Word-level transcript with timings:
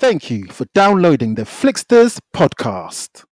Thank 0.00 0.30
you 0.30 0.46
for 0.46 0.64
downloading 0.72 1.34
the 1.34 1.42
Flixters 1.42 2.18
podcast. 2.34 3.24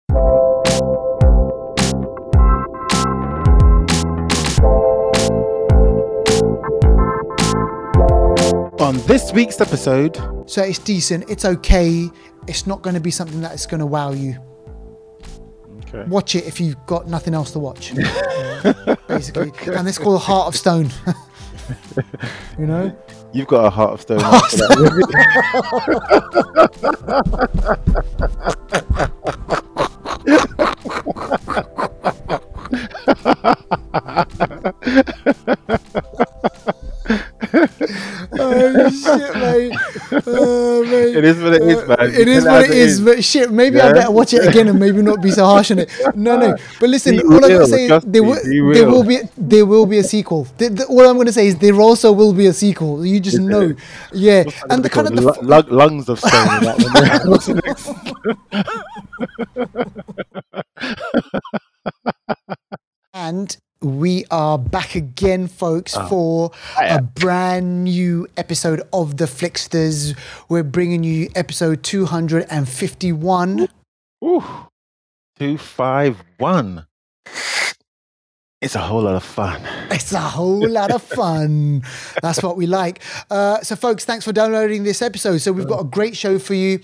On 8.81 8.97
this 9.07 9.31
week's 9.31 9.61
episode, 9.61 10.17
So 10.45 10.61
it's 10.61 10.77
decent. 10.79 11.29
It's 11.29 11.45
okay. 11.45 12.09
It's 12.49 12.67
not 12.67 12.81
going 12.81 12.95
to 12.95 12.99
be 12.99 13.11
something 13.11 13.39
that 13.39 13.53
is 13.53 13.65
going 13.65 13.79
to 13.79 13.85
wow 13.85 14.11
you. 14.11 14.35
okay. 15.87 16.03
Watch 16.09 16.35
it 16.35 16.45
if 16.45 16.59
you've 16.59 16.85
got 16.85 17.07
nothing 17.07 17.33
else 17.33 17.51
to 17.51 17.59
watch. 17.59 17.93
Basically, 19.07 19.53
and 19.73 19.87
it's 19.87 19.97
called 19.97 20.21
Heart 20.21 20.47
of 20.49 20.55
Stone. 20.57 20.89
you 22.59 22.67
know. 22.67 22.93
You've 23.33 23.47
got 23.47 23.65
a 23.65 23.69
heart 23.69 23.93
of 23.93 24.01
stone. 24.01 24.21
after 24.21 24.57
that. 24.57 24.87
Oh 37.53 38.89
shit, 38.89 39.35
mate! 39.35 39.71
Oh, 40.27 40.83
mate. 40.83 41.15
It 41.15 41.23
is 41.23 41.41
what 41.41 41.53
it 41.53 41.61
is, 41.63 41.87
man. 41.87 41.97
It 42.13 42.27
is 42.27 42.43
what 42.45 42.63
it 42.65 42.69
it 42.69 42.71
it 42.71 42.77
is, 42.77 42.99
is. 42.99 43.01
but 43.05 43.23
shit, 43.23 43.51
maybe 43.51 43.79
I 43.79 43.93
better 43.93 44.11
watch 44.11 44.33
it 44.33 44.45
again 44.47 44.67
and 44.67 44.79
maybe 44.79 45.01
not 45.01 45.21
be 45.21 45.31
so 45.31 45.45
harsh 45.45 45.71
on 45.71 45.79
it. 45.79 45.89
No, 46.15 46.37
no. 46.37 46.55
But 46.79 46.89
listen, 46.89 47.15
Be 47.17 47.23
all 47.23 47.35
I'm 47.43 47.51
gonna 47.51 47.65
say 47.67 47.85
is 47.87 48.03
there 48.03 48.23
will, 48.23 48.43
be 48.43 48.73
there 48.73 48.89
will 48.89 49.03
be 49.03 49.19
there 49.37 49.65
will 49.65 49.85
be 49.85 49.97
a 49.99 50.03
sequel. 50.03 50.43
The- 50.57 50.69
the- 50.69 50.85
all 50.87 51.07
I'm 51.09 51.17
gonna 51.17 51.31
say 51.31 51.47
is 51.47 51.55
there 51.57 51.75
also 51.75 52.11
will 52.11 52.33
be 52.33 52.47
a 52.47 52.53
sequel. 52.53 53.05
You 53.05 53.19
just 53.19 53.39
know, 53.39 53.73
yeah. 54.13 54.43
And 54.69 54.83
the 54.83 54.89
kind 54.89 55.07
of 55.07 55.15
the 55.15 55.21
Lu- 55.21 55.41
lung- 55.47 55.69
lungs 55.69 56.09
of 56.09 56.19
stone. 56.19 56.31
that 56.31 57.23
one. 57.25 57.31
What's? 57.31 57.47
And 63.13 63.57
we 63.81 64.25
are 64.31 64.57
back 64.57 64.95
again, 64.95 65.47
folks, 65.47 65.95
Ah. 65.95 66.07
for 66.07 66.51
a 66.81 67.01
brand 67.01 67.83
new 67.83 68.27
episode 68.35 68.81
of 68.91 69.17
the 69.17 69.25
Flixters. 69.25 70.15
We're 70.49 70.63
bringing 70.63 71.03
you 71.03 71.29
episode 71.35 71.83
251. 71.83 73.67
Ooh, 74.23 74.43
two 75.37 75.57
five 75.57 76.23
one. 76.37 76.85
It's 78.59 78.73
a 78.73 78.79
whole 78.79 79.03
lot 79.03 79.13
of 79.13 79.23
fun. 79.23 79.61
It's 79.91 80.11
a 80.11 80.19
whole 80.19 80.67
lot 80.67 80.89
of 80.91 81.03
fun. 81.03 81.83
That's 82.23 82.41
what 82.41 82.57
we 82.57 82.65
like. 82.65 83.03
Uh, 83.29 83.61
so, 83.61 83.75
folks, 83.75 84.03
thanks 84.03 84.25
for 84.25 84.33
downloading 84.33 84.83
this 84.83 85.03
episode. 85.03 85.37
So, 85.41 85.51
we've 85.51 85.67
got 85.67 85.79
a 85.81 85.83
great 85.83 86.17
show 86.17 86.39
for 86.39 86.55
you. 86.55 86.79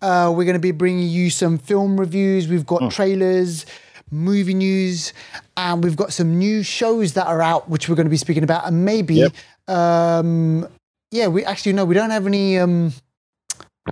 Uh, 0.00 0.32
we're 0.34 0.44
going 0.46 0.54
to 0.54 0.58
be 0.58 0.70
bringing 0.70 1.06
you 1.06 1.28
some 1.28 1.58
film 1.58 2.00
reviews. 2.00 2.48
We've 2.48 2.64
got 2.64 2.90
trailers, 2.90 3.66
movie 4.10 4.54
news, 4.54 5.12
and 5.56 5.82
we've 5.84 5.96
got 5.96 6.12
some 6.12 6.38
new 6.38 6.62
shows 6.62 7.12
that 7.14 7.26
are 7.26 7.42
out, 7.42 7.68
which 7.68 7.88
we're 7.88 7.94
going 7.96 8.06
to 8.06 8.10
be 8.10 8.16
speaking 8.16 8.42
about. 8.44 8.66
And 8.66 8.84
maybe, 8.84 9.14
Yep. 9.16 9.32
um, 9.68 10.68
yeah, 11.10 11.28
we 11.28 11.44
actually 11.44 11.72
no, 11.72 11.84
we 11.84 11.94
don't 11.94 12.10
have 12.10 12.26
any. 12.26 12.58
Um, 12.58 12.92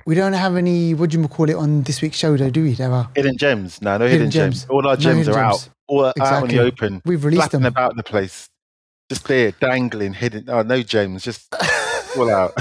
we 0.05 0.15
don't 0.15 0.35
have 0.35 0.57
any. 0.57 0.93
What 0.95 1.11
do 1.11 1.21
you 1.21 1.27
call 1.29 1.49
it 1.49 1.57
on 1.57 1.83
this 1.83 2.03
week's 2.03 2.19
show, 2.19 2.37
though? 2.37 2.51
Do 2.51 2.63
we? 2.65 2.77
Ever? 2.79 3.09
Hidden 3.15 3.39
gems. 3.39 3.81
No, 3.81 3.97
no 3.97 4.05
hidden, 4.05 4.27
Hidden 4.27 4.31
gems. 4.31 4.61
gems. 4.61 4.71
All 4.71 4.87
our 4.87 4.97
gems 4.97 5.27
hidden 5.27 5.33
are 5.35 5.51
gems. 5.53 5.65
out. 5.65 5.69
All 5.89 6.05
out 6.21 6.43
in 6.43 6.49
the 6.49 6.59
open. 6.63 7.01
We've 7.05 7.25
released 7.25 7.53
them. 7.53 7.65
about 7.65 7.97
the 7.97 8.03
place. 8.03 8.49
Just 9.09 9.27
there, 9.29 9.53
dangling, 9.53 10.15
hidden. 10.15 10.51
Oh, 10.51 10.63
no 10.63 10.83
gems. 10.83 11.23
Just 11.23 11.49
out. 12.25 12.55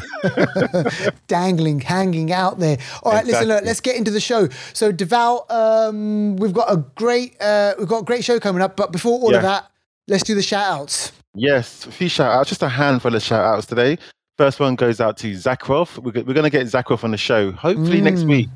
dangling, 1.27 1.79
hanging 1.79 2.31
out 2.31 2.59
there. 2.59 2.77
All 3.03 3.11
right, 3.11 3.25
listen, 3.25 3.47
look, 3.47 3.63
let's 3.63 3.79
get 3.81 3.95
into 3.95 4.11
the 4.11 4.19
show. 4.19 4.49
So, 4.73 4.91
Deval, 4.91 5.49
um, 5.51 6.35
we've 6.37 6.53
got 6.53 6.71
a 6.71 6.77
great, 6.95 7.39
uh, 7.41 7.73
we've 7.79 7.87
got 7.87 7.99
a 8.01 8.05
great 8.05 8.23
show 8.23 8.39
coming 8.39 8.61
up. 8.61 8.75
But 8.75 8.91
before 8.91 9.19
all 9.19 9.33
of 9.35 9.41
that, 9.41 9.69
let's 10.07 10.23
do 10.23 10.35
the 10.35 10.41
shout 10.43 10.65
outs. 10.65 11.11
Yes, 11.33 11.85
a 11.85 11.91
few 11.91 12.09
shout 12.09 12.31
outs. 12.31 12.49
Just 12.49 12.61
a 12.63 12.69
handful 12.69 13.13
of 13.15 13.21
shout 13.21 13.43
outs 13.45 13.65
today. 13.65 13.97
First 14.37 14.59
one 14.59 14.75
goes 14.75 14.99
out 14.99 15.17
to 15.17 15.31
Zakharov. 15.31 15.97
We're, 15.97 16.11
we're 16.23 16.33
going 16.33 16.43
to 16.43 16.49
get 16.49 16.65
Zakharov 16.67 17.03
on 17.03 17.11
the 17.11 17.17
show. 17.17 17.51
Hopefully 17.51 18.01
next 18.01 18.21
Mm. 18.21 18.29
week. 18.29 18.49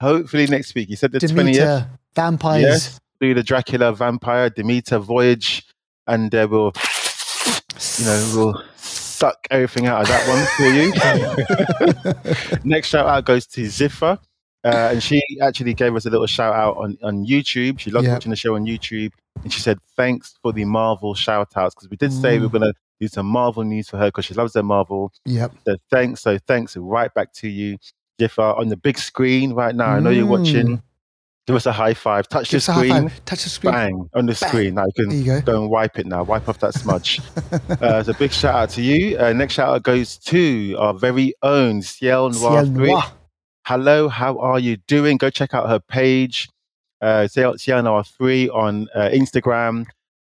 Hopefully 0.00 0.46
next 0.46 0.74
week. 0.74 0.88
He 0.88 0.96
said 0.96 1.12
the 1.12 1.18
20th. 1.18 1.28
Demeter, 1.28 1.90
vampires. 2.14 2.62
Yes. 2.62 3.00
Do 3.20 3.34
the 3.34 3.42
Dracula 3.42 3.92
vampire, 3.92 4.48
Demeter 4.48 4.98
voyage, 4.98 5.66
and 6.06 6.34
uh, 6.34 6.48
we'll, 6.50 6.72
you 7.98 8.04
know, 8.06 8.32
we'll 8.34 8.64
suck 9.20 9.46
everything 9.50 9.86
out 9.86 10.00
of 10.02 10.08
that 10.08 10.26
one 10.32 10.44
for 10.56 10.64
you. 12.54 12.64
Next 12.64 12.88
shout 12.88 13.06
out 13.06 13.24
goes 13.24 13.46
to 13.48 13.62
Ziffa. 13.62 14.18
Uh, 14.62 14.90
and 14.92 15.02
she 15.02 15.22
actually 15.42 15.72
gave 15.74 15.94
us 15.96 16.04
a 16.06 16.10
little 16.10 16.26
shout 16.26 16.54
out 16.54 16.76
on, 16.76 16.96
on 17.02 17.24
YouTube. 17.26 17.78
She 17.78 17.90
loves 17.90 18.06
Yeah. 18.06 18.14
watching 18.14 18.30
the 18.30 18.36
show 18.36 18.54
on 18.56 18.64
YouTube. 18.66 19.12
And 19.42 19.52
she 19.52 19.60
said, 19.60 19.78
thanks 19.96 20.34
for 20.42 20.52
the 20.52 20.64
Marvel 20.66 21.14
shout 21.14 21.48
outs. 21.56 21.74
Because 21.74 21.88
we 21.90 21.96
did 21.96 22.12
say 22.12 22.38
we 22.38 22.46
Mm. 22.46 22.52
were 22.52 22.58
going 22.58 22.72
to 22.72 22.74
do 23.00 23.08
some 23.08 23.26
Marvel 23.26 23.62
news 23.64 23.88
for 23.88 23.96
her 23.96 24.08
because 24.08 24.26
she 24.26 24.34
loves 24.34 24.52
their 24.52 24.62
Marvel. 24.62 25.12
Yep. 25.24 25.52
So 25.66 25.76
thanks. 25.90 26.20
So 26.20 26.38
thanks 26.46 26.76
right 26.76 27.12
back 27.14 27.32
to 27.34 27.48
you, 27.48 27.78
Ziffa, 28.20 28.58
on 28.58 28.68
the 28.68 28.76
big 28.76 28.98
screen 28.98 29.54
right 29.54 29.74
now. 29.74 29.86
I 29.86 30.00
know 30.00 30.10
you're 30.10 30.26
Mm. 30.26 30.38
watching. 30.38 30.82
Give 31.46 31.56
us 31.56 31.66
a 31.66 31.72
high 31.72 31.94
five. 31.94 32.28
Touch 32.28 32.50
Give 32.50 32.52
the 32.52 32.56
us 32.58 32.68
a 32.68 32.72
high 32.72 32.88
screen. 32.88 33.12
Touch 33.24 33.42
the 33.44 33.50
screen. 33.50 33.72
Bang 33.74 34.08
on 34.14 34.26
the 34.26 34.38
Bang. 34.40 34.48
screen. 34.50 34.74
Now 34.74 34.84
you 34.86 34.92
can 35.04 35.10
you 35.18 35.24
go. 35.24 35.40
go 35.40 35.62
and 35.62 35.70
wipe 35.70 35.98
it 35.98 36.06
now. 36.06 36.22
Wipe 36.22 36.48
off 36.48 36.58
that 36.60 36.74
smudge. 36.74 37.20
uh, 37.80 38.02
so 38.02 38.12
big 38.12 38.30
shout 38.32 38.54
out 38.54 38.70
to 38.70 38.82
you. 38.82 39.18
Uh, 39.18 39.32
next 39.32 39.54
shout 39.54 39.68
out 39.74 39.82
goes 39.82 40.16
to 40.18 40.76
our 40.78 40.94
very 40.94 41.34
own 41.42 41.82
Ciel 41.82 42.30
Noir. 42.30 42.64
Ciel 42.64 42.66
Noir. 42.66 43.02
Hello, 43.66 44.08
how 44.08 44.38
are 44.38 44.58
you 44.58 44.76
doing? 44.86 45.16
Go 45.16 45.30
check 45.30 45.54
out 45.54 45.68
her 45.68 45.78
page, 45.80 46.48
uh, 47.00 47.26
Ciel 47.26 47.56
Ciel 47.58 47.82
Noir 47.82 48.04
3 48.04 48.48
on 48.50 48.88
uh, 48.94 49.08
Instagram. 49.12 49.86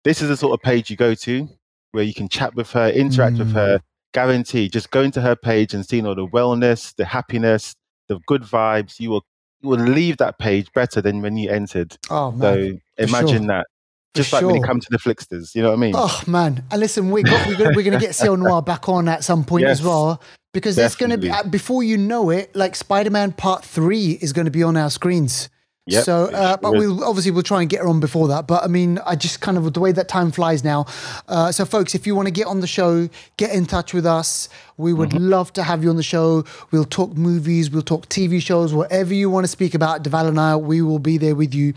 This 0.04 0.20
is 0.22 0.28
the 0.28 0.36
sort 0.36 0.52
of 0.58 0.62
page 0.62 0.90
you 0.90 0.96
go 0.96 1.14
to 1.14 1.48
where 1.92 2.04
you 2.04 2.14
can 2.14 2.28
chat 2.28 2.54
with 2.54 2.70
her, 2.72 2.88
interact 2.88 3.38
with 3.38 3.50
Mm. 3.50 3.54
her. 3.54 3.80
Guarantee. 4.14 4.68
Just 4.68 4.90
go 4.90 5.00
into 5.02 5.20
her 5.22 5.34
page 5.36 5.72
and 5.72 5.86
seeing 5.86 6.06
all 6.06 6.14
the 6.14 6.26
wellness, 6.26 6.94
the 6.96 7.04
happiness, 7.04 7.74
the 8.08 8.18
good 8.26 8.42
vibes. 8.42 9.00
You 9.00 9.08
will 9.10 9.24
you 9.62 9.68
will 9.68 9.78
leave 9.78 10.16
that 10.18 10.38
page 10.38 10.72
better 10.72 11.00
than 11.00 11.22
when 11.22 11.36
you 11.36 11.50
entered. 11.50 11.96
Oh, 12.10 12.32
man. 12.32 12.80
So 12.98 13.04
imagine 13.04 13.38
sure. 13.38 13.46
that. 13.46 13.66
For 14.14 14.18
Just 14.18 14.32
like 14.34 14.44
when 14.44 14.56
you 14.56 14.62
come 14.62 14.78
to 14.78 14.88
the 14.90 14.98
Flixters, 14.98 15.54
you 15.54 15.62
know 15.62 15.68
what 15.68 15.78
I 15.78 15.80
mean? 15.80 15.94
Oh 15.96 16.22
man! 16.26 16.62
And 16.70 16.80
listen, 16.80 17.10
we 17.10 17.22
got, 17.22 17.46
we're 17.46 17.56
going 17.56 17.74
we're 17.74 17.82
going 17.82 17.98
to 17.98 18.04
get 18.04 18.14
Ciel 18.14 18.36
Noir 18.36 18.60
back 18.60 18.86
on 18.86 19.08
at 19.08 19.24
some 19.24 19.42
point 19.42 19.64
as 19.64 19.80
well 19.82 20.20
because 20.52 20.76
it's 20.76 20.96
going 20.96 21.12
to 21.12 21.16
be 21.16 21.30
uh, 21.30 21.44
before 21.44 21.82
you 21.82 21.96
know 21.96 22.28
it, 22.28 22.54
like 22.54 22.76
Spider-Man 22.76 23.32
Part 23.32 23.64
Three 23.64 24.18
is 24.20 24.34
going 24.34 24.44
to 24.44 24.50
be 24.50 24.62
on 24.62 24.76
our 24.76 24.90
screens. 24.90 25.48
Yep, 25.86 26.04
so, 26.04 26.26
uh, 26.26 26.56
but 26.58 26.72
we'll 26.72 27.02
obviously 27.02 27.32
we'll 27.32 27.42
try 27.42 27.60
and 27.60 27.68
get 27.68 27.80
her 27.80 27.88
on 27.88 27.98
before 27.98 28.28
that. 28.28 28.46
But 28.46 28.62
I 28.62 28.68
mean, 28.68 29.00
I 29.04 29.16
just 29.16 29.40
kind 29.40 29.58
of 29.58 29.72
the 29.72 29.80
way 29.80 29.90
that 29.90 30.06
time 30.08 30.30
flies 30.30 30.62
now. 30.62 30.86
Uh, 31.26 31.50
so, 31.50 31.64
folks, 31.64 31.96
if 31.96 32.06
you 32.06 32.14
want 32.14 32.28
to 32.28 32.32
get 32.32 32.46
on 32.46 32.60
the 32.60 32.68
show, 32.68 33.08
get 33.36 33.52
in 33.52 33.66
touch 33.66 33.92
with 33.92 34.06
us. 34.06 34.48
We 34.76 34.92
would 34.92 35.10
Mm-hmm. 35.10 35.28
love 35.30 35.52
to 35.54 35.62
have 35.64 35.82
you 35.82 35.90
on 35.90 35.96
the 35.96 36.02
show. 36.04 36.44
We'll 36.70 36.84
talk 36.84 37.16
movies, 37.16 37.68
we'll 37.72 37.82
talk 37.82 38.08
TV 38.08 38.40
shows, 38.40 38.72
whatever 38.72 39.12
you 39.12 39.28
want 39.28 39.42
to 39.42 39.48
speak 39.48 39.74
about. 39.74 40.04
Deval 40.04 40.28
and 40.28 40.38
I, 40.38 40.54
we 40.54 40.82
will 40.82 41.00
be 41.00 41.18
there 41.18 41.34
with 41.34 41.52
you. 41.54 41.74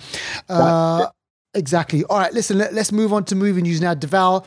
Uh, 0.50 1.08
Exactly. 1.56 2.04
All 2.04 2.20
right, 2.20 2.34
listen, 2.34 2.58
let, 2.58 2.74
us 2.78 2.92
move 2.92 3.14
on 3.14 3.24
to 3.26 3.36
movie 3.36 3.62
news 3.62 3.80
now. 3.80 3.96
Deval, 3.96 4.44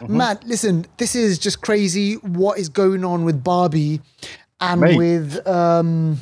Mm-hmm. 0.00 0.16
man, 0.16 0.38
listen, 0.44 0.84
this 0.98 1.14
is 1.14 1.38
just 1.38 1.62
crazy 1.62 2.14
what 2.16 2.58
is 2.58 2.68
going 2.68 3.02
on 3.04 3.24
with 3.24 3.42
Barbie 3.42 4.02
and 4.60 4.80
Mate. 4.82 4.96
with 4.98 5.46
um 5.48 6.18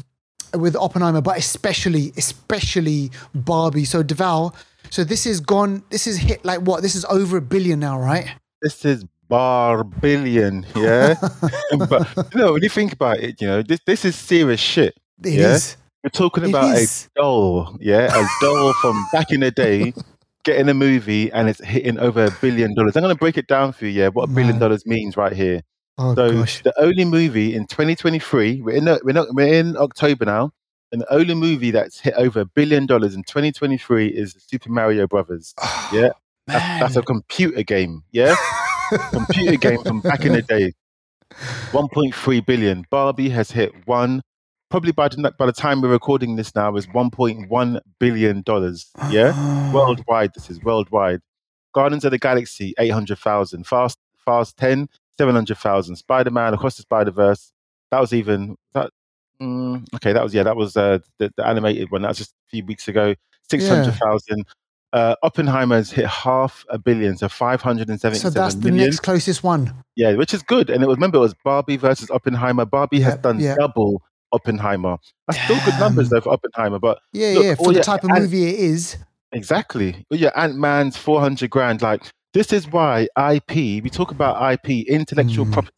with 0.55 0.77
Oppenheimer, 0.77 1.21
but 1.21 1.37
especially, 1.39 2.13
especially 2.17 3.11
Barbie. 3.35 3.85
So 3.85 4.03
Deval, 4.03 4.55
so 4.91 5.05
this 5.05 5.27
is 5.27 5.41
gone, 5.41 5.83
this 5.91 6.07
is 6.07 6.17
hit 6.19 6.45
like 6.45 6.61
what? 6.61 6.83
This 6.83 6.95
is 6.95 7.05
over 7.07 7.37
a 7.39 7.43
billion 7.43 7.81
now, 7.81 7.99
right? 7.99 8.29
this 8.61 8.85
is 8.85 9.05
bar 9.29 9.85
billion, 9.85 10.67
yeah. 10.75 11.15
but 11.89 12.09
you 12.35 12.41
know, 12.41 12.53
when 12.55 12.63
you 12.63 12.69
think 12.69 12.93
about 12.93 13.19
it, 13.19 13.41
you 13.41 13.47
know, 13.47 13.63
this 13.63 13.81
this 13.87 14.05
is 14.05 14.17
serious 14.17 14.61
shit. 14.61 14.95
It 15.23 15.35
Yeah. 15.35 15.55
is. 15.55 15.77
We're 16.03 16.11
talking 16.11 16.45
It 16.45 16.51
about 16.51 16.77
is. 16.77 17.09
a 17.17 17.21
doll, 17.21 17.77
yeah, 17.81 18.07
a 18.17 18.27
doll 18.41 18.73
from 18.81 19.05
back 19.13 19.31
in 19.31 19.41
the 19.41 19.51
day, 19.51 19.93
getting 20.45 20.69
a 20.69 20.75
movie 20.75 21.31
and 21.33 21.49
it's 21.49 21.63
hitting 21.65 21.99
over 21.99 22.27
a 22.27 22.31
billion 22.41 22.75
dollars. 22.75 22.97
I'm 22.97 23.03
going 23.03 23.15
to 23.15 23.19
break 23.19 23.37
it 23.37 23.49
down 23.49 23.73
for 23.73 23.85
you, 23.87 23.91
yeah, 24.03 24.09
what 24.09 24.29
a 24.31 24.33
billion 24.33 24.59
dollars 24.59 24.87
means 24.87 25.17
right 25.17 25.33
here. 25.33 25.61
Oh 25.99 26.15
So 26.15 26.33
gosh. 26.33 26.63
the 26.63 26.81
only 26.81 27.05
movie 27.05 27.55
in 27.55 27.67
2023, 27.67 28.61
we're 28.63 28.77
in 28.77 28.85
the, 28.85 29.01
we're 29.03 29.13
not 29.13 29.35
we're 29.35 29.53
in 29.53 29.77
October 29.77 30.25
now, 30.25 30.53
and 30.93 31.01
the 31.01 31.13
only 31.13 31.35
movie 31.35 31.73
that's 31.73 31.99
hit 31.99 32.15
over 32.17 32.41
a 32.41 32.45
billion 32.45 32.87
dollars 32.87 33.15
in 33.17 33.25
2023 33.25 34.07
is 34.07 34.37
Super 34.47 34.71
Mario 34.71 35.07
Brothers. 35.09 35.55
Oh, 35.61 35.91
yeah, 35.93 36.11
that's, 36.47 36.81
that's 36.81 36.97
a 36.97 37.03
computer 37.03 37.65
game. 37.65 38.05
Yeah, 38.13 38.37
computer 39.11 39.57
game 39.57 39.83
from 39.83 40.01
back 40.01 40.25
in 40.25 40.33
the 40.33 40.43
day. 40.43 40.73
1.3 41.73 42.47
billion. 42.47 42.87
Barbie 42.91 43.29
has 43.29 43.51
hit 43.51 43.73
one. 43.87 44.23
Probably 44.71 44.93
by 44.93 45.09
the, 45.09 45.33
by 45.39 45.47
the 45.47 45.53
time 45.53 45.81
we're 45.81 45.89
recording 45.89 46.37
this 46.37 46.55
now 46.55 46.77
is 46.77 46.87
1.1 46.87 47.81
billion 47.99 48.43
dollars. 48.43 48.87
Yeah, 49.11 49.31
uh-huh. 49.31 49.73
worldwide. 49.75 50.33
This 50.35 50.49
is 50.49 50.63
worldwide. 50.63 51.21
Guardians 51.75 52.05
of 52.05 52.13
the 52.13 52.19
Galaxy 52.19 52.73
800,000. 52.79 53.67
Fast 53.67 53.99
Fast 54.25 54.57
10 54.59 54.89
700,000. 55.19 55.97
Spider 55.97 56.31
Man 56.31 56.55
Across 56.55 56.77
the 56.77 56.83
Spider 56.83 57.11
Verse. 57.11 57.53
That 57.91 58.01
was 58.01 58.13
even 58.13 58.57
that 58.75 58.91
Mm, 59.41 59.87
okay, 59.95 60.13
that 60.13 60.23
was 60.23 60.35
yeah, 60.35 60.43
that 60.43 60.57
was 60.57 60.77
uh, 60.77 60.99
the, 61.19 61.33
the 61.37 61.47
animated 61.47 61.91
one. 61.91 62.03
That 62.03 62.09
was 62.09 62.19
just 62.19 62.31
a 62.33 62.51
few 62.51 62.65
weeks 62.65 62.89
ago. 62.89 63.15
Six 63.49 63.69
hundred 63.69 63.95
thousand. 63.95 64.45
Uh, 64.93 65.15
Oppenheimer's 65.23 65.91
hit 65.93 66.07
half 66.07 66.65
a 66.71 66.79
billion, 66.79 67.17
so 67.17 67.29
five 67.29 67.61
hundred 67.63 67.89
and 67.89 68.01
seventy-seven. 68.01 68.33
So 68.33 68.41
that's 68.41 68.57
the 68.57 68.71
next 68.71 69.01
closest 69.01 69.45
one. 69.45 69.73
Yeah, 69.97 70.15
which 70.15 70.35
is 70.35 70.43
good. 70.43 70.71
And 70.71 70.83
it 70.83 70.87
was 70.89 70.97
remember 70.97 71.19
it 71.19 71.21
was 71.21 71.35
Barbie 71.45 71.77
versus 71.77 72.11
Oppenheimer. 72.11 72.65
Barbie 72.65 73.01
has 73.01 73.15
Yep, 73.15 73.23
done 73.23 73.41
yep. 73.41 73.59
double 73.59 74.03
Oppenheimer. 74.33 74.97
That's 75.29 75.41
still 75.45 75.59
good 75.65 75.79
numbers 75.79 76.09
though 76.09 76.21
for 76.21 76.33
Oppenheimer, 76.33 76.79
but 76.81 76.99
Yeah, 77.13 77.35
Look, 77.35 77.45
yeah. 77.45 77.55
For 77.55 77.69
the 77.69 77.75
your 77.75 77.85
type 77.85 78.03
of 78.03 78.11
movie 78.11 78.49
it 78.49 78.59
is. 78.59 78.97
Exactly. 79.33 80.05
Yeah, 80.11 80.31
Ant 80.35 80.57
Man's 80.57 80.97
400 80.97 81.51
grand. 81.51 81.83
Like, 81.83 82.03
this 82.39 82.53
is 82.53 82.69
why 82.71 83.09
IP, 83.35 83.83
we 83.83 83.91
talk 83.91 84.13
about 84.13 84.41
IP, 84.53 84.83
intellectual 84.89 85.45
Mm. 85.45 85.53
property, 85.53 85.75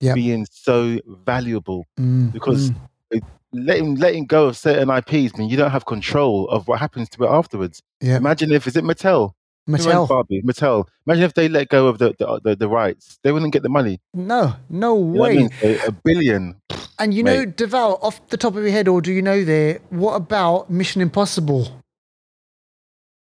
Yep. 0.00 0.14
being 0.14 0.46
so 0.50 0.98
valuable. 1.26 1.84
Mm, 1.98 2.32
Because 2.32 2.70
mm, 2.70 3.20
Letting, 3.56 3.94
letting 3.96 4.26
go 4.26 4.46
of 4.48 4.56
certain 4.56 4.90
IPs 4.90 5.36
mean 5.36 5.48
you 5.48 5.56
don't 5.56 5.70
have 5.70 5.86
control 5.86 6.48
of 6.48 6.66
what 6.66 6.80
happens 6.80 7.08
to 7.10 7.22
it 7.24 7.28
afterwards. 7.28 7.80
yeah, 8.00 8.16
Imagine 8.16 8.50
if, 8.50 8.66
is 8.66 8.76
it 8.76 8.82
Mattel? 8.82 9.30
Mattel. 9.68 10.08
Barbie? 10.08 10.42
Mattel. 10.42 10.88
Imagine 11.06 11.22
if 11.24 11.34
they 11.34 11.48
let 11.48 11.68
go 11.68 11.86
of 11.86 11.98
the, 11.98 12.14
the, 12.18 12.40
the, 12.42 12.56
the 12.56 12.68
rights. 12.68 13.18
They 13.22 13.30
wouldn't 13.30 13.52
get 13.52 13.62
the 13.62 13.68
money. 13.68 14.00
No, 14.12 14.54
no 14.68 14.96
You 14.96 15.04
what 15.20 15.30
I 15.30 15.34
way. 15.34 15.36
mean? 15.36 15.50
So 15.62 15.76
a 15.86 15.92
billion. 15.92 16.56
And 16.98 17.14
you 17.14 17.22
know, 17.22 17.44
Deval, 17.46 18.02
off 18.02 18.26
the 18.28 18.36
top 18.36 18.56
of 18.56 18.62
your 18.64 18.72
head, 18.72 18.88
or 18.88 19.00
do 19.00 19.12
you 19.12 19.22
know 19.22 19.44
there, 19.44 19.80
what 19.90 20.14
about 20.14 20.68
Mission 20.68 21.00
Impossible? 21.00 21.80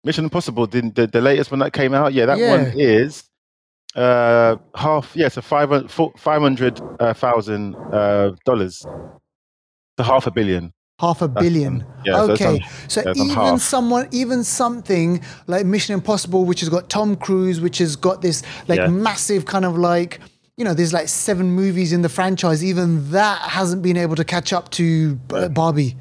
Mission 0.07 0.25
Impossible, 0.25 0.67
the, 0.67 0.81
the, 0.95 1.07
the 1.07 1.21
latest 1.21 1.51
one 1.51 1.59
that 1.61 1.73
came 1.73 1.93
out, 1.93 2.13
yeah, 2.15 2.27
that 2.27 2.39
Yeah. 2.39 2.51
one 2.51 2.73
is 2.77 3.25
uh 3.95 4.57
half, 4.75 5.13
yeah, 5.17 5.29
so 5.29 5.41
five 5.41 5.69
hundred 6.49 6.81
uh, 7.01 7.13
thousand 7.15 7.77
uh, 7.93 8.31
dollars 8.45 8.87
to 9.97 10.03
half 10.03 10.27
a 10.27 10.31
billion. 10.31 10.73
Half 11.01 11.23
a 11.23 11.29
billion. 11.29 11.75
um, 11.83 11.87
yeah, 12.07 12.17
so 12.17 12.33
okay. 12.33 12.55
on- 12.57 12.61
So, 12.89 13.03
yeah, 13.07 13.25
even 13.25 13.59
someone, 13.59 14.09
even 14.13 14.45
something 14.45 15.21
like 15.47 15.67
Mission 15.67 15.95
Impossible, 15.95 16.45
which 16.45 16.61
has 16.61 16.69
got 16.71 16.89
Tom 16.89 17.17
Cruise, 17.17 17.61
which 17.61 17.79
has 17.79 17.97
got 17.97 18.23
this 18.23 18.43
like 18.69 18.79
Yeah. 18.81 18.87
massive 18.89 19.45
kind 19.45 19.65
of 19.65 19.77
like, 19.77 20.21
you 20.57 20.65
know, 20.65 20.73
there's 20.75 20.93
like 20.93 21.09
seven 21.09 21.51
movies 21.51 21.93
in 21.93 22.01
the 22.03 22.09
franchise. 22.09 22.65
Even 22.65 23.11
that 23.11 23.39
hasn't 23.59 23.83
been 23.83 23.97
able 23.99 24.17
to 24.17 24.25
catch 24.25 24.53
up 24.53 24.71
to 24.73 25.19
uh, 25.35 25.49
Barbie. 25.49 25.97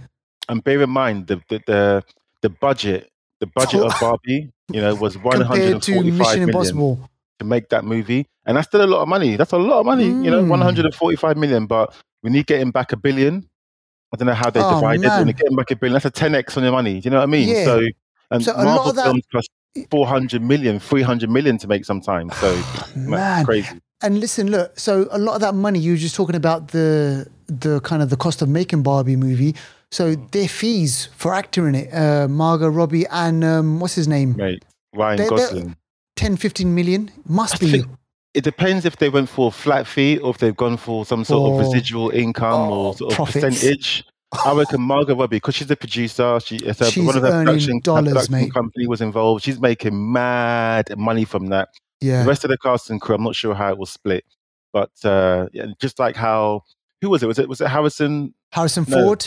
And 0.47 0.63
bear 0.63 0.81
in 0.81 0.89
mind 0.89 1.27
the 1.27 1.41
the 1.49 1.59
the, 1.67 2.03
the 2.41 2.49
budget, 2.49 3.09
the 3.39 3.47
budget 3.47 3.81
of 3.81 3.93
Barbie, 4.01 4.51
you 4.71 4.81
know, 4.81 4.95
was 4.95 5.17
one 5.17 5.41
hundred 5.41 5.81
to 5.83 6.01
Mission 6.03 6.43
Impossible. 6.43 7.09
to 7.39 7.45
make 7.45 7.69
that 7.69 7.83
movie, 7.85 8.25
and 8.45 8.55
that's 8.57 8.67
still 8.67 8.83
a 8.83 8.87
lot 8.87 9.01
of 9.01 9.07
money. 9.07 9.35
That's 9.35 9.51
a 9.51 9.57
lot 9.57 9.79
of 9.81 9.85
money, 9.85 10.05
you 10.05 10.31
know, 10.31 10.43
Mm. 10.43 10.49
one 10.49 10.61
hundred 10.61 10.85
and 10.85 10.95
forty-five 10.95 11.37
million. 11.37 11.65
But 11.67 11.93
when 12.21 12.33
you 12.33 12.43
getting 12.43 12.71
back 12.71 12.91
a 12.91 12.97
billion, 12.97 13.47
I 14.13 14.17
don't 14.17 14.27
know 14.27 14.33
how 14.33 14.49
they 14.49 14.61
Oh, 14.61 14.75
divide 14.75 15.03
it. 15.03 15.07
When 15.09 15.27
you're 15.27 15.33
getting 15.33 15.55
back 15.55 15.71
a 15.71 15.75
billion, 15.75 15.93
that's 15.93 16.05
a 16.05 16.11
ten 16.11 16.33
x 16.35 16.55
on 16.57 16.63
your 16.63 16.71
money. 16.71 17.01
Do 17.01 17.05
you 17.07 17.11
know 17.11 17.17
what 17.17 17.23
I 17.23 17.27
mean? 17.27 17.49
Yeah. 17.49 17.65
So, 17.65 17.85
and 18.31 18.43
So 18.43 18.53
a 18.53 18.55
lot 18.55 18.65
Marvel 18.65 18.89
of 18.89 18.95
that- 18.95 19.03
films 19.05 19.23
cost 19.31 19.49
400 19.91 20.41
million, 20.41 20.79
300 20.79 21.29
million 21.29 21.57
to 21.57 21.67
make 21.67 21.83
sometimes. 21.83 22.33
So, 22.37 22.55
man, 22.95 23.09
Man. 23.09 23.45
crazy. 23.45 23.77
And 24.01 24.19
listen, 24.19 24.49
look. 24.49 24.79
So 24.79 25.07
a 25.11 25.17
lot 25.17 25.35
of 25.35 25.41
that 25.41 25.53
money 25.55 25.79
you 25.79 25.91
were 25.91 25.97
just 25.97 26.15
talking 26.15 26.35
about 26.35 26.69
the 26.69 27.27
the 27.47 27.79
kind 27.81 28.01
of 28.01 28.09
the 28.09 28.17
cost 28.17 28.41
of 28.41 28.49
making 28.49 28.83
Barbie 28.83 29.15
movie. 29.17 29.55
So 29.95 30.13
their 30.13 30.49
fees 30.49 31.07
for 31.15 31.33
actor 31.33 31.69
in 31.69 31.75
it, 31.75 31.93
uh, 31.93 32.27
Margot 32.27 32.67
Robbie 32.67 33.05
and 33.07 33.45
um, 33.45 33.79
what's 33.79 33.95
his 33.95 34.09
name, 34.09 34.35
Mate, 34.35 34.65
Ryan 34.93 35.17
They- 35.17 35.23
they- 35.23 35.29
Gosling. 35.29 35.75
10, 36.17 36.35
15 36.35 36.75
million 36.75 37.11
must 37.25 37.55
I 37.55 37.57
be. 37.59 37.85
it 38.33 38.43
depends 38.43 38.83
if 38.83 38.97
they 38.97 39.07
went 39.07 39.29
for 39.29 39.47
a 39.47 39.51
flat 39.51 39.87
fee 39.87 40.17
or 40.17 40.31
if 40.31 40.37
they've 40.39 40.55
gone 40.55 40.75
for 40.75 41.05
some 41.05 41.23
sort 41.23 41.49
For- 41.49 41.61
of 41.61 41.67
residual 41.67 42.09
income 42.09 42.69
oh, 42.69 42.73
or 42.87 42.93
sort 42.95 43.11
of 43.13 43.15
profits. 43.15 43.45
percentage. 43.45 44.03
I 44.45 44.53
reckon 44.57 44.81
Margot 44.81 45.15
Robbie, 45.15 45.37
because 45.37 45.55
she's 45.55 45.71
a 45.71 45.77
producer, 45.77 46.41
she 46.41 46.57
it's 46.57 46.81
a, 46.81 46.91
She's 46.91 47.05
one 47.05 47.15
of 47.15 47.23
her 47.23 47.29
earning 47.29 47.45
production, 47.45 47.79
dollars, 47.79 48.27
production 48.27 48.51
company 48.51 48.87
was 48.87 48.99
involved. 48.99 49.45
She's 49.45 49.61
making 49.61 50.11
mad 50.11 50.89
money 50.97 51.23
from 51.23 51.47
that. 51.47 51.69
Yeah. 52.01 52.23
The 52.23 52.27
rest 52.27 52.43
of 52.43 52.49
the 52.49 52.57
cast 52.57 52.89
and 52.89 52.99
crew, 52.99 53.15
I'm 53.15 53.23
not 53.23 53.35
sure 53.35 53.55
how 53.55 53.69
it 53.71 53.77
will 53.77 53.85
split, 53.85 54.25
but 54.73 54.91
uh, 55.05 55.47
yeah, 55.53 55.67
just 55.79 55.99
like 55.99 56.17
how 56.17 56.63
who 57.01 57.09
was 57.09 57.23
it? 57.23 57.27
Was 57.27 57.39
it 57.39 57.47
was 57.47 57.61
it 57.61 57.69
Harrison? 57.69 58.33
Harrison 58.51 58.85
No, 58.89 59.01
Ford 59.05 59.25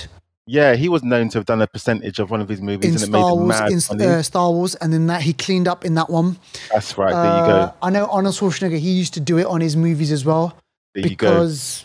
Yeah, 0.51 0.77
he 0.77 0.89
was 0.89 1.03
known 1.03 1.29
to 1.29 1.39
have 1.39 1.45
done 1.45 1.61
a 1.61 1.67
percentage 1.67 2.19
of 2.19 2.31
one 2.31 2.41
of 2.41 2.49
his 2.49 2.63
movies, 2.63 2.89
in 2.89 2.95
and 2.95 3.03
it 3.03 3.11
made 3.11 3.19
Star 3.21 3.35
Wars, 3.35 3.49
mad 3.49 3.71
in 4.01 4.01
uh, 4.09 4.23
Star 4.23 4.51
Wars, 4.51 4.75
and 4.77 4.93
then 4.93 5.07
that 5.09 5.21
he 5.21 5.35
cleaned 5.35 5.69
up 5.69 5.85
in 5.85 5.95
that 5.95 6.09
one. 6.09 6.39
That's 6.73 6.97
right. 6.97 7.13
There 7.13 7.25
you 7.25 7.31
Uh, 7.31 7.67
go. 7.67 7.75
I 7.83 7.91
know 7.91 8.07
Arnold 8.07 8.35
Schwarzenegger. 8.35 8.79
He 8.79 8.91
used 8.93 9.13
to 9.15 9.21
do 9.21 9.37
it 9.39 9.45
on 9.47 9.61
his 9.61 9.77
movies 9.77 10.11
as 10.11 10.25
well 10.25 10.57
There 10.95 11.05
you 11.07 11.17
go. 11.17 11.29
because, 11.29 11.85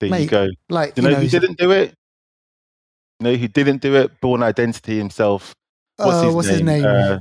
There 0.00 0.20
you 0.20 0.26
go. 0.26 0.48
like 0.68 0.96
You 0.96 1.02
you 1.02 1.08
know 1.08 1.14
know, 1.16 1.22
who 1.22 1.28
didn't 1.28 1.56
do 1.58 1.70
it? 1.70 1.94
You 3.20 3.24
know 3.24 3.34
who 3.34 3.48
didn't 3.48 3.80
do 3.80 3.94
it? 3.96 4.20
Bourne 4.20 4.42
Identity 4.42 4.98
himself. 4.98 5.54
What's 5.96 6.12
uh, 6.12 6.22
his 6.24 6.34
what's 6.34 6.48
name? 6.48 6.54
his 6.56 6.62
name? 6.66 6.84
Uh, 6.84 7.18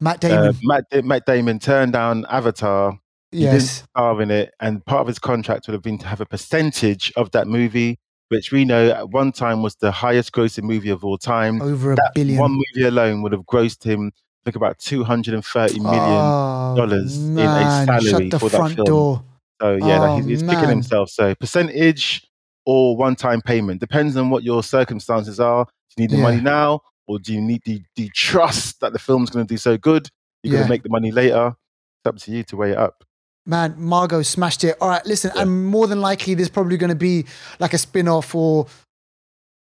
Matt 0.00 0.24
uh, 0.24 0.28
Damon. 0.28 0.56
Matt, 0.62 1.04
Matt 1.04 1.26
Damon 1.26 1.58
turned 1.58 1.92
down 1.94 2.24
Avatar. 2.28 2.98
He 3.32 3.40
didn't 3.40 3.54
yes. 3.54 3.82
star 3.90 4.22
in 4.22 4.30
it, 4.30 4.54
and 4.60 4.84
part 4.84 5.00
of 5.00 5.08
his 5.08 5.18
contract 5.18 5.66
would 5.66 5.72
have 5.72 5.82
been 5.82 5.98
to 5.98 6.06
have 6.06 6.20
a 6.20 6.26
percentage 6.26 7.12
of 7.16 7.32
that 7.32 7.48
movie, 7.48 7.98
which 8.34 8.52
we 8.52 8.64
know 8.64 8.90
at 8.90 9.10
one 9.10 9.32
time 9.32 9.62
was 9.62 9.76
the 9.76 9.90
highest 9.90 10.32
grossing 10.32 10.64
movie 10.64 10.90
of 10.90 11.04
all 11.04 11.18
time. 11.18 11.62
Over 11.62 11.92
a 11.92 11.96
that 11.96 12.12
billion. 12.14 12.38
one 12.40 12.52
movie 12.52 12.86
alone 12.86 13.22
would 13.22 13.32
have 13.32 13.42
grossed 13.42 13.82
him, 13.84 14.12
I 14.14 14.40
think, 14.44 14.56
about 14.56 14.78
two 14.78 15.04
hundred 15.04 15.34
and 15.34 15.44
thirty 15.44 15.80
million. 15.80 16.24
Oh, 16.24 16.74
dollars 16.76 17.30
in 17.36 17.50
a 17.50 17.70
salary 17.86 18.30
for 18.30 18.48
that 18.50 18.72
film. 18.72 18.84
door. 18.86 19.24
So 19.62 19.76
yeah, 19.76 19.98
like, 19.98 20.10
Oh, 20.10 20.16
he's, 20.16 20.26
he's 20.26 20.42
picking 20.42 20.68
himself. 20.68 21.08
So 21.08 21.34
percentage 21.36 22.26
or 22.66 22.96
one-time 22.96 23.40
payment 23.42 23.78
depends 23.78 24.16
on 24.16 24.28
what 24.30 24.42
your 24.42 24.62
circumstances 24.64 25.38
are. 25.38 25.64
Do 25.64 25.70
you 25.96 26.02
need 26.02 26.10
the 26.10 26.16
Yeah. 26.16 26.22
money 26.24 26.40
now, 26.40 26.80
or 27.06 27.20
do 27.20 27.32
you 27.32 27.40
need 27.40 27.62
the, 27.64 27.80
the 27.94 28.08
trust 28.14 28.80
that 28.80 28.92
the 28.92 28.98
film's 28.98 29.30
going 29.30 29.46
to 29.46 29.54
do 29.54 29.58
so 29.58 29.76
good? 29.76 30.08
You're 30.42 30.52
going 30.52 30.64
to 30.64 30.68
make 30.68 30.82
the 30.82 30.88
money 30.88 31.12
later. 31.12 31.54
It's 32.00 32.06
up 32.08 32.16
to 32.16 32.32
you 32.32 32.42
to 32.44 32.56
weigh 32.56 32.72
it 32.72 32.78
up. 32.78 33.04
Man, 33.46 33.74
Margot 33.76 34.22
smashed 34.22 34.64
it. 34.64 34.76
All 34.80 34.88
right, 34.88 35.04
listen, 35.04 35.30
Yeah. 35.34 35.42
and 35.42 35.66
more 35.66 35.86
than 35.86 36.00
likely, 36.00 36.32
there's 36.34 36.48
probably 36.48 36.78
going 36.78 36.88
to 36.90 36.94
be 36.96 37.26
like 37.58 37.74
a 37.74 37.78
spin 37.78 38.08
off 38.08 38.34
or 38.34 38.66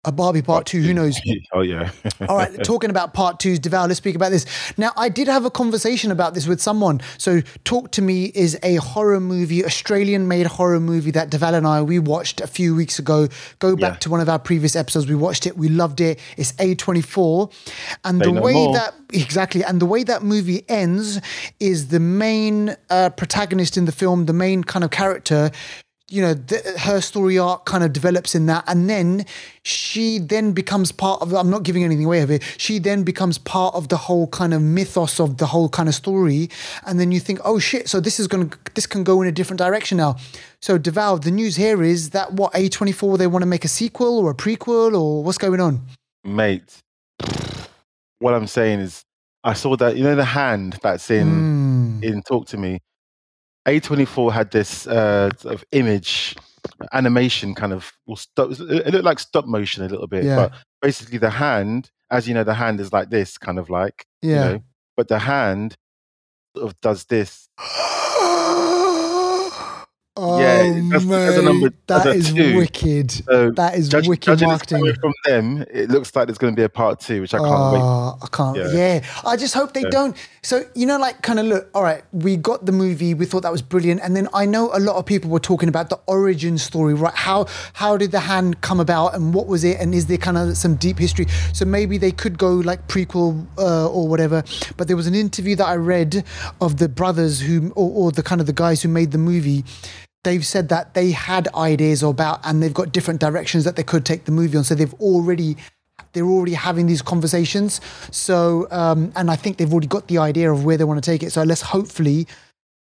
a 0.06 0.12
Barbie 0.13 0.42
part 0.42 0.66
two. 0.66 0.81
Who 0.81 0.94
knows? 0.94 1.19
oh 1.54 1.60
yeah. 1.62 1.92
All 2.30 2.38
right, 2.38 2.63
talking 2.63 2.90
about 2.90 3.13
part 3.13 3.40
twos, 3.40 3.60
Deval, 3.60 3.88
let's 3.88 3.98
speak 3.98 4.16
about 4.16 4.31
this. 4.31 4.46
Now, 4.78 4.92
I 4.96 5.10
did 5.10 5.28
have 5.28 5.44
a 5.44 5.51
conversation 5.51 6.10
about 6.10 6.34
this 6.34 6.48
with 6.48 6.62
someone. 6.62 7.01
So, 7.18 7.42
Talk 7.66 7.92
to 7.92 8.01
Me 8.01 8.31
is 8.34 8.57
a 8.63 8.75
horror 8.75 9.19
movie, 9.19 9.66
Australian 9.66 10.28
made 10.30 10.46
horror 10.48 10.80
movie 10.80 11.12
that 11.12 11.30
Deval 11.30 11.54
and 11.54 11.68
I, 11.68 11.81
we 11.81 12.00
watched 12.00 12.40
a 12.40 12.48
few 12.48 12.75
weeks 12.75 12.98
ago. 12.98 13.28
Go 13.60 13.75
back 13.75 13.96
Yeah. 13.96 14.00
to 14.00 14.10
one 14.10 14.22
of 14.22 14.30
our 14.30 14.40
previous 14.40 14.75
episodes. 14.75 15.06
We 15.07 15.16
watched 15.16 15.46
it, 15.46 15.57
we 15.57 15.68
loved 15.68 16.00
it. 16.00 16.18
It's 16.38 16.53
A24. 16.53 17.51
And 18.06 18.20
Say 18.20 18.25
the 18.25 18.32
no 18.32 18.41
way 18.41 18.53
more. 18.53 18.74
that, 18.75 18.94
exactly, 19.12 19.63
and 19.65 19.82
the 19.82 19.86
way 19.86 20.03
that 20.03 20.24
movie 20.24 20.63
ends 20.70 21.20
is 21.60 21.89
the 21.89 22.00
main 22.00 22.75
uh, 22.89 23.10
protagonist 23.10 23.75
in 23.75 23.84
the 23.84 23.91
film, 23.91 24.27
the 24.27 24.34
main 24.34 24.63
kind 24.63 24.86
of 24.86 24.91
character 24.91 25.51
you 26.10 26.22
know 26.22 26.34
th- 26.34 26.63
her 26.80 27.01
story 27.01 27.38
arc 27.38 27.66
kind 27.66 27.84
of 27.84 27.94
develops 27.94 28.36
in 28.36 28.46
that. 28.48 28.63
And 28.68 28.89
then 28.89 29.25
she 29.63 30.20
then 30.20 30.54
becomes 30.54 30.92
part 30.92 31.22
of 31.22 31.34
i'm 31.34 31.50
not 31.50 31.63
giving 31.63 31.84
anything 31.84 32.06
away 32.06 32.22
of 32.22 32.32
it. 32.32 32.44
She 32.58 32.80
then 32.80 33.04
becomes 33.04 33.38
part 33.38 33.75
of 33.75 33.89
the 33.89 33.98
whole 33.98 34.28
kind 34.28 34.54
of 34.54 34.62
mythos 34.62 35.20
of 35.20 35.38
the 35.38 35.48
whole 35.48 35.70
kind 35.70 35.89
of 35.89 35.96
story. 35.96 36.50
And 36.86 37.00
then 37.00 37.12
you 37.12 37.20
think 37.20 37.39
oh 37.44 37.60
shit 37.60 37.88
so 37.89 38.00
this 38.00 38.20
is 38.20 38.28
going 38.28 38.50
to 38.50 38.58
this 38.74 38.88
can 38.88 39.04
go 39.04 39.22
in 39.22 39.28
a 39.28 39.32
different 39.32 39.60
direction 39.60 39.98
now. 39.98 40.18
So 40.62 40.78
deval 40.78 41.22
the 41.22 41.32
news 41.32 41.56
here 41.56 41.84
is 41.84 42.10
that 42.12 42.34
what 42.34 42.54
a24 42.54 43.18
they 43.18 43.28
want 43.28 43.44
to 43.44 43.48
make 43.48 43.66
a 43.66 43.70
sequel 43.70 44.20
or 44.20 44.32
a 44.32 44.36
prequel 44.36 45.00
or 45.00 45.24
what's 45.24 45.38
going 45.38 45.62
on? 45.62 45.82
Mate, 46.24 46.82
what 48.20 48.34
I'm 48.34 48.48
saying 48.48 48.82
is, 48.82 49.04
I 49.44 49.54
saw 49.54 49.75
that 49.78 49.96
you 49.96 50.04
know 50.04 50.16
the 50.16 50.25
hand 50.25 50.78
that's 50.82 51.10
in 51.10 51.28
Mm, 51.28 52.04
in 52.04 52.22
Talk 52.24 52.48
to 52.48 52.58
Me. 52.58 52.80
A24 53.68 54.32
had 54.32 54.51
this 54.51 54.88
uh, 54.88 55.30
sort 55.38 55.54
of 55.56 55.66
image 55.72 56.36
animation 56.94 57.56
kind 57.56 57.74
of 57.74 57.92
well, 58.06 58.16
stop, 58.16 58.51
it 58.51 58.94
looked 58.94 59.06
like 59.06 59.20
stop 59.20 59.46
motion 59.46 59.84
a 59.84 59.88
little 59.88 60.08
bit, 60.08 60.24
Yeah. 60.25 60.36
but 60.36 60.54
basically 60.82 61.18
the 61.18 61.30
hand, 61.30 61.92
as 62.12 62.28
you 62.28 62.34
know, 62.34 62.44
the 62.44 62.54
hand 62.54 62.80
is 62.80 62.92
like 62.92 63.10
this, 63.10 63.38
kind 63.38 63.60
of 63.60 63.70
like 63.70 64.06
you 64.22 64.32
yeah 64.32 64.44
know, 64.51 64.63
but 64.98 65.08
the 65.08 65.20
hand 65.20 65.75
sort 66.56 66.70
of 66.70 66.80
does 66.82 67.06
this. 67.06 67.48
that's- 70.73 71.05
that's 71.05 71.38
a 71.38 71.41
number- 71.41 71.73
that 71.88 72.05
a 72.07 72.09
is 72.11 72.33
two. 72.33 72.57
wicked 72.57 73.11
So 73.11 73.51
that 73.51 73.75
is 73.75 73.89
judge, 73.89 74.07
wicked 74.07 74.41
marketing 74.41 74.93
from 75.01 75.13
them, 75.25 75.65
it 75.71 75.89
looks 75.89 76.15
like 76.15 76.27
there's 76.27 76.38
going 76.38 76.53
to 76.53 76.59
be 76.59 76.63
a 76.63 76.69
part 76.69 76.99
two, 76.99 77.21
which 77.21 77.33
I 77.33 77.38
can't 77.39 77.49
wait. 77.73 77.81
Oh, 77.81 78.17
I 78.21 78.27
can't. 78.31 78.57
Yeah. 78.57 78.71
Yeah. 78.73 79.01
I 79.25 79.35
just 79.35 79.53
hope 79.53 79.73
they 79.73 79.81
Yeah. 79.81 79.89
don't. 79.91 80.15
So, 80.41 80.63
you 80.73 80.85
know, 80.85 80.97
like, 80.97 81.21
kind 81.21 81.39
of 81.39 81.45
look, 81.45 81.69
all 81.73 81.83
right, 81.83 82.01
we 82.13 82.38
got 82.38 82.65
the 82.65 82.71
movie, 82.71 83.13
we 83.13 83.25
thought 83.25 83.43
that 83.43 83.51
was 83.51 83.61
brilliant. 83.61 84.01
And 84.03 84.15
then 84.15 84.27
I 84.33 84.45
know 84.45 84.69
a 84.73 84.79
lot 84.79 84.95
of 84.95 85.05
people 85.05 85.29
were 85.29 85.39
talking 85.39 85.67
about 85.69 85.89
the 85.89 85.99
origin 86.07 86.57
story, 86.57 86.93
right? 86.93 87.13
How 87.13 87.45
how 87.73 87.97
did 87.97 88.11
the 88.11 88.21
hand 88.21 88.61
come 88.61 88.79
about 88.79 89.15
and 89.15 89.33
what 89.33 89.47
was 89.47 89.63
it? 89.63 89.77
And 89.79 89.93
is 89.93 90.05
there 90.05 90.17
kind 90.17 90.38
of 90.38 90.57
some 90.57 90.75
deep 90.75 90.97
history? 90.99 91.27
So 91.53 91.65
maybe 91.65 91.97
they 91.97 92.11
could 92.11 92.38
go 92.38 92.53
like 92.53 92.88
prequel 92.88 93.45
uh, 93.57 93.88
or 93.89 94.07
whatever. 94.07 94.43
But 94.77 94.88
there 94.88 94.95
was 94.97 95.07
an 95.07 95.15
interview 95.15 95.55
that 95.57 95.67
I 95.67 95.75
read 95.75 96.23
of 96.61 96.77
the 96.77 96.88
brothers 96.89 97.39
who, 97.41 97.71
or, 97.75 97.91
or 98.07 98.11
the 98.11 98.23
kind 98.23 98.39
of 98.41 98.47
the 98.47 98.53
guys 98.53 98.81
who 98.81 98.89
made 98.89 99.11
the 99.11 99.17
movie 99.17 99.65
they've 100.23 100.45
said 100.45 100.69
that 100.69 100.93
they 100.93 101.11
had 101.11 101.47
ideas 101.55 102.03
about 102.03 102.39
and 102.43 102.61
they've 102.61 102.73
got 102.73 102.91
different 102.91 103.19
directions 103.19 103.63
that 103.63 103.75
they 103.75 103.83
could 103.83 104.05
take 104.05 104.25
the 104.25 104.31
movie 104.31 104.57
on. 104.57 104.63
So 104.63 104.75
they've 104.75 104.93
already 104.95 105.55
they're 106.13 106.25
already 106.25 106.53
having 106.53 106.88
these 106.88 107.01
conversations. 107.01 107.79
So 108.11 108.67
um, 108.71 109.11
and 109.15 109.29
I 109.29 109.35
think 109.35 109.57
they've 109.57 109.71
already 109.71 109.88
got 109.88 110.07
the 110.07 110.17
idea 110.17 110.51
of 110.51 110.65
where 110.65 110.77
they 110.77 110.83
want 110.83 111.03
to 111.03 111.09
take 111.11 111.23
it. 111.23 111.31
So 111.31 111.43
let's 111.43 111.61
hopefully 111.61 112.27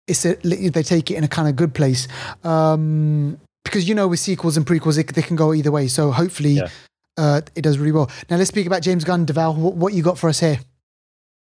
it's 0.07 0.25
a, 0.25 0.35
they 0.37 0.83
take 0.83 1.11
it 1.11 1.17
in 1.17 1.25
a 1.25 1.29
kind 1.29 1.49
of 1.49 1.55
good 1.57 1.75
place. 1.75 2.09
Um, 2.45 3.39
because 3.65 3.87
you 3.89 3.95
know 3.95 4.09
with 4.09 4.19
sequels 4.21 4.57
and 4.57 4.65
prequels 4.67 4.97
they, 4.97 5.03
they 5.03 5.21
can 5.23 5.37
go 5.37 5.53
either 5.53 5.71
way. 5.71 5.89
So 5.89 6.11
hopefully 6.11 6.53
Yeah. 6.55 6.69
uh, 7.19 7.43
it 7.55 7.63
does 7.63 7.79
really 7.79 7.93
well. 7.93 8.11
Now 8.31 8.37
let's 8.37 8.49
speak 8.49 8.67
about 8.67 8.81
James 8.83 9.05
Gunn. 9.05 9.27
Deval, 9.27 9.55
what, 9.57 9.75
what 9.75 9.93
you 9.93 10.03
got 10.03 10.19
for 10.19 10.29
us 10.31 10.41
here? 10.41 10.59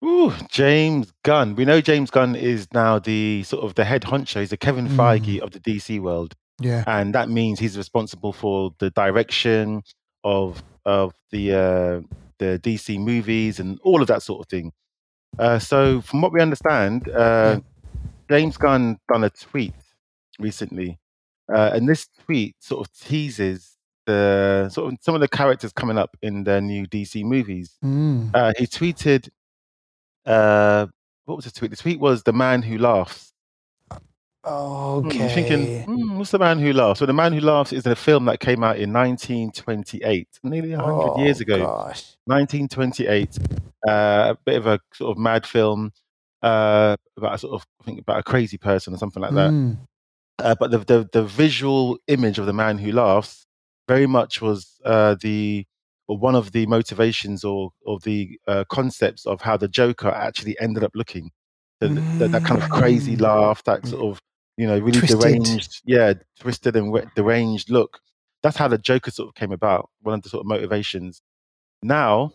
Ooh, 0.05 0.33
James 0.49 1.13
Gunn. 1.23 1.55
We 1.55 1.65
know 1.65 1.81
James 1.81 2.11
Gunn 2.11 2.35
is 2.35 2.67
now 2.73 2.99
the 2.99 3.43
sort 3.45 3.65
of 3.65 3.75
the 3.77 3.85
head 3.85 4.03
honcho. 4.03 4.41
He's 4.41 4.51
the 4.51 4.57
Kevin 4.57 4.89
Mm. 4.89 4.97
Feige 4.97 5.39
of 5.41 5.53
the 5.53 5.61
DC 5.61 6.01
world, 6.01 6.35
Yeah. 6.61 6.83
and 6.87 7.15
that 7.15 7.29
means 7.29 7.61
he's 7.61 7.77
responsible 7.79 8.33
for 8.33 8.73
the 8.79 8.91
direction 8.91 9.83
of 10.25 10.63
of 10.85 11.15
the 11.31 11.53
uh, 11.53 12.01
the 12.39 12.59
DC 12.59 12.99
movies 12.99 13.61
and 13.61 13.79
all 13.85 14.03
of 14.03 14.09
that 14.09 14.23
sort 14.23 14.45
of 14.45 14.49
thing. 14.51 14.73
Uh, 15.39 15.59
so, 15.61 16.01
from 16.01 16.21
what 16.21 16.33
we 16.33 16.41
understand, 16.41 17.09
uh, 17.09 17.61
James 18.29 18.57
Gunn 18.57 18.99
done 19.13 19.23
a 19.25 19.31
tweet 19.31 19.75
recently, 20.41 20.99
uh, 21.53 21.71
and 21.73 21.89
this 21.89 22.09
tweet 22.25 22.57
sort 22.59 22.87
of 22.87 22.93
teases 22.99 23.77
the 24.07 24.69
sort 24.73 24.93
of 24.93 24.99
some 25.01 25.15
of 25.15 25.21
the 25.21 25.29
characters 25.29 25.73
coming 25.73 25.97
up 25.97 26.17
in 26.23 26.43
the 26.43 26.61
new 26.61 26.87
DC 26.89 27.23
movies. 27.23 27.79
Mm. 27.85 28.31
Uh, 28.35 28.53
he 28.59 28.67
tweeted, 28.67 29.29
uh, 30.27 30.87
what 31.25 31.37
was 31.37 31.45
the 31.45 31.51
tweet? 31.51 31.71
The 31.71 31.77
tweet 31.77 32.01
was 32.01 32.23
"The 32.23 32.33
Man 32.33 32.63
Who 32.63 32.79
Laughs." 32.79 33.33
Hmm, 33.91 33.99
Okay. 34.45 35.19
You're 35.19 35.29
thinking, 35.29 35.83
hmm, 35.85 36.19
what's 36.19 36.33
the 36.33 36.39
Man 36.41 36.59
Who 36.59 36.73
Laughs? 36.73 37.01
Well, 37.01 37.07
the 37.07 37.13
Man 37.13 37.33
Who 37.33 37.41
Laughs 37.41 37.73
is 37.73 37.87
in 37.87 37.93
a 37.93 37.97
film 37.97 38.25
that 38.25 38.41
came 38.41 38.65
out 38.65 38.77
in 38.77 38.93
1928, 38.93 40.29
nearly 40.43 40.75
100 40.75 41.23
years 41.23 41.41
Oh, 41.41 41.43
ago. 41.43 41.59
Gosh. 41.59 42.17
1928, 42.25 43.39
uh, 43.89 44.35
a 44.35 44.39
bit 44.45 44.57
of 44.57 44.67
a 44.67 44.81
sort 44.95 45.13
of 45.13 45.19
mad 45.19 45.47
film 45.47 45.93
uh, 46.43 46.97
about 47.17 47.35
a 47.35 47.39
sort 47.39 47.55
of 47.55 47.67
I 47.81 47.85
think 47.85 48.01
about 48.01 48.19
a 48.19 48.23
crazy 48.25 48.59
person 48.59 48.93
or 48.93 48.97
something 48.99 49.23
like 49.23 49.35
that. 49.35 49.51
Mm. 49.51 49.79
Uh, 50.41 50.57
but 50.59 50.73
the, 50.73 50.79
the 50.79 51.09
the 51.13 51.23
visual 51.23 51.99
image 52.09 52.41
of 52.41 52.47
the 52.47 52.53
man 52.53 52.79
who 52.79 52.91
laughs 52.91 53.47
very 53.87 54.07
much 54.09 54.41
was 54.43 54.81
uh, 54.85 55.15
the 55.21 55.65
or 56.09 56.19
one 56.19 56.35
of 56.35 56.53
the 56.53 56.67
motivations 56.67 57.45
or 57.45 57.71
or 57.87 57.99
the 58.01 58.39
uh, 58.49 58.65
concepts 58.69 59.27
of 59.27 59.41
how 59.41 59.57
the 59.57 59.69
Joker 59.69 60.09
actually 60.11 60.59
ended 60.61 60.85
up 60.85 60.93
looking. 60.95 61.31
The, 61.81 61.89
the- 61.89 62.29
that 62.29 62.45
kind 62.45 62.63
of 62.63 62.69
crazy 62.71 63.17
Mm. 63.17 63.21
laugh, 63.23 63.65
that 63.65 63.87
sort 63.87 64.03
of 64.05 64.21
you 64.57 64.67
know 64.67 64.79
really 64.79 64.99
Twisted. 65.01 65.21
deranged, 65.21 65.81
yeah, 65.85 66.13
twisted 66.39 66.77
and 66.77 66.95
deranged 67.17 67.71
look. 67.71 67.99
That's 68.43 68.57
how 68.57 68.69
the 68.69 68.79
Joker 68.79 69.11
sort 69.11 69.29
of 69.29 69.35
came 69.35 69.53
about. 69.53 69.89
One 70.01 70.15
of 70.17 70.23
the 70.23 70.29
sort 70.29 70.43
of 70.43 70.47
motivations. 70.47 71.21
Now, 71.83 72.33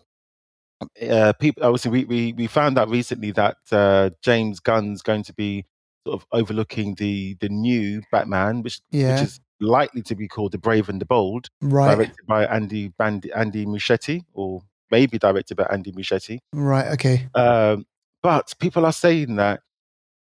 uh, 1.02 1.32
people 1.40 1.64
obviously 1.64 1.90
we, 1.90 2.04
we 2.04 2.32
we 2.34 2.46
found 2.46 2.78
out 2.78 2.88
recently 2.90 3.30
that 3.32 3.56
uh, 3.72 4.10
James 4.22 4.60
Gunn's 4.60 5.02
going 5.02 5.22
to 5.24 5.32
be 5.34 5.64
sort 6.06 6.20
of 6.20 6.26
overlooking 6.32 6.94
the 6.96 7.34
the 7.40 7.48
new 7.48 8.02
Batman, 8.12 8.62
which 8.62 8.80
Yeah. 8.90 9.14
which 9.14 9.22
is 9.28 9.40
likely 9.60 10.02
to 10.02 10.14
be 10.14 10.28
called 10.28 10.52
The 10.52 10.58
Brave 10.58 10.88
and 10.88 11.00
the 11.00 11.06
Bold, 11.06 11.48
right. 11.60 11.94
directed 11.94 12.26
by 12.26 12.46
Andy 12.46 12.88
Bandi, 12.88 13.32
Andy 13.32 13.66
Muschietti, 13.66 14.24
or 14.32 14.62
maybe 14.90 15.18
directed 15.18 15.56
by 15.56 15.66
Andy 15.70 15.92
Muschietti. 15.92 16.38
Right. 16.52 16.86
Okay. 16.92 17.28
Um, 17.34 17.86
but 18.22 18.54
people 18.58 18.86
are 18.86 18.92
saying 18.92 19.36
that 19.36 19.60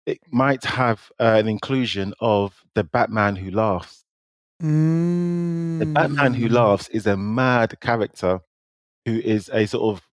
it 0.06 0.18
might 0.30 0.64
have 0.64 1.10
uh, 1.20 1.36
an 1.38 1.48
inclusion 1.48 2.14
of 2.20 2.64
the 2.74 2.84
Batman 2.84 3.36
who 3.36 3.50
laughs. 3.50 4.04
Mm. 4.62 5.78
The 5.78 5.86
Batman 5.86 6.34
who 6.34 6.48
laughs 6.48 6.88
is 6.88 7.06
a 7.06 7.16
mad 7.16 7.80
character 7.80 8.40
who 9.04 9.18
is 9.18 9.50
a 9.52 9.66
sort 9.66 9.96
of 9.96 10.08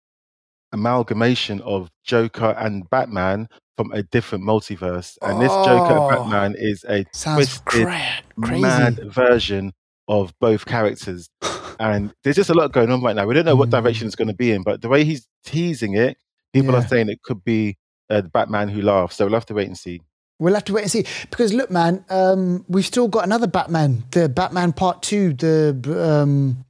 amalgamation 0.72 1.60
of 1.62 1.90
Joker 2.04 2.54
and 2.58 2.88
Batman 2.90 3.48
from 3.76 3.92
a 3.92 4.02
different 4.02 4.44
multiverse. 4.44 5.18
And 5.22 5.40
this 5.40 5.50
Joker 5.52 5.94
Oh. 5.94 6.08
and 6.08 6.16
Batman 6.30 6.54
is 6.58 6.84
a 6.88 7.04
twisted, 7.04 7.62
cra- 7.64 8.00
crazy. 8.40 8.62
mad 8.62 9.00
version 9.12 9.72
of 10.08 10.32
both 10.40 10.66
characters. 10.66 11.28
And 11.78 12.14
there's 12.24 12.36
just 12.36 12.48
a 12.48 12.54
lot 12.54 12.72
going 12.72 12.90
on 12.90 13.02
right 13.02 13.14
now. 13.14 13.26
We 13.26 13.34
don't 13.34 13.44
know 13.44 13.54
what 13.54 13.68
Mm. 13.68 13.72
direction 13.82 14.06
it's 14.06 14.16
going 14.16 14.28
to 14.28 14.34
be 14.34 14.50
in, 14.50 14.62
but 14.62 14.80
the 14.80 14.88
way 14.88 15.04
he's 15.04 15.28
teasing 15.44 15.92
it, 15.94 16.16
people 16.54 16.72
Yeah. 16.72 16.78
are 16.78 16.88
saying 16.88 17.10
it 17.10 17.20
could 17.22 17.44
be 17.44 17.76
uh, 18.08 18.22
the 18.22 18.28
Batman 18.30 18.68
who 18.70 18.80
laughs. 18.80 19.16
So 19.16 19.26
we'll 19.26 19.34
have 19.34 19.44
to 19.46 19.54
wait 19.54 19.66
and 19.66 19.76
see. 19.76 20.00
We'll 20.38 20.54
have 20.54 20.64
to 20.64 20.72
wait 20.72 20.82
and 20.82 20.90
see 20.90 21.04
because 21.30 21.52
look, 21.52 21.70
man, 21.70 22.02
um, 22.08 22.64
we've 22.66 22.86
still 22.86 23.08
got 23.08 23.24
another 23.24 23.46
Batman, 23.46 24.04
the 24.12 24.26
Batman 24.30 24.72
Part 24.72 25.02
Two, 25.02 25.34
the 25.34 25.76
um, 26.22 26.64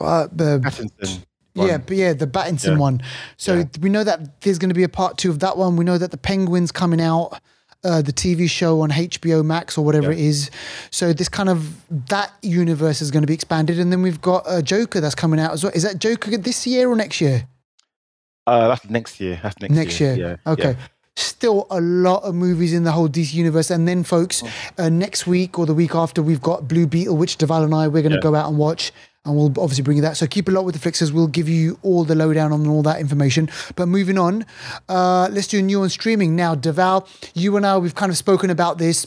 uh, 0.00 0.26
the 0.32 0.58
Pattinson. 0.58 1.22
Yeah, 1.66 1.78
but 1.78 1.96
yeah, 1.96 2.12
the 2.12 2.26
Battinson 2.26 2.72
Yeah. 2.72 2.78
one. 2.78 3.02
So 3.36 3.54
Yeah. 3.58 3.64
we 3.80 3.90
know 3.90 4.04
that 4.04 4.40
there's 4.42 4.58
going 4.58 4.68
to 4.70 4.74
be 4.74 4.82
a 4.84 4.88
part 4.88 5.18
two 5.18 5.30
of 5.30 5.38
that 5.40 5.56
one. 5.56 5.76
We 5.76 5.84
know 5.84 5.98
that 5.98 6.10
the 6.10 6.16
Penguin's 6.18 6.72
coming 6.72 7.00
out, 7.00 7.40
uh, 7.82 8.02
the 8.02 8.12
TV 8.12 8.46
show 8.48 8.80
on 8.82 8.90
HBO 8.90 9.42
Max 9.42 9.78
or 9.78 9.84
whatever 9.84 10.12
Yeah. 10.12 10.18
it 10.18 10.24
is. 10.24 10.50
So 10.90 11.12
this 11.12 11.28
kind 11.28 11.48
of 11.48 11.74
that 12.08 12.30
universe 12.42 13.00
is 13.00 13.10
going 13.10 13.22
to 13.22 13.26
be 13.26 13.34
expanded, 13.34 13.78
and 13.80 13.90
then 13.90 14.02
we've 14.02 14.20
got 14.20 14.44
a 14.46 14.62
Joker 14.62 15.00
that's 15.00 15.14
coming 15.14 15.40
out 15.40 15.52
as 15.52 15.64
well. 15.64 15.72
Is 15.74 15.82
that 15.84 15.98
Joker 15.98 16.36
this 16.36 16.66
year 16.66 16.90
or 16.90 16.96
next 16.96 17.20
year? 17.20 17.46
Uh, 18.46 18.68
that's 18.68 18.88
next 18.90 19.20
year. 19.20 19.38
That's 19.42 19.58
next, 19.60 19.72
next 19.74 20.00
year. 20.00 20.14
Yeah. 20.14 20.36
Okay. 20.52 20.70
yeah. 20.70 20.86
Still 21.16 21.66
a 21.70 21.80
lot 21.80 22.22
of 22.22 22.34
movies 22.34 22.72
in 22.72 22.84
the 22.84 22.92
whole 22.92 23.08
DC 23.08 23.34
universe. 23.34 23.70
And 23.70 23.86
then, 23.86 24.04
folks, 24.04 24.42
Oh. 24.42 24.48
uh, 24.84 24.88
next 24.88 25.26
week 25.26 25.58
or 25.58 25.66
the 25.66 25.74
week 25.74 25.94
after, 25.94 26.22
we've 26.22 26.40
got 26.40 26.66
Blue 26.66 26.86
Beetle, 26.86 27.16
which 27.16 27.36
Deval 27.36 27.64
and 27.64 27.74
I, 27.74 27.88
we're 27.88 28.02
going 28.02 28.12
to 28.14 28.20
go 28.20 28.34
out 28.34 28.48
and 28.48 28.56
watch. 28.58 28.92
And 29.24 29.36
we'll 29.36 29.48
obviously 29.48 29.82
bring 29.84 29.98
you 29.98 30.02
that. 30.02 30.16
So 30.16 30.26
keep 30.26 30.48
a 30.48 30.50
lot 30.50 30.64
with 30.64 30.80
the 30.80 30.90
Flixters. 30.90 31.12
We'll 31.12 31.26
give 31.26 31.48
you 31.48 31.78
all 31.82 32.04
the 32.04 32.14
lowdown 32.14 32.52
on 32.52 32.66
all 32.66 32.82
that 32.84 33.00
information. 33.00 33.50
But 33.76 33.86
moving 33.86 34.16
on, 34.16 34.46
uh, 34.88 35.28
let's 35.30 35.46
do 35.46 35.60
new 35.60 35.82
on 35.82 35.90
streaming. 35.90 36.34
Now, 36.34 36.54
Deval, 36.54 37.06
you 37.34 37.56
and 37.56 37.66
I, 37.66 37.76
we've 37.76 37.94
kind 37.94 38.10
of 38.10 38.16
spoken 38.16 38.48
about 38.48 38.78
this 38.78 39.06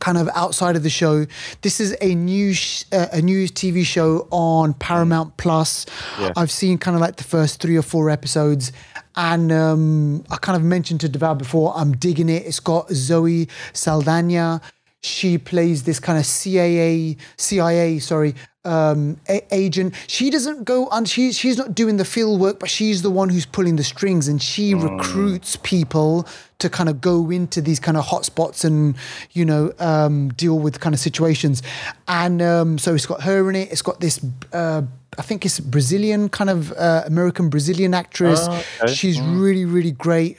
kind 0.00 0.18
of 0.18 0.28
outside 0.34 0.76
of 0.76 0.82
the 0.82 0.90
show. 0.90 1.26
This 1.62 1.80
is 1.80 1.96
a 2.02 2.14
new 2.14 2.52
sh- 2.52 2.84
uh, 2.92 3.06
a 3.12 3.22
new 3.22 3.48
TV 3.48 3.84
show 3.84 4.28
on 4.30 4.74
Paramount 4.74 5.36
Plus. 5.38 5.86
Yeah. 6.20 6.32
I've 6.36 6.50
seen 6.50 6.76
kind 6.76 6.94
of 6.94 7.00
like 7.00 7.16
the 7.16 7.24
first 7.24 7.60
three 7.60 7.76
or 7.76 7.82
four 7.82 8.10
episodes, 8.10 8.72
and 9.16 9.50
um, 9.52 10.24
I 10.30 10.36
kind 10.36 10.56
of 10.56 10.62
mentioned 10.62 11.00
to 11.00 11.08
Deval 11.08 11.38
before. 11.38 11.72
I'm 11.74 11.92
digging 11.96 12.28
it. 12.28 12.44
It's 12.46 12.60
got 12.60 12.90
Zoe 12.90 13.48
Saldana. 13.72 14.60
She 15.04 15.36
plays 15.36 15.82
this 15.82 16.00
kind 16.00 16.18
of 16.18 16.24
CIA, 16.24 17.18
CIA, 17.36 17.98
sorry, 17.98 18.34
um, 18.64 19.18
a- 19.28 19.44
agent. 19.54 19.92
She 20.06 20.30
doesn't 20.30 20.64
go 20.64 20.86
on. 20.88 21.04
She, 21.04 21.30
she's 21.32 21.58
not 21.58 21.74
doing 21.74 21.98
the 21.98 22.06
field 22.06 22.40
work, 22.40 22.58
but 22.58 22.70
she's 22.70 23.02
the 23.02 23.10
one 23.10 23.28
who's 23.28 23.44
pulling 23.44 23.76
the 23.76 23.84
strings, 23.84 24.28
and 24.28 24.40
she 24.40 24.72
recruits 24.72 25.56
people 25.56 26.26
to 26.58 26.70
kind 26.70 26.88
of 26.88 27.02
go 27.02 27.30
into 27.30 27.60
these 27.60 27.78
kind 27.78 27.98
of 27.98 28.06
hotspots 28.06 28.64
and 28.64 28.94
you 29.32 29.44
know 29.44 29.74
um, 29.78 30.30
deal 30.30 30.58
with 30.58 30.80
kind 30.80 30.94
of 30.94 31.00
situations. 31.00 31.62
And 32.08 32.40
um, 32.40 32.78
so 32.78 32.94
it's 32.94 33.04
got 33.04 33.24
her 33.24 33.50
in 33.50 33.56
it. 33.56 33.70
It's 33.72 33.82
got 33.82 34.00
this. 34.00 34.24
Uh, 34.54 34.82
I 35.18 35.22
think 35.22 35.44
it's 35.44 35.60
Brazilian 35.60 36.30
kind 36.30 36.48
of 36.48 36.72
uh, 36.72 37.02
American 37.04 37.50
Brazilian 37.50 37.92
actress. 37.92 38.40
Oh, 38.48 38.64
okay. 38.82 38.94
She's 38.94 39.20
really 39.20 39.66
really 39.66 39.92
great. 39.92 40.38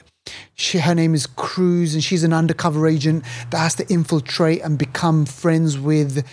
She, 0.54 0.78
her 0.78 0.94
name 0.94 1.14
is 1.14 1.26
Cruz, 1.26 1.94
and 1.94 2.02
she's 2.02 2.24
an 2.24 2.32
undercover 2.32 2.86
agent 2.86 3.24
that 3.50 3.58
has 3.58 3.74
to 3.76 3.86
infiltrate 3.92 4.62
and 4.62 4.78
become 4.78 5.26
friends 5.26 5.78
with 5.78 6.26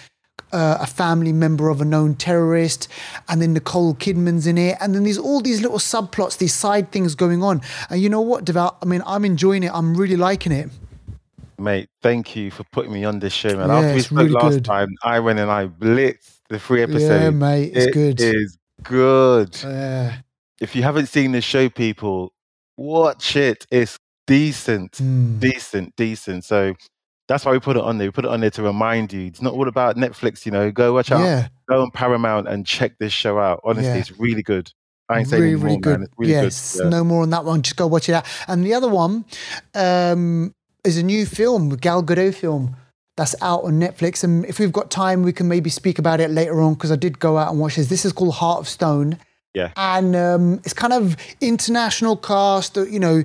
uh, 0.51 0.77
a 0.79 0.87
family 0.87 1.33
member 1.33 1.69
of 1.69 1.81
a 1.81 1.85
known 1.85 2.15
terrorist, 2.15 2.87
and 3.27 3.41
then 3.41 3.53
Nicole 3.53 3.95
Kidman's 3.95 4.47
in 4.47 4.57
it, 4.57 4.77
and 4.79 4.93
then 4.95 5.03
there's 5.03 5.17
all 5.17 5.41
these 5.41 5.61
little 5.61 5.79
subplots, 5.79 6.37
these 6.37 6.53
side 6.53 6.91
things 6.91 7.15
going 7.15 7.43
on. 7.43 7.61
And 7.89 8.01
you 8.01 8.09
know 8.09 8.21
what, 8.21 8.45
Deval? 8.45 8.75
I 8.81 8.85
mean, 8.85 9.01
I'm 9.05 9.25
enjoying 9.25 9.63
it. 9.63 9.71
I'm 9.73 9.95
really 9.95 10.17
liking 10.17 10.51
it. 10.51 10.69
Mate, 11.59 11.89
thank 12.01 12.35
you 12.35 12.51
for 12.51 12.63
putting 12.71 12.91
me 12.91 13.05
on 13.05 13.19
this 13.19 13.31
show, 13.33 13.55
man. 13.55 13.69
Yeah, 13.69 13.75
After 13.77 13.93
we 13.93 14.01
spoke 14.01 14.17
really 14.17 14.29
last 14.31 14.53
good. 14.55 14.65
time, 14.65 14.95
I 15.03 15.19
went 15.19 15.39
and 15.39 15.49
I 15.51 15.67
blitzed 15.67 16.39
the 16.49 16.59
free 16.59 16.81
episode. 16.81 17.21
Yeah, 17.21 17.29
mate, 17.29 17.71
it's 17.73 17.85
It 17.87 17.93
good. 17.93 18.19
It 18.21 18.35
is 18.35 18.57
good. 18.81 19.57
Yeah. 19.63 20.17
if 20.59 20.75
you 20.75 20.83
haven't 20.83 21.07
seen 21.07 21.31
the 21.31 21.41
show, 21.41 21.69
people, 21.69 22.32
watch 22.77 23.35
it. 23.35 23.65
It's 23.71 23.97
decent, 24.27 24.93
Mm. 24.93 25.39
decent, 25.39 25.95
decent. 25.95 26.43
So 26.45 26.73
that's 27.27 27.45
why 27.45 27.51
we 27.51 27.59
put 27.59 27.77
it 27.77 27.83
on 27.83 27.97
there. 27.97 28.07
We 28.07 28.11
put 28.11 28.25
it 28.25 28.31
on 28.31 28.41
there 28.41 28.49
to 28.51 28.63
remind 28.63 29.13
you. 29.13 29.27
It's 29.27 29.41
not 29.41 29.53
all 29.53 29.67
about 29.67 29.95
Netflix, 29.95 30.45
you 30.45 30.51
know. 30.51 30.71
Go 30.71 30.93
watch 30.93 31.11
out. 31.11 31.23
Yeah. 31.23 31.47
Go 31.69 31.81
on 31.81 31.91
Paramount 31.91 32.47
and 32.47 32.65
check 32.65 32.97
this 32.99 33.13
show 33.13 33.39
out. 33.39 33.61
Honestly, 33.63 33.85
Yeah. 33.87 33.95
it's 33.97 34.17
really 34.19 34.43
good. 34.43 34.71
I 35.09 35.19
ain't 35.19 35.27
saying 35.27 35.41
really, 35.43 35.55
really 35.55 35.77
good. 35.77 35.99
man. 35.99 36.03
It's 36.03 36.13
really 36.17 36.31
yes, 36.31 36.73
good. 36.77 36.83
Yeah. 36.85 36.89
no 36.89 37.03
more 37.03 37.23
on 37.23 37.29
that 37.31 37.43
one. 37.45 37.61
Just 37.61 37.75
go 37.75 37.87
watch 37.87 38.07
it 38.09 38.13
out. 38.13 38.25
And 38.47 38.65
the 38.65 38.73
other 38.73 38.87
one 38.87 39.25
um, 39.75 40.53
is 40.83 40.97
a 40.97 41.03
new 41.03 41.25
film, 41.25 41.69
Gal 41.69 42.01
Gadot 42.03 42.33
film 42.33 42.75
that's 43.17 43.35
out 43.41 43.63
on 43.65 43.79
Netflix. 43.79 44.23
And 44.23 44.45
if 44.45 44.59
we've 44.59 44.71
got 44.71 44.89
time, 44.89 45.23
we 45.23 45.33
can 45.33 45.47
maybe 45.47 45.69
speak 45.69 45.99
about 45.99 46.19
it 46.19 46.29
later 46.31 46.61
on 46.61 46.73
because 46.73 46.91
I 46.91 46.95
did 46.95 47.19
go 47.19 47.37
out 47.37 47.51
and 47.51 47.59
watch 47.59 47.75
this. 47.75 47.87
This 47.87 48.05
is 48.05 48.13
called 48.13 48.35
Heart 48.35 48.61
of 48.61 48.69
Stone. 48.69 49.19
Yeah. 49.53 49.71
And 49.75 50.15
um, 50.15 50.53
it's 50.63 50.73
kind 50.73 50.93
of 50.93 51.15
international 51.41 52.17
cast, 52.17 52.75
you 52.75 52.99
know. 52.99 53.23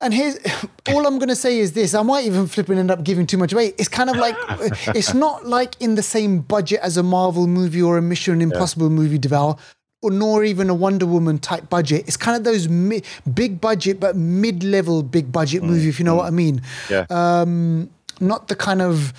And 0.00 0.14
here's 0.14 0.38
all 0.88 1.06
I'm 1.06 1.18
going 1.18 1.28
to 1.28 1.36
say 1.36 1.58
is 1.58 1.72
this. 1.72 1.94
I 1.94 2.02
might 2.02 2.24
even 2.24 2.46
flip 2.46 2.68
and 2.68 2.78
end 2.78 2.90
up 2.90 3.02
giving 3.02 3.26
too 3.26 3.36
much 3.36 3.52
away. 3.52 3.74
It's 3.78 3.88
kind 3.88 4.10
of 4.10 4.16
like, 4.16 4.36
it's 4.94 5.14
not 5.14 5.46
like 5.46 5.80
in 5.80 5.96
the 5.96 6.02
same 6.02 6.40
budget 6.40 6.80
as 6.82 6.96
a 6.96 7.02
Marvel 7.02 7.46
movie 7.46 7.82
or 7.82 7.98
a 7.98 8.02
Mission 8.02 8.40
Impossible 8.40 8.90
movie, 8.90 9.18
Deval, 9.18 9.58
or 10.02 10.12
nor 10.12 10.44
even 10.44 10.70
a 10.70 10.74
Wonder 10.74 11.06
Woman 11.06 11.38
type 11.38 11.68
budget. 11.68 12.06
It's 12.06 12.16
kind 12.16 12.36
of 12.36 12.44
those 12.44 12.68
mi- 12.68 13.02
big 13.34 13.60
budget, 13.60 13.98
but 13.98 14.14
mid 14.14 14.62
level 14.62 15.02
big 15.02 15.32
budget 15.32 15.64
movie, 15.64 15.88
if 15.88 15.98
you 15.98 16.04
know 16.04 16.14
what 16.14 16.26
I 16.26 16.30
mean. 16.30 16.62
Yeah. 16.88 17.06
Um, 17.10 17.90
not 18.20 18.46
the 18.46 18.54
kind 18.54 18.82
of, 18.82 19.12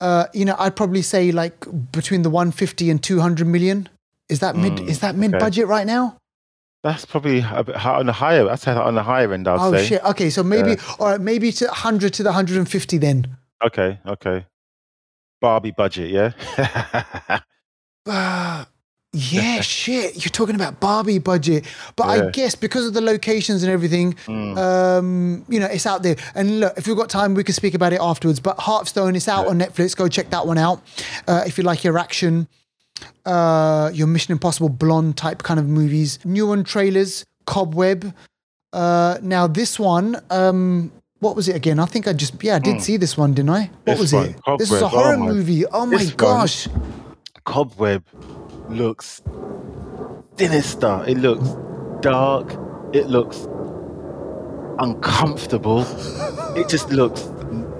uh, 0.00 0.26
you 0.32 0.44
know, 0.44 0.54
I'd 0.58 0.76
probably 0.76 1.02
say 1.02 1.32
like 1.32 1.66
between 1.90 2.22
the 2.22 2.30
150 2.30 2.90
and 2.90 3.02
200 3.02 3.46
million. 3.46 3.88
Is 4.28 4.40
that 4.40 4.56
mid? 4.56 4.80
Is 4.80 5.00
that 5.00 5.14
mid 5.16 5.32
budget 5.32 5.66
right 5.66 5.86
now? 5.86 6.16
That's 6.82 7.04
probably 7.04 7.44
a 7.48 7.62
bit 7.62 7.76
on 7.86 8.06
the 8.06 8.12
higher. 8.12 8.56
Say 8.56 8.72
on 8.72 8.96
the 8.96 9.02
higher 9.02 9.32
end. 9.32 9.46
I'd 9.46 9.58
say. 9.58 9.64
Oh 9.64 9.72
say. 9.72 9.86
shit. 9.86 10.04
Okay, 10.04 10.30
so 10.30 10.42
maybe 10.42 10.76
all 10.98 11.10
right, 11.10 11.20
maybe 11.20 11.52
to 11.52 11.66
100 11.66 12.12
to 12.14 12.22
the 12.22 12.30
150 12.30 12.98
then. 12.98 13.36
Okay, 13.64 14.00
okay. 14.06 14.46
Barbie 15.40 15.72
budget, 15.72 16.10
yeah. 16.10 17.40
Uh, 18.06 18.64
yeah, 19.12 19.60
shit. 19.60 20.24
You're 20.24 20.30
talking 20.30 20.54
about 20.54 20.80
Barbie 20.80 21.18
budget, 21.18 21.66
but 21.96 22.04
I 22.04 22.30
guess 22.30 22.54
because 22.54 22.86
of 22.86 22.94
the 22.94 23.00
locations 23.00 23.62
and 23.62 23.70
everything, 23.70 24.16
um, 24.28 25.44
you 25.48 25.60
know, 25.60 25.66
it's 25.66 25.86
out 25.86 26.02
there. 26.02 26.16
And 26.34 26.60
look, 26.60 26.78
if 26.78 26.86
we've 26.86 26.96
got 26.96 27.10
time, 27.10 27.34
we 27.34 27.44
can 27.44 27.54
speak 27.54 27.74
about 27.74 27.92
it 27.92 28.00
afterwards. 28.00 28.40
But 28.40 28.58
Hearthstone 28.58 29.14
is 29.14 29.28
out 29.28 29.46
on 29.46 29.58
Netflix. 29.58 29.96
Go 29.96 30.08
check 30.08 30.30
that 30.30 30.46
one 30.46 30.58
out 30.58 30.80
uh, 31.28 31.42
if 31.46 31.58
you 31.58 31.64
like 31.64 31.84
your 31.84 31.98
action, 31.98 32.48
uh, 33.26 33.90
your 33.94 34.06
Mission 34.06 34.32
Impossible 34.32 34.68
blonde 34.68 35.16
type 35.16 35.42
kind 35.42 35.58
of 35.60 35.66
movies. 35.68 36.18
New 36.24 36.46
one 36.46 36.64
trailers, 36.64 37.24
Cobweb. 37.46 38.14
Uh, 38.72 39.18
now 39.22 39.46
this 39.46 39.78
one, 39.78 40.16
um, 40.30 40.90
what 41.20 41.36
was 41.36 41.48
it 41.48 41.54
again? 41.56 41.78
I 41.78 41.84
think 41.84 42.08
I 42.08 42.12
just 42.12 42.42
yeah, 42.42 42.56
I 42.56 42.58
did 42.58 42.80
see 42.82 42.96
this 42.96 43.16
one, 43.16 43.34
didn't 43.34 43.50
I? 43.50 43.64
What 43.64 43.70
This 43.84 43.98
was 44.00 44.12
one, 44.12 44.26
it? 44.30 44.36
This 44.58 44.70
was 44.70 44.82
a 44.82 44.84
Cobweb. 44.88 45.00
Oh 45.00 45.02
horror 45.04 45.16
my- 45.18 45.26
movie. 45.26 45.66
Oh 45.66 45.86
my 45.86 45.98
this 45.98 46.08
one- 46.08 46.16
gosh. 46.16 46.68
Cobweb 47.44 48.04
looks 48.68 49.20
sinister. 50.36 51.04
It 51.06 51.18
looks 51.18 51.48
dark. 52.02 52.56
It 52.94 53.06
looks 53.08 53.46
uncomfortable. 54.78 55.82
it 56.56 56.68
just 56.68 56.90
looks 56.90 57.22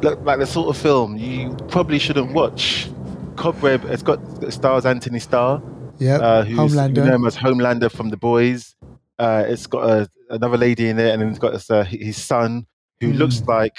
look 0.02 0.21
like 0.25 0.38
the 0.38 0.47
sort 0.47 0.69
of 0.69 0.81
film 0.81 1.16
you 1.16 1.54
probably 1.69 1.99
shouldn't 1.99 2.33
watch. 2.33 2.88
Cobweb. 3.36 3.84
It's 3.86 4.02
got 4.02 4.20
stars 4.52 4.86
Anthony 4.86 5.18
Starr. 5.18 5.62
Yeah, 5.98 6.16
uh, 6.16 6.44
who's 6.44 6.72
Homelander. 6.74 6.96
you 6.96 7.04
know 7.04 7.14
him 7.14 7.26
as 7.26 7.36
Homelander 7.36 7.90
from 7.90 8.08
The 8.10 8.16
Boys. 8.16 8.74
Uh, 9.18 9.44
it's 9.46 9.66
got 9.66 9.88
a, 9.88 10.10
another 10.30 10.56
lady 10.56 10.88
in 10.88 10.98
it, 10.98 11.12
and 11.12 11.22
then 11.22 11.28
it's 11.28 11.38
got 11.38 11.52
this, 11.52 11.70
uh, 11.70 11.84
his 11.84 12.16
son 12.22 12.66
who 13.00 13.10
Hmm. 13.12 13.18
looks 13.18 13.42
like 13.46 13.72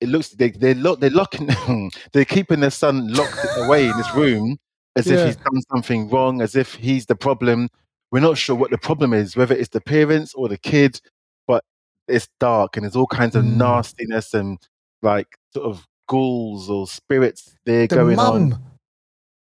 it 0.00 0.08
looks 0.10 0.28
they 0.30 0.50
they 0.50 0.74
lock 0.74 1.00
they're 1.00 1.08
locking 1.10 1.48
they're 2.12 2.24
keeping 2.26 2.60
their 2.60 2.70
son 2.70 3.08
locked 3.12 3.38
away 3.56 3.86
in 3.88 3.96
this 3.96 4.14
room 4.14 4.58
as 4.94 5.06
Yeah. 5.06 5.14
if 5.18 5.26
he's 5.26 5.36
done 5.36 5.62
something 5.72 6.08
wrong, 6.10 6.40
as 6.42 6.54
if 6.56 6.74
he's 6.74 7.06
the 7.06 7.16
problem. 7.16 7.68
We're 8.12 8.20
not 8.20 8.38
sure 8.38 8.54
what 8.56 8.70
the 8.70 8.78
problem 8.78 9.12
is, 9.12 9.36
whether 9.36 9.54
it's 9.54 9.70
the 9.70 9.80
parents 9.80 10.32
or 10.34 10.48
the 10.48 10.58
kid, 10.58 11.00
but 11.46 11.64
it's 12.08 12.28
dark 12.38 12.76
and 12.76 12.84
there's 12.84 12.96
all 12.96 13.06
kinds 13.06 13.34
of 13.36 13.44
Mm. 13.44 13.56
nastiness 13.56 14.32
and 14.34 14.58
like 15.02 15.26
sort 15.52 15.66
of 15.66 15.86
ghouls 16.08 16.70
or 16.70 16.86
spirits 16.86 17.54
there 17.66 17.86
the 17.86 17.94
going 17.96 18.16
mum. 18.16 18.52
on. 18.52 18.62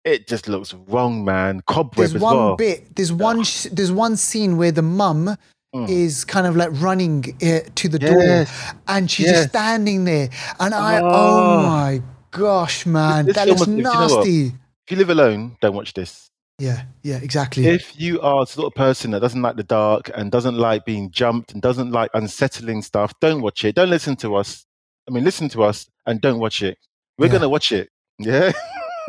It 0.04 0.26
just 0.26 0.48
looks 0.48 0.72
wrong, 0.88 1.24
man. 1.24 1.60
Cobweb 1.66 1.96
There's 2.10 2.22
one 2.22 2.36
well. 2.36 2.56
bit. 2.56 2.96
There's 2.96 3.12
one. 3.12 3.42
sh- 3.44 3.66
There's 3.72 3.92
one 3.92 4.16
scene 4.16 4.56
where 4.56 4.72
the 4.72 4.82
mum 4.82 5.36
Mm. 5.74 5.88
is 5.88 6.24
kind 6.24 6.48
of 6.48 6.56
like 6.56 6.70
running 6.72 7.24
uh, 7.42 7.60
to 7.76 7.88
the 7.88 7.98
door, 8.00 8.44
and 8.88 9.08
she's 9.08 9.26
Yes. 9.26 9.36
just 9.36 9.48
standing 9.50 10.04
there. 10.04 10.28
And 10.58 10.74
I, 10.74 10.98
oh, 11.00 11.04
Oh. 11.04 11.62
my 11.62 12.02
gosh, 12.32 12.86
man, 12.86 13.26
This 13.26 13.36
that 13.36 13.46
looks 13.46 13.60
was- 13.60 13.68
you 13.68 13.82
know 13.82 13.92
nasty. 13.92 14.46
If 14.46 14.90
you 14.90 14.96
live 14.96 15.10
alone, 15.10 15.56
don't 15.60 15.74
watch 15.76 15.92
this. 15.94 16.28
Yeah, 16.58 16.82
yeah, 17.04 17.18
exactly. 17.22 17.66
If 17.68 17.98
you 18.00 18.20
are 18.20 18.44
the 18.44 18.50
sort 18.50 18.66
of 18.66 18.74
person 18.74 19.12
that 19.12 19.20
doesn't 19.20 19.40
like 19.42 19.56
the 19.56 19.62
dark 19.62 20.10
and 20.14 20.32
doesn't 20.32 20.56
like 20.58 20.84
being 20.84 21.10
jumped 21.10 21.52
and 21.52 21.62
doesn't 21.62 21.92
like 21.92 22.10
unsettling 22.14 22.82
stuff, 22.82 23.12
don't 23.20 23.40
watch 23.40 23.64
it. 23.64 23.76
Don't 23.76 23.90
listen 23.90 24.16
to 24.16 24.34
us. 24.34 24.66
I 25.08 25.12
mean, 25.12 25.22
listen 25.24 25.48
to 25.50 25.62
us 25.62 25.86
and 26.04 26.20
don't 26.20 26.40
watch 26.40 26.62
it. 26.62 26.78
We're 27.16 27.26
Yeah. 27.26 27.30
going 27.32 27.42
to 27.42 27.48
watch 27.48 27.70
it. 27.70 27.90
Yeah. 28.18 28.50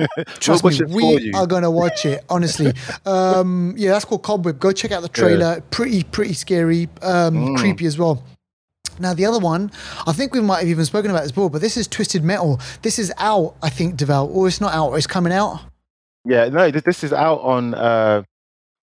Trust 0.39 0.63
we'll 0.63 0.71
me, 0.71 0.77
watch 0.77 0.81
it 0.81 0.89
for 0.89 0.95
we 0.95 1.33
are 1.33 1.47
gonna 1.47 1.71
watch 1.71 2.05
it. 2.05 2.23
Honestly, 2.29 2.73
um, 3.05 3.73
yeah, 3.77 3.91
that's 3.91 4.05
called 4.05 4.23
Cobweb. 4.23 4.59
Go 4.59 4.71
check 4.71 4.91
out 4.91 5.01
the 5.01 5.09
trailer. 5.09 5.61
Pretty, 5.71 6.03
pretty 6.03 6.33
scary, 6.33 6.89
um, 7.01 7.35
Mm. 7.35 7.57
creepy 7.57 7.85
as 7.85 7.97
well. 7.97 8.23
Now 8.99 9.13
the 9.13 9.25
other 9.25 9.39
one, 9.39 9.71
I 10.05 10.13
think 10.13 10.33
we 10.33 10.41
might 10.41 10.59
have 10.59 10.67
even 10.67 10.85
spoken 10.85 11.09
about 11.11 11.23
this 11.23 11.31
before, 11.31 11.49
but 11.49 11.61
this 11.61 11.77
is 11.77 11.87
Twisted 11.87 12.23
Metal. 12.23 12.59
This 12.81 12.99
is 12.99 13.11
out, 13.17 13.55
I 13.63 13.69
think, 13.69 13.95
Deval, 13.95 14.29
or 14.29 14.47
it's 14.47 14.61
not 14.61 14.73
out. 14.73 14.93
It's 14.93 15.07
coming 15.07 15.33
out 15.33 15.59
Yeah, 16.25 16.49
no, 16.49 16.69
this 16.69 17.03
is 17.03 17.11
out 17.13 17.39
on, 17.41 17.73
uh, 17.73 18.21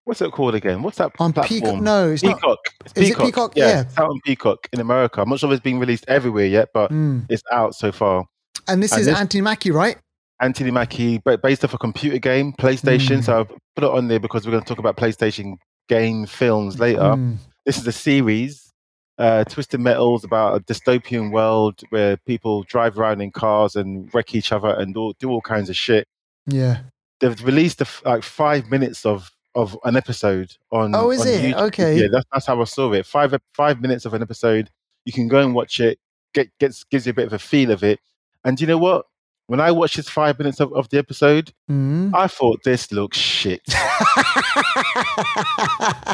what's 0.05 0.21
it 0.23 0.33
called 0.33 0.55
again? 0.57 0.83
What's 0.83 0.99
that 0.99 1.13
on 1.21 1.33
platform? 1.33 1.61
Peacock. 1.61 1.81
No, 1.83 2.11
it's 2.11 2.23
not. 2.25 2.37
Peacock. 2.41 2.59
It's 2.87 2.95
Is 2.97 3.11
it 3.11 3.19
Peacock? 3.19 3.53
Yeah. 3.55 3.83
It's 3.83 3.97
out 3.99 4.09
on 4.11 4.19
Peacock 4.25 4.67
in 4.73 4.81
America. 4.81 5.21
I'm 5.21 5.29
not 5.29 5.39
sure 5.39 5.51
if 5.51 5.57
it's 5.57 5.63
been 5.63 5.79
released 5.79 6.05
everywhere 6.09 6.47
yet, 6.47 6.71
but 6.75 6.91
Mm. 6.91 7.27
it's 7.29 7.43
out 7.53 7.75
so 7.77 7.93
far. 7.93 8.25
And 8.67 8.83
this 8.83 8.93
And 8.93 9.01
is 9.03 9.07
this- 9.07 9.17
Anthony 9.19 9.43
Mackie, 9.43 9.71
right? 9.71 9.99
Anthony 10.41 10.71
Mackie, 10.71 11.19
based 11.43 11.65
off 11.65 11.75
a 11.75 11.79
computer 11.79 12.19
game, 12.19 12.53
PlayStation. 12.53 13.19
Mm. 13.19 13.25
So 13.25 13.41
I've 13.41 13.49
put 13.75 13.85
it 13.85 13.91
on 13.91 14.09
there 14.09 14.21
because 14.21 14.47
we're 14.47 14.53
going 14.53 14.63
to 14.63 14.69
talk 14.69 14.79
about 14.79 14.97
PlayStation 14.97 15.57
game 15.89 16.27
films 16.27 16.79
later. 16.79 17.01
Mm. 17.01 17.39
This 17.67 17.79
is 17.79 17.87
a 17.87 17.93
series. 17.93 18.73
Uh, 19.19 19.43
Twisted 19.45 19.81
Metal's 19.81 20.23
about 20.23 20.57
a 20.57 20.61
dystopian 20.61 21.33
world 21.33 21.81
where 21.91 22.17
people 22.19 22.63
drive 22.63 22.99
around 22.99 23.21
in 23.21 23.33
cars 23.33 23.75
and 23.75 24.09
wreck 24.15 24.35
each 24.35 24.53
other 24.53 24.69
and 24.69 24.97
all, 24.97 25.13
do 25.19 25.29
all 25.29 25.41
kinds 25.41 25.69
of 25.69 25.77
shit. 25.77 26.07
Yeah. 26.47 26.83
They've 27.19 27.45
released 27.45 27.81
f 27.81 28.01
like 28.05 28.23
five 28.23 28.71
minutes 28.71 29.05
of, 29.05 29.33
of 29.57 29.77
an 29.83 29.97
episode 29.97 30.55
on. 30.71 30.95
Oh, 30.95 31.11
is 31.11 31.23
on 31.23 31.27
it? 31.27 31.41
YouTube. 31.43 31.61
Okay. 31.63 32.01
Yeah, 32.01 32.07
that's, 32.13 32.27
that's 32.33 32.47
how 32.47 32.61
I 32.61 32.65
saw 32.65 32.93
it. 32.93 33.07
Five 33.07 33.35
five 33.55 33.81
minutes 33.81 34.05
of 34.05 34.15
an 34.15 34.23
episode. 34.23 34.71
You 35.05 35.13
can 35.13 35.27
go 35.27 35.41
and 35.41 35.53
watch 35.53 35.81
it. 35.81 35.99
Get 36.33 36.49
gets 36.61 36.85
gives 36.85 37.07
you 37.07 37.11
a 37.11 37.15
bit 37.15 37.27
of 37.27 37.33
a 37.33 37.41
feel 37.41 37.73
of 37.73 37.83
it. 37.83 37.99
And 38.45 38.61
you 38.61 38.69
know 38.69 38.79
what? 38.79 39.07
When 39.49 39.61
I 39.61 39.71
watched 39.73 39.97
this 39.97 40.09
five 40.09 40.39
minutes 40.39 40.61
of, 40.61 40.73
of 40.75 40.89
the 40.91 40.99
episode, 40.99 41.53
Mm. 41.71 42.15
I 42.15 42.27
thought 42.29 42.63
this 42.65 42.93
looks 42.93 43.19
shit. 43.19 43.61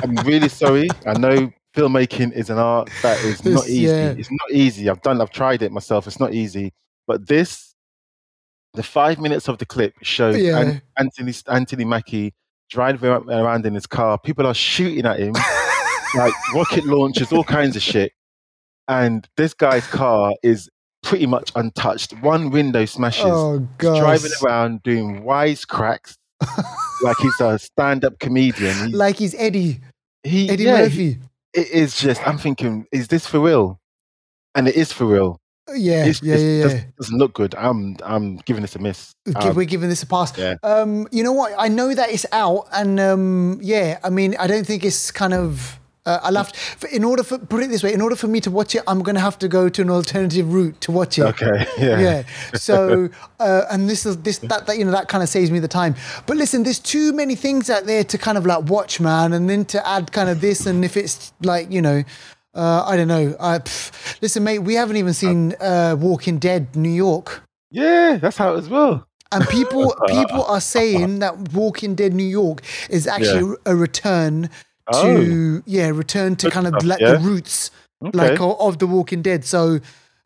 I'm 0.03 0.15
really 0.25 0.49
sorry. 0.49 0.89
I 1.07 1.19
know 1.19 1.51
filmmaking 1.77 2.33
is 2.33 2.51
an 2.51 2.59
art 2.59 2.91
that 3.03 3.19
is 3.25 3.45
not 3.45 3.65
easy. 3.69 3.81
yeah. 3.87 4.11
It's 4.17 4.31
not 4.31 4.51
easy. 4.51 4.89
I've 4.89 5.03
done. 5.03 5.21
I've 5.21 5.31
tried 5.31 5.63
it 5.63 5.73
myself. 5.73 6.07
It's 6.07 6.21
not 6.21 6.33
easy. 6.35 6.73
But 7.07 7.27
this, 7.27 7.75
the 8.75 8.83
five 8.83 9.19
minutes 9.21 9.49
of 9.49 9.59
the 9.59 9.67
clip 9.67 9.95
shows 10.03 10.37
Yeah. 10.37 10.59
An- 10.61 10.83
Anthony 10.99 11.33
Anthony 11.49 11.85
Mackie 11.85 12.35
driving 12.71 13.11
around 13.11 13.67
in 13.67 13.75
his 13.75 13.87
car. 13.87 14.19
People 14.19 14.47
are 14.47 14.55
shooting 14.55 15.07
at 15.07 15.19
him, 15.19 15.33
like 16.17 16.33
rocket 16.55 16.85
launchers, 16.87 17.33
all 17.33 17.45
kinds 17.45 17.77
of 17.77 17.83
shit. 17.83 18.13
And 18.89 19.29
this 19.37 19.55
guy's 19.55 19.87
car 19.87 20.35
is 20.43 20.69
pretty 21.05 21.27
much 21.27 21.53
untouched. 21.55 22.13
One 22.21 22.51
window 22.51 22.85
smashes 22.87 23.25
oh 23.27 23.61
god. 23.79 23.99
driving 24.01 24.33
around 24.43 24.83
doing 24.83 25.23
wisecracks 25.23 26.17
like 27.03 27.17
he's 27.19 27.41
a 27.41 27.59
stand-up 27.59 28.19
comedian. 28.19 28.89
He, 28.89 28.93
like 28.95 29.17
he's 29.17 29.35
Eddie. 29.37 29.81
he, 30.23 30.49
Eddie 30.51 30.65
yeah, 30.65 30.79
Murphy. 30.83 31.19
it 31.53 31.69
is 31.71 31.97
just. 31.97 32.27
I'm 32.27 32.39
thinking, 32.39 32.87
is 32.93 33.09
this 33.09 33.27
for 33.27 33.39
real? 33.41 33.79
And 34.55 34.69
it 34.69 34.75
is 34.75 34.93
for 34.93 35.05
real. 35.07 35.41
Yeah, 35.75 36.05
It's 36.05 36.23
yeah, 36.23 36.35
just- 36.35 36.45
yeah, 36.45 36.51
yeah. 36.51 36.63
Doesn't, 36.63 36.97
doesn't 36.97 37.19
look 37.19 37.33
good. 37.35 37.55
I'm 37.57 37.97
I'm 38.05 38.37
giving 38.39 38.61
this 38.63 38.77
a 38.77 38.79
miss. 38.79 39.15
Um, 39.35 39.55
we're 39.57 39.65
giving 39.65 39.89
this 39.89 40.03
a 40.03 40.07
pass. 40.07 40.37
yeah. 40.37 40.57
Um, 40.63 41.09
you 41.11 41.25
know 41.25 41.33
what? 41.33 41.55
I 41.59 41.69
know 41.69 41.95
that 41.95 42.11
it's 42.11 42.27
out, 42.33 42.67
and 42.73 43.01
um, 43.01 43.59
yeah, 43.63 43.99
I 44.05 44.11
mean, 44.11 44.37
I 44.39 44.47
don't 44.47 44.67
think 44.67 44.85
it's 44.85 45.11
kind 45.11 45.33
of. 45.33 45.81
Uh, 46.07 46.21
I'll 46.23 46.35
have 46.35 46.53
in 46.93 47.03
order 47.03 47.23
for 47.23 47.39
put 47.39 47.63
it 47.63 47.71
this 47.71 47.83
way, 47.83 47.95
in 47.95 48.03
order 48.03 48.15
for 48.15 48.29
me 48.29 48.39
to 48.43 48.51
watch 48.51 48.75
it, 48.75 48.83
I'm 48.87 49.03
going 49.03 49.15
to 49.15 49.23
have 49.23 49.39
to 49.39 49.49
go 49.49 49.71
to 49.71 49.81
an 49.83 49.89
alternative 49.89 50.53
route 50.53 50.79
to 50.83 50.93
watch 50.93 51.19
it. 51.19 51.23
okay. 51.23 51.67
Yeah. 51.79 51.99
Yeah. 51.99 52.23
So, 52.55 53.09
uh, 53.41 53.63
and 53.71 53.89
this 53.89 54.05
is 54.05 54.19
this 54.19 54.39
that, 54.39 54.67
that 54.67 54.77
you 54.77 54.85
know 54.85 54.91
that 54.91 55.09
kind 55.09 55.23
of 55.23 55.31
saves 55.31 55.51
me 55.51 55.61
the 55.61 55.69
time. 55.69 55.95
But 56.27 56.37
listen, 56.37 56.63
there's 56.63 56.79
too 56.79 57.13
many 57.15 57.35
things 57.35 57.71
out 57.71 57.87
there 57.87 58.05
to 58.05 58.19
kind 58.19 58.37
of 58.37 58.45
like 58.45 58.65
watch, 58.65 59.01
man, 59.01 59.33
and 59.33 59.49
then 59.49 59.65
to 59.67 59.87
add 59.89 60.13
kind 60.13 60.29
of 60.29 60.43
this, 60.43 60.67
and 60.67 60.85
if 60.85 60.97
it's 60.97 61.33
like 61.43 61.71
you 61.71 61.83
know. 61.83 62.05
Uh, 62.57 62.85
I 62.87 62.97
don't 62.97 63.09
know. 63.09 63.35
I, 63.41 63.59
pff, 63.59 64.23
listen, 64.23 64.45
mate, 64.45 64.61
we 64.61 64.75
haven't 64.75 64.97
even 64.97 65.13
seen 65.13 65.57
uh, 65.61 65.97
Walking 65.99 66.39
Dead 66.39 66.77
New 66.77 66.89
York. 66.89 67.43
Yeah, 67.73 68.17
that's 68.17 68.37
how 68.37 68.55
as 68.55 68.69
well. 68.69 69.09
And 69.33 69.45
people 69.49 69.93
people 70.07 70.45
are 70.45 70.61
saying 70.61 71.19
that 71.19 71.53
Walking 71.53 71.97
Dead 71.97 72.15
New 72.15 72.23
York 72.23 72.63
is 72.89 73.09
actually 73.09 73.57
a 73.67 73.75
return 73.75 74.51
to 74.93 75.63
yeah, 75.67 75.89
return 75.89 76.37
to 76.37 76.47
Good 76.47 76.53
kind 76.53 76.67
of 76.67 76.73
stuff, 76.75 76.85
like 76.85 77.01
yeah. 77.01 77.13
the 77.13 77.19
roots 77.19 77.71
Okay. 78.05 78.17
like 78.19 78.41
of, 78.41 78.61
of 78.61 78.79
the 78.79 78.87
Walking 78.87 79.23
Dead. 79.23 79.45
So 79.45 79.81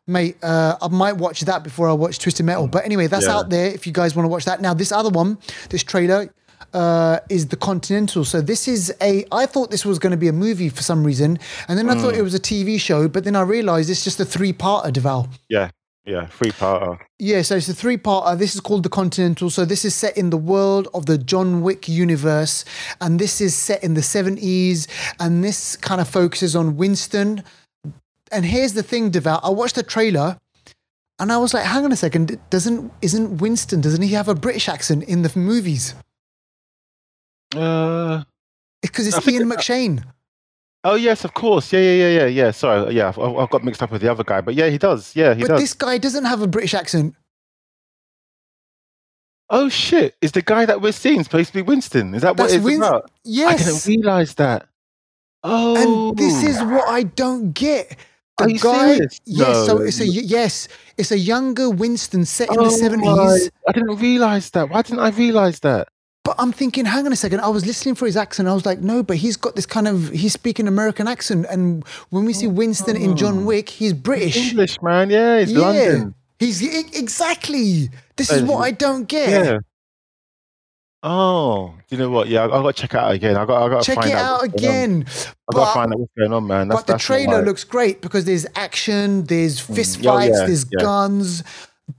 mate, 0.07 0.37
uh, 0.43 0.75
I 0.81 0.87
might 0.89 1.13
watch 1.17 1.41
that 1.41 1.63
before 1.63 1.87
I 1.87 1.93
watch 1.93 2.19
Twisted 2.19 2.45
Metal. 2.45 2.67
But 2.67 2.83
anyway, 2.83 3.07
that's 3.07 3.25
Yeah. 3.25 3.37
out 3.37 3.49
there 3.49 3.67
if 3.67 3.85
you 3.87 3.93
guys 3.93 4.15
want 4.15 4.25
to 4.25 4.29
watch 4.29 4.45
that. 4.45 4.59
Now 4.61 4.73
this 4.73 4.91
other 4.91 5.09
one, 5.09 5.37
this 5.69 5.83
trailer, 5.83 6.33
uh, 6.73 7.19
is 7.29 7.47
the 7.47 7.55
Continental. 7.55 8.25
So 8.25 8.41
this 8.41 8.67
is 8.67 8.93
a. 9.01 9.25
I 9.31 9.45
thought 9.45 9.71
this 9.71 9.85
was 9.85 9.97
going 9.97 10.11
to 10.11 10.17
be 10.17 10.27
a 10.27 10.33
movie 10.33 10.69
for 10.69 10.83
some 10.83 11.03
reason, 11.03 11.39
and 11.67 11.77
then 11.79 11.89
I 11.89 11.95
thought 11.95 12.15
it 12.15 12.21
was 12.21 12.33
a 12.35 12.39
TV 12.39 12.79
show. 12.79 13.07
But 13.07 13.23
then 13.23 13.35
I 13.35 13.41
realized 13.41 13.89
it's 13.89 14.03
just 14.03 14.19
a 14.19 14.25
three-parter, 14.25 14.91
Deval. 14.91 15.29
Yeah, 15.47 15.69
yeah, 16.05 16.25
three 16.27 16.51
parter. 16.51 16.99
Yeah, 17.19 17.41
so 17.43 17.55
it's 17.57 17.69
a 17.69 17.73
three-parter. 17.73 18.37
This 18.37 18.55
is 18.55 18.61
called 18.61 18.83
the 18.83 18.89
Continental. 18.89 19.49
So 19.49 19.65
this 19.65 19.83
is 19.85 19.93
set 19.93 20.17
in 20.17 20.29
the 20.31 20.37
world 20.37 20.87
of 20.93 21.05
the 21.05 21.17
John 21.17 21.61
Wick 21.61 21.87
universe, 21.87 22.65
and 23.01 23.19
this 23.19 23.41
is 23.41 23.55
set 23.55 23.83
in 23.83 23.93
the 23.93 24.01
seventies, 24.01 24.87
and 25.19 25.43
this 25.43 25.75
kind 25.77 26.01
of 26.01 26.07
focuses 26.07 26.55
on 26.55 26.77
Winston. 26.77 27.43
And 28.31 28.45
here's 28.45 28.73
the 28.73 28.83
thing, 28.83 29.11
Deval. 29.11 29.39
I 29.43 29.49
watched 29.49 29.75
the 29.75 29.83
trailer. 29.83 30.37
And 31.21 31.33
I 31.33 31.37
was 31.37 31.53
like, 31.53 31.65
hang 31.65 31.83
on 31.83 31.91
a 31.91 31.97
second, 31.97 32.39
doesn't 32.49 32.93
isn't 33.01 33.39
Winston, 33.41 33.81
doesn't 33.81 34.01
he 34.01 34.13
have 34.13 34.29
a 34.29 34.33
British 34.35 34.69
accent 34.69 35.03
in 35.03 35.21
the 35.21 35.31
movies? 35.37 35.93
Uh, 37.53 38.23
Because 38.81 39.05
it's 39.07 39.17
I 39.17 39.19
think 39.19 39.39
Ian 39.39 39.51
it- 39.51 39.57
McShane. 39.57 40.03
Oh 40.83 40.95
yes, 40.95 41.23
of 41.25 41.33
course. 41.33 41.71
Yeah, 41.73 41.79
yeah, 41.79 41.93
yeah, 41.93 42.09
yeah, 42.09 42.25
yeah. 42.25 42.51
Sorry, 42.51 42.93
yeah, 42.93 43.09
I've, 43.09 43.19
I've 43.19 43.49
got 43.49 43.63
mixed 43.63 43.81
up 43.83 43.91
with 43.91 44.01
the 44.01 44.11
other 44.11 44.23
guy, 44.23 44.41
but 44.41 44.53
yeah, 44.55 44.69
he 44.69 44.77
does. 44.77 45.15
Yeah, 45.15 45.33
he 45.33 45.41
does. 45.41 45.47
But 45.49 45.53
does. 45.55 45.61
this 45.61 45.73
guy 45.73 45.97
doesn't 45.97 46.25
have 46.25 46.41
a 46.41 46.47
British 46.47 46.73
accent. 46.73 47.15
Oh 49.49 49.67
shit! 49.69 50.15
Is 50.21 50.31
the 50.33 50.41
guy 50.43 50.65
that 50.65 50.81
we're 50.81 50.91
seeing 50.91 51.23
supposed 51.23 51.47
to 51.47 51.53
be 51.55 51.61
Winston? 51.63 52.13
Is 52.13 52.21
that 52.21 52.37
what 52.37 52.37
That's 52.37 52.53
it's 52.53 52.63
Win- 52.63 52.77
about? 52.77 53.09
I 53.27 53.55
didn't 53.55 53.85
realize 53.85 54.35
that. 54.35 54.67
Oh, 55.43 56.09
And 56.11 56.17
this 56.17 56.43
oh. 56.43 56.47
is 56.47 56.61
what 56.61 56.87
I 56.87 57.03
don't 57.03 57.53
get. 57.53 57.95
The 58.37 58.45
Are 58.45 58.49
you 58.49 58.59
guy, 58.59 58.93
serious? 58.95 59.21
yes, 59.25 59.65
so 59.65 59.81
it's 59.81 59.99
a 59.99 60.05
yes, 60.07 60.67
it's 60.97 61.11
a 61.11 61.17
younger 61.17 61.69
Winston 61.69 62.25
set 62.25 62.49
in 62.49 62.59
oh 62.59 62.65
the 62.65 62.69
seventies. 62.71 63.05
my- 63.07 63.49
I 63.67 63.71
didn't 63.71 63.95
realize 63.97 64.49
that. 64.51 64.69
Why 64.69 64.81
didn't 64.81 64.99
I 64.99 65.09
realize 65.09 65.59
that? 65.61 65.87
But 66.25 66.35
I'm 66.37 66.51
thinking, 66.51 66.85
hang 66.85 67.05
on 67.05 67.13
a 67.13 67.15
second. 67.15 67.39
I 67.39 67.47
was 67.47 67.65
listening 67.65 67.95
for 67.95 68.05
his 68.05 68.15
accent. 68.17 68.47
I 68.47 68.53
was 68.53 68.65
like, 68.65 68.79
no, 68.79 69.01
but 69.01 69.17
he's 69.17 69.35
got 69.37 69.55
this 69.55 69.65
kind 69.65 69.87
of 69.87 70.09
he's 70.09 70.33
speaking 70.33 70.67
American 70.67 71.07
accent. 71.07 71.47
And 71.49 71.83
when 72.09 72.25
we 72.25 72.33
see 72.33 72.45
Winston 72.47 72.95
in 72.95 73.15
John 73.17 73.45
Wick, 73.45 73.69
he's 73.69 73.93
British. 73.93 74.49
English 74.51 74.81
man, 74.81 75.09
yeah, 75.09 75.37
it's 75.37 75.51
yeah, 75.51 75.59
London. 75.59 76.15
he's 76.37 76.61
exactly. 76.95 77.89
This 78.17 78.31
is 78.31 78.43
Uh, 78.43 78.45
what 78.45 78.59
I 78.59 78.71
don't 78.71 79.05
get. 79.05 79.29
Yeah. 79.45 79.57
Oh, 81.01 81.73
do 81.87 81.95
you 81.95 82.01
know 82.01 82.09
what? 82.09 82.27
Yeah, 82.27 82.41
I, 82.41 82.45
I 82.47 82.61
got 82.61 82.75
to 82.75 82.81
check 82.81 82.93
out 82.93 83.13
again. 83.13 83.37
I 83.37 83.45
got, 83.45 83.63
I 83.63 83.69
got 83.69 83.79
to 83.83 83.85
Check 83.85 83.95
find 83.95 84.09
it 84.09 84.15
out. 84.15 84.41
out 84.43 84.49
what's 84.51 84.61
going 84.61 84.75
on. 84.75 84.83
again. 85.01 85.05
I 85.49 85.55
got 85.55 85.67
to 85.67 85.73
find 85.73 85.93
out 85.93 85.99
what's 86.01 86.11
going 86.19 86.33
on, 86.33 86.47
man. 86.47 86.67
That's, 86.67 86.81
but 86.83 86.93
the 86.93 86.99
trailer 86.99 87.41
looks 87.41 87.63
great 87.63 88.01
because 88.01 88.25
there's 88.25 88.45
action, 88.57 89.23
there's 89.23 89.61
fist 89.61 89.99
Yeah, 90.01 90.11
oh, 90.11 90.15
fights, 90.17 90.37
yeah, 90.37 90.45
there's 90.45 90.65
yeah. 90.69 90.83
guns, 90.83 91.43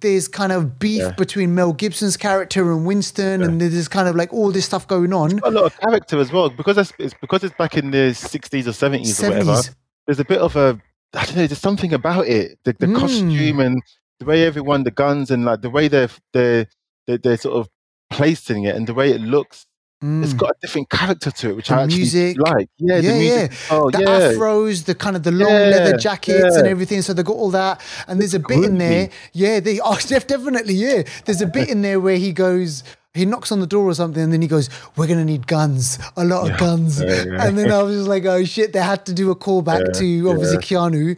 there's 0.01 0.29
kind 0.29 0.53
of 0.53 0.79
beef 0.79 1.01
Yeah. 1.03 1.11
between 1.13 1.55
Mel 1.55 1.73
Gibson's 1.73 2.17
character 2.17 2.71
and 2.71 2.87
Winston, 2.87 3.43
and 3.43 3.61
there's 3.61 3.89
kind 3.89 4.09
of 4.09 4.15
like 4.15 4.33
all 4.33 4.53
this 4.53 4.67
stuff 4.67 4.87
going 4.87 5.13
on. 5.13 5.41
a 5.43 5.51
lot 5.51 5.65
of 5.65 5.79
character 5.81 6.19
as 6.21 6.31
well 6.33 6.49
because 6.51 6.79
it's, 6.79 6.93
it's 6.99 7.15
because 7.21 7.43
it's 7.43 7.55
back 7.57 7.77
in 7.77 7.91
the 7.91 8.11
60s 8.15 8.67
or 8.67 8.71
70s 8.71 9.23
or 9.23 9.29
whatever. 9.31 9.61
There's 10.07 10.21
a 10.21 10.25
bit 10.25 10.39
of 10.41 10.55
a 10.57 10.81
I 11.13 11.25
don't 11.25 11.37
know. 11.37 11.47
There's 11.49 11.59
something 11.59 11.93
about 11.93 12.29
it, 12.29 12.59
the, 12.65 12.73
the 12.79 12.87
Mm. 12.87 12.99
costume 13.01 13.59
and 13.61 13.83
the 14.21 14.25
way 14.27 14.45
everyone, 14.47 14.85
the 14.85 14.93
guns 14.93 15.31
and 15.33 15.45
like 15.45 15.61
the 15.63 15.71
way 15.71 15.89
they're 15.89 16.09
they're 16.33 16.67
they're, 17.09 17.19
they're 17.19 17.37
sort 17.37 17.57
of 17.57 17.69
placing 18.11 18.65
it 18.65 18.77
and 18.77 18.87
the 18.87 18.95
way 18.95 19.11
it 19.11 19.21
looks. 19.21 19.67
It's 20.03 20.33
Mm. 20.33 20.37
got 20.39 20.51
a 20.53 20.55
different 20.63 20.89
character 20.89 21.31
to 21.31 21.51
it, 21.51 21.57
which 21.57 21.69
The 21.69 21.75
I 21.75 21.83
actually 21.83 21.99
music. 21.99 22.39
like. 22.39 22.69
Yeah, 22.79 22.97
Yeah, 22.97 23.13
the 23.13 23.19
music. 23.19 23.53
Oh, 23.71 23.91
the 23.91 24.01
yeah. 24.01 24.33
afros, 24.33 24.85
the 24.87 24.95
kind 24.95 25.15
of 25.15 25.25
the 25.25 25.31
long 25.31 25.51
Yeah, 25.51 25.67
leather 25.67 25.97
jackets 25.99 26.57
and 26.57 26.67
everything. 26.67 27.03
So 27.03 27.13
they 27.13 27.23
got 27.23 27.37
all 27.37 27.51
that, 27.51 27.83
and 28.09 28.19
there's 28.19 28.33
a 28.33 28.39
bit 28.39 28.65
in 28.65 28.79
there. 28.79 29.11
Yeah, 29.35 29.61
they 29.61 29.79
oh, 29.85 29.99
definitely. 30.07 30.73
Yeah, 30.75 31.03
there's 31.27 31.43
a 31.43 31.47
bit 31.47 31.69
in 31.69 31.83
there 31.83 32.01
where 32.01 32.17
he 32.17 32.33
goes. 32.33 32.83
He 33.13 33.27
knocks 33.27 33.51
on 33.53 33.59
the 33.61 33.67
door 33.67 33.87
or 33.89 33.95
something, 33.95 34.23
and 34.23 34.33
then 34.33 34.41
he 34.41 34.47
goes, 34.49 34.71
"We're 34.97 35.09
gonna 35.09 35.25
need 35.25 35.47
guns, 35.49 35.99
a 36.17 36.25
lot 36.25 36.49
of 36.51 36.57
guns." 36.59 37.01
yeah, 37.03 37.25
yeah. 37.25 37.45
And 37.47 37.59
then 37.59 37.71
I 37.73 37.83
was 37.83 37.97
just 37.97 38.09
like, 38.09 38.25
"Oh 38.25 38.43
shit!" 38.45 38.73
They 38.73 38.79
had 38.81 39.05
to 39.07 39.13
do 39.13 39.31
a 39.33 39.37
callback 39.37 39.81
Yeah, 39.87 40.01
to 40.01 40.31
obviously 40.31 40.59
Keanu, 40.59 41.17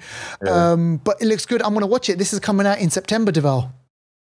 um, 0.48 1.00
but 1.04 1.20
it 1.20 1.26
looks 1.26 1.46
good. 1.46 1.62
I'm 1.62 1.74
gonna 1.74 1.86
watch 1.86 2.08
it. 2.08 2.18
This 2.18 2.32
is 2.32 2.40
coming 2.40 2.66
out 2.66 2.78
in 2.80 2.90
September, 2.90 3.30
Deval. 3.30 3.70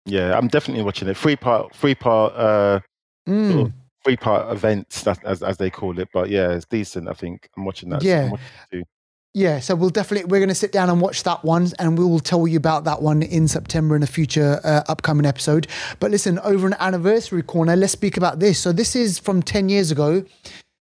Yeah, 0.06 0.36
I'm 0.38 0.46
definitely 0.48 0.84
watching 0.84 1.08
it. 1.08 1.16
Three 1.16 1.36
part, 1.36 1.74
three 1.74 1.94
part, 1.96 2.32
uh, 2.36 2.80
Mm. 3.28 3.52
sort 3.52 3.66
of 3.66 3.72
three 4.06 4.16
part 4.16 4.52
events, 4.52 5.02
that, 5.02 5.18
as 5.24 5.42
as 5.42 5.56
they 5.56 5.70
call 5.70 5.98
it. 5.98 6.08
But 6.12 6.30
yeah, 6.30 6.52
it's 6.52 6.64
decent. 6.64 7.08
I 7.08 7.12
think 7.12 7.48
I'm 7.56 7.64
watching 7.64 7.90
that. 7.90 8.02
Yeah. 8.02 8.30
Watching. 8.30 8.86
Yeah, 9.34 9.60
so 9.60 9.74
we'll 9.74 9.90
definitely 9.90 10.24
we're 10.30 10.38
going 10.38 10.48
to 10.48 10.54
sit 10.54 10.72
down 10.72 10.88
and 10.88 10.98
watch 10.98 11.22
that 11.24 11.44
one, 11.44 11.70
and 11.78 11.98
we 11.98 12.04
will 12.06 12.20
tell 12.20 12.48
you 12.48 12.56
about 12.56 12.84
that 12.84 13.02
one 13.02 13.20
in 13.22 13.48
September 13.48 13.94
in 13.94 14.02
a 14.02 14.06
future 14.06 14.60
uh, 14.64 14.82
upcoming 14.88 15.26
episode. 15.26 15.66
But 16.00 16.10
listen, 16.10 16.38
over 16.38 16.66
an 16.66 16.74
anniversary 16.80 17.42
corner, 17.42 17.76
let's 17.76 17.92
speak 17.92 18.16
about 18.16 18.38
this. 18.38 18.58
So 18.58 18.72
this 18.72 18.96
is 18.96 19.18
from 19.18 19.42
ten 19.42 19.68
years 19.68 19.90
ago. 19.90 20.24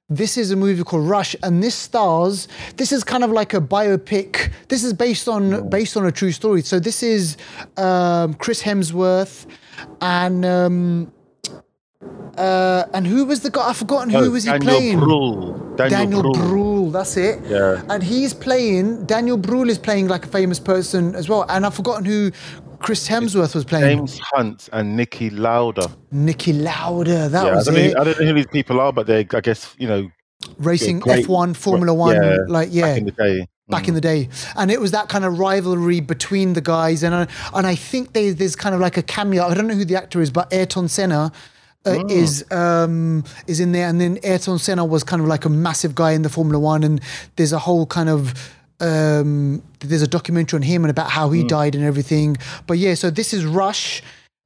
This 0.10 0.38
is 0.38 0.50
a 0.50 0.56
movie 0.56 0.84
called 0.84 1.08
Rush, 1.08 1.36
and 1.44 1.62
this 1.62 1.76
stars. 1.76 2.48
This 2.78 2.92
is 2.92 3.04
kind 3.04 3.24
of 3.24 3.30
like 3.30 3.54
a 3.54 3.62
biopic. 3.62 4.52
This 4.70 4.84
is 4.84 4.94
based 4.94 5.28
on 5.28 5.70
based 5.70 5.96
on 5.96 6.08
a 6.08 6.12
true 6.12 6.32
story. 6.32 6.64
So 6.64 6.80
this 6.80 7.04
is 7.04 7.38
um, 7.78 8.34
Chris 8.34 8.64
Hemsworth, 8.64 9.46
and 10.02 10.44
um, 10.46 11.14
uh, 12.38 12.86
and 12.94 13.06
who 13.08 13.26
was 13.26 13.42
the 13.42 13.50
guy? 13.50 13.70
I've 13.70 13.78
forgotten 13.78 14.10
who 14.10 14.18
Oh, 14.26 14.30
was 14.32 14.44
he 14.44 14.50
playing. 14.50 14.62
Daniel 14.62 14.80
playing. 14.80 15.00
Bruhl. 15.00 15.76
Daniel, 15.76 15.90
Daniel 16.00 16.22
Bruhl. 16.22 16.34
Bruhl, 16.34 16.92
that's 16.92 17.18
it. 17.18 17.40
Yeah. 17.46 17.82
And 17.90 18.02
he's 18.04 18.34
playing, 18.34 19.06
Daniel 19.06 19.38
Bruhl 19.38 19.70
is 19.70 19.78
playing 19.78 20.08
like 20.08 20.26
a 20.26 20.30
famous 20.30 20.60
person 20.60 21.16
as 21.16 21.30
well. 21.30 21.46
And 21.50 21.66
I've 21.66 21.74
forgotten 21.76 22.06
who 22.06 22.32
Chris 22.80 23.08
Hemsworth 23.08 23.54
was 23.56 23.64
playing. 23.66 23.98
James 23.98 24.20
Hunt 24.20 24.70
and 24.74 24.98
Niki 25.00 25.30
Lauda. 25.32 25.90
Niki 26.14 26.62
Lauda, 26.64 27.30
that 27.30 27.46
yeah, 27.46 27.52
I 27.52 27.56
was 27.56 27.66
don't, 27.66 27.76
know, 27.76 27.82
it. 27.82 27.94
who- 27.94 28.00
I 28.00 28.04
don't 28.04 28.20
know 28.20 28.26
who 28.28 28.34
these 28.34 28.48
people 28.48 28.80
are, 28.82 28.92
but 28.92 29.08
they, 29.08 29.20
I 29.20 29.42
guess, 29.42 29.76
you 29.78 29.88
know, 29.88 30.10
Racing 30.58 31.00
great- 31.02 31.26
F1, 31.28 31.56
Formula 31.56 31.94
One, 31.94 32.16
yeah, 32.16 32.38
like, 32.48 32.70
yeah. 32.72 32.88
back 32.88 32.98
in 32.98 33.06
the 33.06 33.12
day. 33.12 33.48
back 33.70 33.88
in 33.88 33.94
the 33.94 34.02
day, 34.02 34.28
and 34.58 34.72
it 34.72 34.82
was 34.82 34.90
that 34.92 35.08
kind 35.08 35.24
of 35.24 35.38
rivalry 35.38 36.00
between 36.00 36.54
the 36.54 36.62
guys, 36.62 37.04
and 37.04 37.14
I, 37.14 37.28
and 37.54 37.68
I 37.68 37.76
think 37.76 38.14
they, 38.14 38.32
there's 38.32 38.56
kind 38.56 38.74
of 38.74 38.82
like 38.82 38.98
a 38.98 39.04
cameo. 39.04 39.46
I 39.46 39.54
don't 39.54 39.68
know 39.68 39.76
who 39.76 39.86
the 39.86 39.96
actor 39.96 40.20
is, 40.20 40.32
but 40.32 40.52
Ayrton 40.52 40.88
Senna 40.88 41.32
uh, 41.86 41.98
Oh. 42.00 42.06
is 42.10 42.46
um, 42.52 43.24
is 43.48 43.60
in 43.60 43.72
there, 43.72 43.88
and 43.88 44.00
then 44.00 44.20
Ayrton 44.24 44.60
Senna 44.60 44.86
was 44.86 45.04
kind 45.04 45.22
of 45.22 45.28
like 45.28 45.46
a 45.46 45.50
massive 45.50 45.96
guy 45.96 46.12
in 46.12 46.22
the 46.22 46.30
Formula 46.30 46.60
One, 46.60 46.84
and 46.84 47.02
there's 47.36 47.54
a 47.54 47.60
whole 47.60 47.86
kind 47.86 48.10
of 48.10 48.34
um, 48.80 49.62
there's 49.80 50.02
a 50.02 50.08
documentary 50.08 50.58
on 50.58 50.64
him 50.64 50.84
and 50.84 50.90
about 50.92 51.12
how 51.12 51.28
Hmm. 51.30 51.36
he 51.36 51.44
died 51.44 51.76
and 51.76 51.84
everything. 51.84 52.38
But 52.68 52.78
yeah, 52.78 52.96
so 52.96 53.10
this 53.10 53.34
is 53.34 53.46
Rush, 53.46 54.02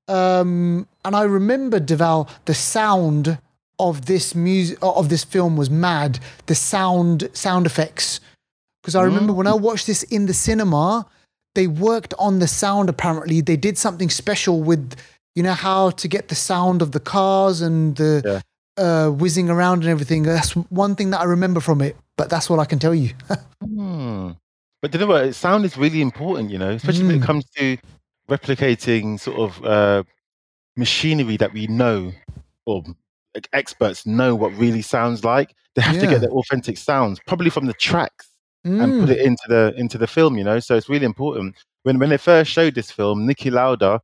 um, 0.08 0.88
and 1.04 1.16
I 1.16 1.24
remember 1.24 1.80
Deval 1.80 2.28
the 2.46 2.54
sound 2.54 3.38
of 3.80 4.06
this 4.06 4.34
music 4.36 4.78
of 4.82 5.10
this 5.10 5.24
film 5.24 5.58
was 5.58 5.70
mad. 5.70 6.20
The 6.46 6.56
sound 6.56 7.30
sound 7.34 7.66
effects 7.66 8.20
because 8.82 8.96
I 8.96 9.02
remember 9.04 9.34
when 9.34 9.48
I 9.48 9.54
watched 9.56 9.88
this 9.88 10.04
in 10.04 10.28
the 10.28 10.34
cinema, 10.34 11.06
they 11.56 11.68
worked 11.68 12.14
on 12.20 12.40
the 12.40 12.48
sound. 12.48 12.88
Apparently, 12.90 13.42
they 13.42 13.58
did 13.58 13.78
something 13.78 14.10
special 14.12 14.62
with, 14.62 14.96
you 15.36 15.44
know, 15.44 15.54
how 15.54 15.90
to 15.92 16.08
get 16.08 16.30
the 16.30 16.36
sound 16.36 16.82
of 16.82 16.92
the 16.92 17.00
cars 17.00 17.62
and 17.62 17.96
the 17.98 18.42
uh, 18.78 19.10
whizzing 19.10 19.50
around 19.50 19.84
and 19.84 19.90
everything. 19.90 20.24
That's 20.24 20.52
one 20.70 20.96
thing 20.96 21.10
that 21.12 21.20
I 21.22 21.26
remember 21.26 21.60
from 21.60 21.82
it. 21.82 21.96
But 22.18 22.30
that's 22.30 22.50
all 22.50 22.60
I 22.60 22.66
can 22.66 22.80
tell 22.80 22.96
you. 22.96 23.12
Hmm. 23.62 24.32
But 24.82 24.94
you 24.94 25.00
know 25.00 25.08
what? 25.08 25.34
Sound 25.36 25.66
is 25.66 25.76
really 25.78 26.02
important, 26.02 26.52
you 26.52 26.58
know, 26.60 26.70
especially 26.70 27.06
when 27.08 27.20
Mm. 27.20 27.24
it 27.24 27.26
comes 27.26 27.46
to 27.58 27.78
replicating 28.30 29.20
sort 29.20 29.38
of 29.40 29.66
uh, 29.66 30.04
machinery 30.78 31.38
that 31.38 31.54
we 31.54 31.66
know 31.68 32.12
or 32.66 32.84
like, 33.34 33.50
experts 33.54 34.06
know 34.06 34.36
what 34.36 34.54
really 34.56 34.82
sounds 34.82 35.24
like. 35.24 35.56
They 35.76 35.82
have 35.82 36.00
to 36.00 36.08
get 36.08 36.22
the 36.22 36.30
authentic 36.30 36.78
sounds, 36.78 37.20
probably 37.28 37.50
from 37.50 37.66
the 37.66 37.74
tracks, 37.74 38.30
and 38.64 39.02
put 39.02 39.10
Mm. 39.10 39.14
it 39.16 39.20
into 39.20 39.44
the 39.50 39.74
into 39.78 39.98
the 39.98 40.08
film. 40.08 40.38
You 40.38 40.44
know, 40.44 40.60
so 40.60 40.76
it's 40.76 40.90
really 40.90 41.06
important. 41.06 41.56
When 41.84 41.98
when 42.00 42.10
they 42.10 42.18
first 42.18 42.52
showed 42.52 42.76
this 42.76 42.92
film, 42.92 43.28
Niki 43.28 43.52
Lauda 43.52 44.00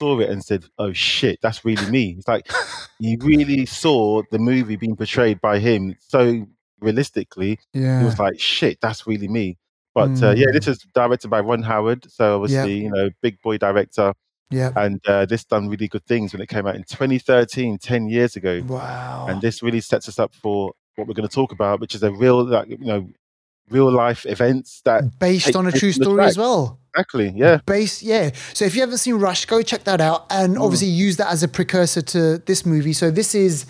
saw 0.00 0.18
it 0.20 0.30
and 0.30 0.44
said, 0.44 0.64
"Oh 0.78 0.92
shit, 0.92 1.38
that's 1.42 1.64
really 1.64 1.88
me." 1.90 2.14
It's 2.18 2.28
like 2.28 2.50
he 2.98 3.16
really 3.20 3.66
saw 3.66 4.22
the 4.30 4.38
movie 4.38 4.76
being 4.76 4.96
portrayed 4.96 5.40
by 5.40 5.58
him 5.58 5.96
so 6.00 6.46
realistically 6.80 7.58
he 7.72 7.80
yeah. 7.80 8.04
was 8.04 8.18
like, 8.18 8.38
shit, 8.40 8.80
that's 8.80 9.06
really 9.06 9.28
me. 9.28 9.56
But 9.94 10.22
uh, 10.22 10.30
yeah, 10.30 10.46
Mm. 10.46 10.52
this 10.52 10.68
is 10.68 10.78
directed 10.94 11.28
by 11.28 11.40
Ron 11.40 11.62
Howard. 11.62 12.10
So 12.10 12.42
obviously, 12.42 12.74
you 12.82 12.90
know, 12.90 13.10
big 13.20 13.40
boy 13.42 13.58
director. 13.58 14.12
Yeah. 14.50 14.70
And 14.76 15.00
uh, 15.06 15.26
this 15.26 15.44
done 15.44 15.68
really 15.68 15.88
good 15.88 16.04
things 16.06 16.32
when 16.32 16.40
it 16.40 16.48
came 16.48 16.66
out 16.66 16.76
in 16.76 16.84
2013, 16.84 17.78
10 17.78 18.08
years 18.08 18.36
ago. 18.36 18.62
Wow. 18.66 19.26
And 19.28 19.42
this 19.42 19.62
really 19.62 19.80
sets 19.80 20.08
us 20.08 20.18
up 20.18 20.32
for 20.34 20.72
what 20.96 21.08
we're 21.08 21.14
going 21.14 21.28
to 21.28 21.34
talk 21.34 21.52
about, 21.52 21.80
which 21.80 21.94
is 21.94 22.02
a 22.02 22.12
real, 22.12 22.44
like, 22.44 22.68
you 22.68 22.78
know, 22.78 23.08
real 23.70 23.90
life 23.90 24.24
events 24.24 24.80
that 24.84 25.18
Based 25.18 25.54
on 25.56 25.66
a 25.66 25.72
true 25.72 25.92
story 25.92 26.16
track. 26.16 26.28
as 26.28 26.38
well. 26.38 26.78
Exactly, 26.98 27.32
yeah. 27.36 27.60
Base, 27.64 28.02
yeah. 28.02 28.30
So 28.54 28.64
if 28.64 28.74
you 28.74 28.80
haven't 28.80 28.98
seen 28.98 29.14
Rush, 29.14 29.44
go 29.46 29.62
check 29.62 29.84
that 29.84 30.00
out, 30.00 30.26
and 30.30 30.56
Mm. 30.56 30.62
obviously 30.64 30.88
use 30.88 31.16
that 31.18 31.28
as 31.30 31.42
a 31.44 31.48
precursor 31.48 32.02
to 32.02 32.38
this 32.38 32.66
movie. 32.66 32.92
So 32.92 33.10
this 33.10 33.34
is, 33.36 33.66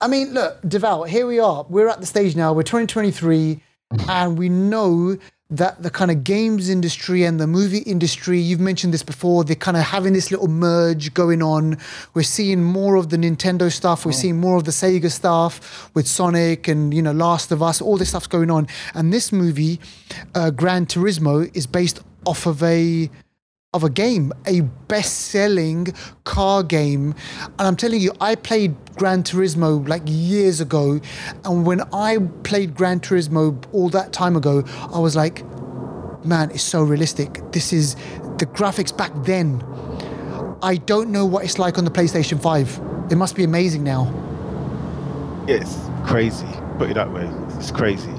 I 0.00 0.08
mean, 0.08 0.32
look, 0.32 0.62
Deval. 0.62 1.06
here 1.06 1.26
we 1.26 1.38
are. 1.38 1.66
We're 1.68 1.88
at 1.88 2.00
the 2.00 2.06
stage 2.06 2.34
now. 2.34 2.52
We're 2.54 2.62
2023, 2.62 3.60
and 4.08 4.38
we 4.38 4.48
know 4.48 5.18
that 5.52 5.82
the 5.82 5.90
kind 5.90 6.10
of 6.10 6.24
games 6.24 6.70
industry 6.70 7.24
and 7.24 7.38
the 7.38 7.46
movie 7.46 7.80
industry, 7.80 8.38
you've 8.38 8.60
mentioned 8.60 8.94
this 8.94 9.02
before, 9.02 9.44
they're 9.44 9.54
kind 9.54 9.76
of 9.76 9.82
having 9.82 10.14
this 10.14 10.30
little 10.30 10.48
merge 10.48 11.12
going 11.12 11.42
on. 11.42 11.76
We're 12.14 12.22
seeing 12.22 12.64
more 12.64 12.96
of 12.96 13.10
the 13.10 13.18
Nintendo 13.18 13.70
stuff, 13.70 14.06
we're 14.06 14.12
seeing 14.12 14.40
more 14.40 14.56
of 14.56 14.64
the 14.64 14.70
Sega 14.70 15.10
stuff 15.10 15.90
with 15.94 16.08
Sonic 16.08 16.68
and, 16.68 16.94
you 16.94 17.02
know, 17.02 17.12
Last 17.12 17.52
of 17.52 17.62
Us, 17.62 17.82
all 17.82 17.98
this 17.98 18.08
stuff's 18.08 18.26
going 18.26 18.50
on. 18.50 18.66
And 18.94 19.12
this 19.12 19.30
movie, 19.30 19.78
uh, 20.34 20.50
Gran 20.50 20.86
Turismo, 20.86 21.54
is 21.54 21.66
based 21.66 22.00
off 22.24 22.46
of 22.46 22.62
a 22.62 23.10
of 23.74 23.82
a 23.84 23.90
game, 23.90 24.32
a 24.46 24.60
best-selling 24.60 25.94
car 26.24 26.62
game. 26.62 27.14
And 27.58 27.66
I'm 27.66 27.76
telling 27.76 28.00
you, 28.00 28.12
I 28.20 28.34
played 28.34 28.76
Gran 28.96 29.22
Turismo 29.22 29.88
like 29.88 30.02
years 30.04 30.60
ago, 30.60 31.00
and 31.44 31.64
when 31.64 31.80
I 31.92 32.18
played 32.42 32.74
Gran 32.74 33.00
Turismo 33.00 33.62
all 33.72 33.88
that 33.90 34.12
time 34.12 34.36
ago, 34.36 34.62
I 34.92 34.98
was 34.98 35.16
like, 35.16 35.42
man, 36.24 36.50
it's 36.50 36.62
so 36.62 36.82
realistic. 36.82 37.40
This 37.52 37.72
is 37.72 37.94
the 38.38 38.46
graphics 38.46 38.96
back 38.96 39.12
then. 39.24 39.64
I 40.62 40.76
don't 40.76 41.10
know 41.10 41.26
what 41.26 41.44
it's 41.44 41.58
like 41.58 41.78
on 41.78 41.84
the 41.84 41.90
PlayStation 41.90 42.40
5. 42.40 42.80
It 43.10 43.16
must 43.16 43.34
be 43.34 43.42
amazing 43.42 43.82
now. 43.82 44.12
It's 45.48 45.76
crazy. 46.04 46.46
Put 46.78 46.90
it 46.90 46.94
that 46.94 47.12
way. 47.12 47.28
It's 47.56 47.70
crazy. 47.70 48.12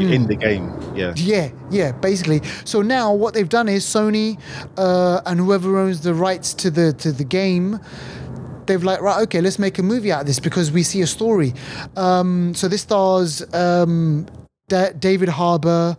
You're 0.00 0.12
in 0.12 0.26
the 0.26 0.36
game. 0.36 0.72
Yeah. 0.94 1.12
Yeah, 1.16 1.50
yeah, 1.70 1.92
basically. 1.92 2.40
So 2.64 2.82
now 2.82 3.12
what 3.12 3.34
they've 3.34 3.48
done 3.48 3.68
is 3.68 3.84
Sony 3.84 4.38
uh, 4.76 5.20
and 5.26 5.38
whoever 5.40 5.78
owns 5.78 6.00
the 6.02 6.14
rights 6.14 6.54
to 6.54 6.70
the 6.70 6.92
to 6.94 7.12
the 7.12 7.24
game, 7.24 7.80
they've 8.66 8.82
like 8.82 9.00
right, 9.00 9.22
okay, 9.22 9.40
let's 9.40 9.58
make 9.58 9.78
a 9.78 9.82
movie 9.82 10.12
out 10.12 10.22
of 10.22 10.26
this 10.26 10.40
because 10.40 10.70
we 10.72 10.82
see 10.82 11.02
a 11.02 11.06
story. 11.06 11.54
Um, 11.96 12.54
so 12.54 12.68
this 12.68 12.82
stars 12.82 13.42
um, 13.54 14.26
Da- 14.68 14.92
David 14.92 15.28
Harbour. 15.28 15.96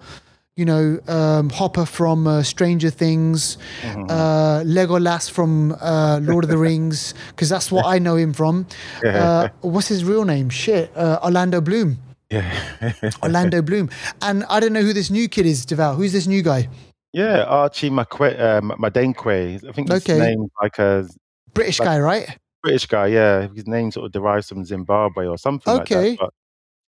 You 0.58 0.64
know, 0.64 1.00
um, 1.10 1.50
Hopper 1.50 1.86
from 1.86 2.28
uh, 2.28 2.42
Stranger 2.42 2.90
Things, 2.90 3.58
uh, 3.84 4.64
Legolas 4.64 5.30
from 5.30 5.74
uh, 5.82 6.22
Lord 6.24 6.46
of 6.46 6.50
the 6.50 6.58
Rings, 6.70 7.14
because 7.32 7.50
that's 7.50 7.70
what 7.70 7.86
I 7.86 8.00
know 8.00 8.16
him 8.16 8.32
from. 8.32 8.66
Uh, 9.06 9.50
what's 9.60 9.90
his 9.90 10.06
real 10.06 10.24
name? 10.24 10.50
Shit, 10.50 10.96
uh, 10.96 11.20
Orlando 11.22 11.60
Bloom. 11.60 11.98
Yeah. 12.32 12.94
Orlando 13.24 13.62
Bloom. 13.62 13.90
And 14.22 14.44
I 14.46 14.60
don't 14.60 14.74
know 14.74 14.82
who 14.82 14.94
this 14.94 15.10
new 15.10 15.28
kid 15.28 15.46
is, 15.46 15.66
Deval. 15.66 15.96
Who's 15.96 16.14
this 16.14 16.28
new 16.28 16.42
guy? 16.42 16.68
yeah. 17.14 17.44
Archie 17.44 17.90
Makwe, 17.90 18.38
uh, 18.40 18.62
Madenkwe. 18.62 19.68
I 19.68 19.72
think 19.72 19.90
his 19.92 20.02
Okay. 20.04 20.20
name 20.20 20.48
like 20.62 20.78
a 20.80 21.08
British 21.54 21.80
guy, 21.80 22.00
right? 22.00 22.38
British 22.64 22.88
guy. 22.88 23.08
Yeah. 23.08 23.48
His 23.56 23.68
name 23.68 23.92
sort 23.92 24.08
of 24.08 24.12
derives 24.12 24.50
from 24.50 24.66
Zimbabwe 24.66 25.26
or 25.28 25.38
something 25.38 25.74
Okay. 25.82 26.10
like 26.12 26.20
that. 26.20 26.30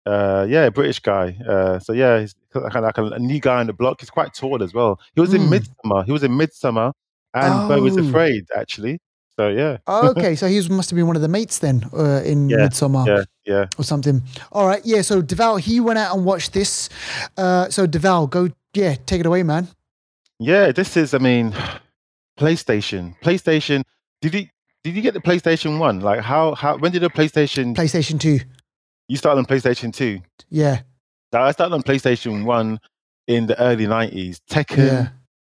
But, 0.04 0.12
uh, 0.12 0.46
yeah, 0.50 0.70
British 0.70 1.00
guy. 1.00 1.38
Uh, 1.48 1.80
so 1.80 1.94
yeah, 1.94 2.20
he's 2.20 2.34
kind 2.54 2.66
of 2.76 2.84
like 2.84 2.98
a, 2.98 3.04
a 3.06 3.20
new 3.20 3.40
guy 3.40 3.60
on 3.60 3.68
the 3.68 3.74
block. 3.74 4.02
He's 4.02 4.10
quite 4.10 4.34
tall 4.34 4.62
as 4.64 4.74
well. 4.74 5.00
He 5.16 5.22
was 5.22 5.34
in 5.34 5.44
Mm. 5.44 5.60
Midsommar. 5.60 6.06
He 6.06 6.12
was 6.12 6.24
in 6.24 6.32
Midsommar 6.32 6.92
and 7.34 7.70
Beau 7.70 7.82
was 7.82 7.98
Oh. 7.98 8.08
Afraid 8.08 8.46
actually. 8.56 9.00
So 9.40 9.50
yeah, 9.50 9.78
Oh, 9.86 10.10
okay, 10.10 10.36
so 10.36 10.48
he 10.48 10.56
was, 10.56 10.68
must 10.68 10.90
have 10.90 10.98
been 10.98 11.06
one 11.06 11.16
of 11.16 11.22
the 11.22 11.28
mates 11.28 11.60
then 11.60 11.88
uh, 11.94 12.22
in 12.26 12.50
Yeah, 12.50 12.58
Midsommar 12.58 13.06
yeah, 13.06 13.24
yeah. 13.46 13.66
or 13.78 13.84
something. 13.84 14.24
All 14.52 14.66
right, 14.66 14.82
yeah. 14.84 15.02
So 15.02 15.22
Deval, 15.22 15.60
he 15.60 15.80
went 15.80 16.00
out 16.00 16.16
and 16.16 16.26
watched 16.26 16.54
this. 16.54 16.90
Uh, 17.38 17.70
so 17.70 17.86
Deval, 17.86 18.28
go, 18.30 18.50
yeah, 18.74 18.96
take 19.06 19.20
it 19.20 19.26
away, 19.28 19.44
man. 19.44 19.68
Yeah, 20.40 20.72
this 20.72 20.98
is. 20.98 21.14
I 21.14 21.20
mean, 21.20 21.54
PlayStation. 22.40 23.16
PlayStation. 23.22 23.84
Did 24.22 24.34
you 24.34 24.48
did 24.84 24.96
you 24.96 25.02
get 25.02 25.14
the 25.14 25.22
PlayStation 25.22 25.80
One? 25.80 26.00
Like 26.00 26.22
how 26.22 26.56
how 26.56 26.78
when 26.78 26.92
did 26.92 27.02
the 27.04 27.10
PlayStation? 27.10 27.76
PlayStation 27.76 28.20
Two. 28.20 28.40
you 29.08 29.18
started 29.18 29.40
on 29.40 29.46
PlayStation 29.46 29.94
Two. 29.94 30.22
Yeah, 30.50 30.82
I 31.34 31.52
started 31.52 31.76
on 31.76 31.84
PlayStation 31.84 32.44
One 32.44 32.80
in 33.28 33.48
the 33.48 33.60
early 33.60 33.86
nineties. 33.86 34.42
Tekken, 34.50 34.78
yeah. 34.78 35.10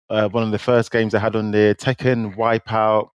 uh, 0.09 0.29
one 0.29 0.43
of 0.43 0.51
the 0.51 0.59
first 0.59 0.91
games 0.91 1.15
I 1.15 1.19
had 1.19 1.35
on 1.35 1.51
there. 1.51 1.73
Tekken, 1.73 2.35
Wipeout. 2.35 3.09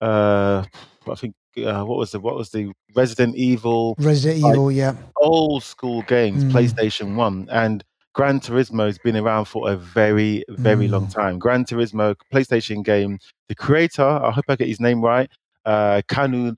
Uh, 0.00 0.64
I 1.10 1.14
think 1.14 1.34
uh, 1.64 1.84
what 1.84 1.98
was 1.98 2.12
the 2.12 2.20
what 2.20 2.36
was 2.36 2.50
the 2.50 2.72
Resident 2.94 3.34
Evil 3.36 3.94
Resident 3.98 4.42
Like- 4.42 4.52
Evil. 4.54 4.70
Yeah. 4.72 4.94
old 5.16 5.62
school 5.62 6.02
games, 6.02 6.44
Mm. 6.44 6.52
PlayStation 6.52 7.14
One, 7.16 7.48
and 7.50 7.82
Gran 8.14 8.40
Turismo 8.40 8.86
has 8.86 8.98
been 8.98 9.16
around 9.16 9.44
for 9.46 9.70
a 9.70 9.76
very, 9.76 10.44
very 10.50 10.88
long 10.88 11.06
Mm. 11.06 11.14
time. 11.14 11.38
Gran 11.38 11.64
Turismo, 11.64 12.14
PlayStation 12.32 12.82
game. 12.84 13.18
The 13.48 13.54
creator, 13.54 14.02
I 14.06 14.30
hope 14.30 14.44
I 14.48 14.56
get 14.56 14.68
his 14.68 14.80
name 14.80 15.02
right. 15.02 15.30
Uh, 15.64 16.02
Kanu, 16.08 16.56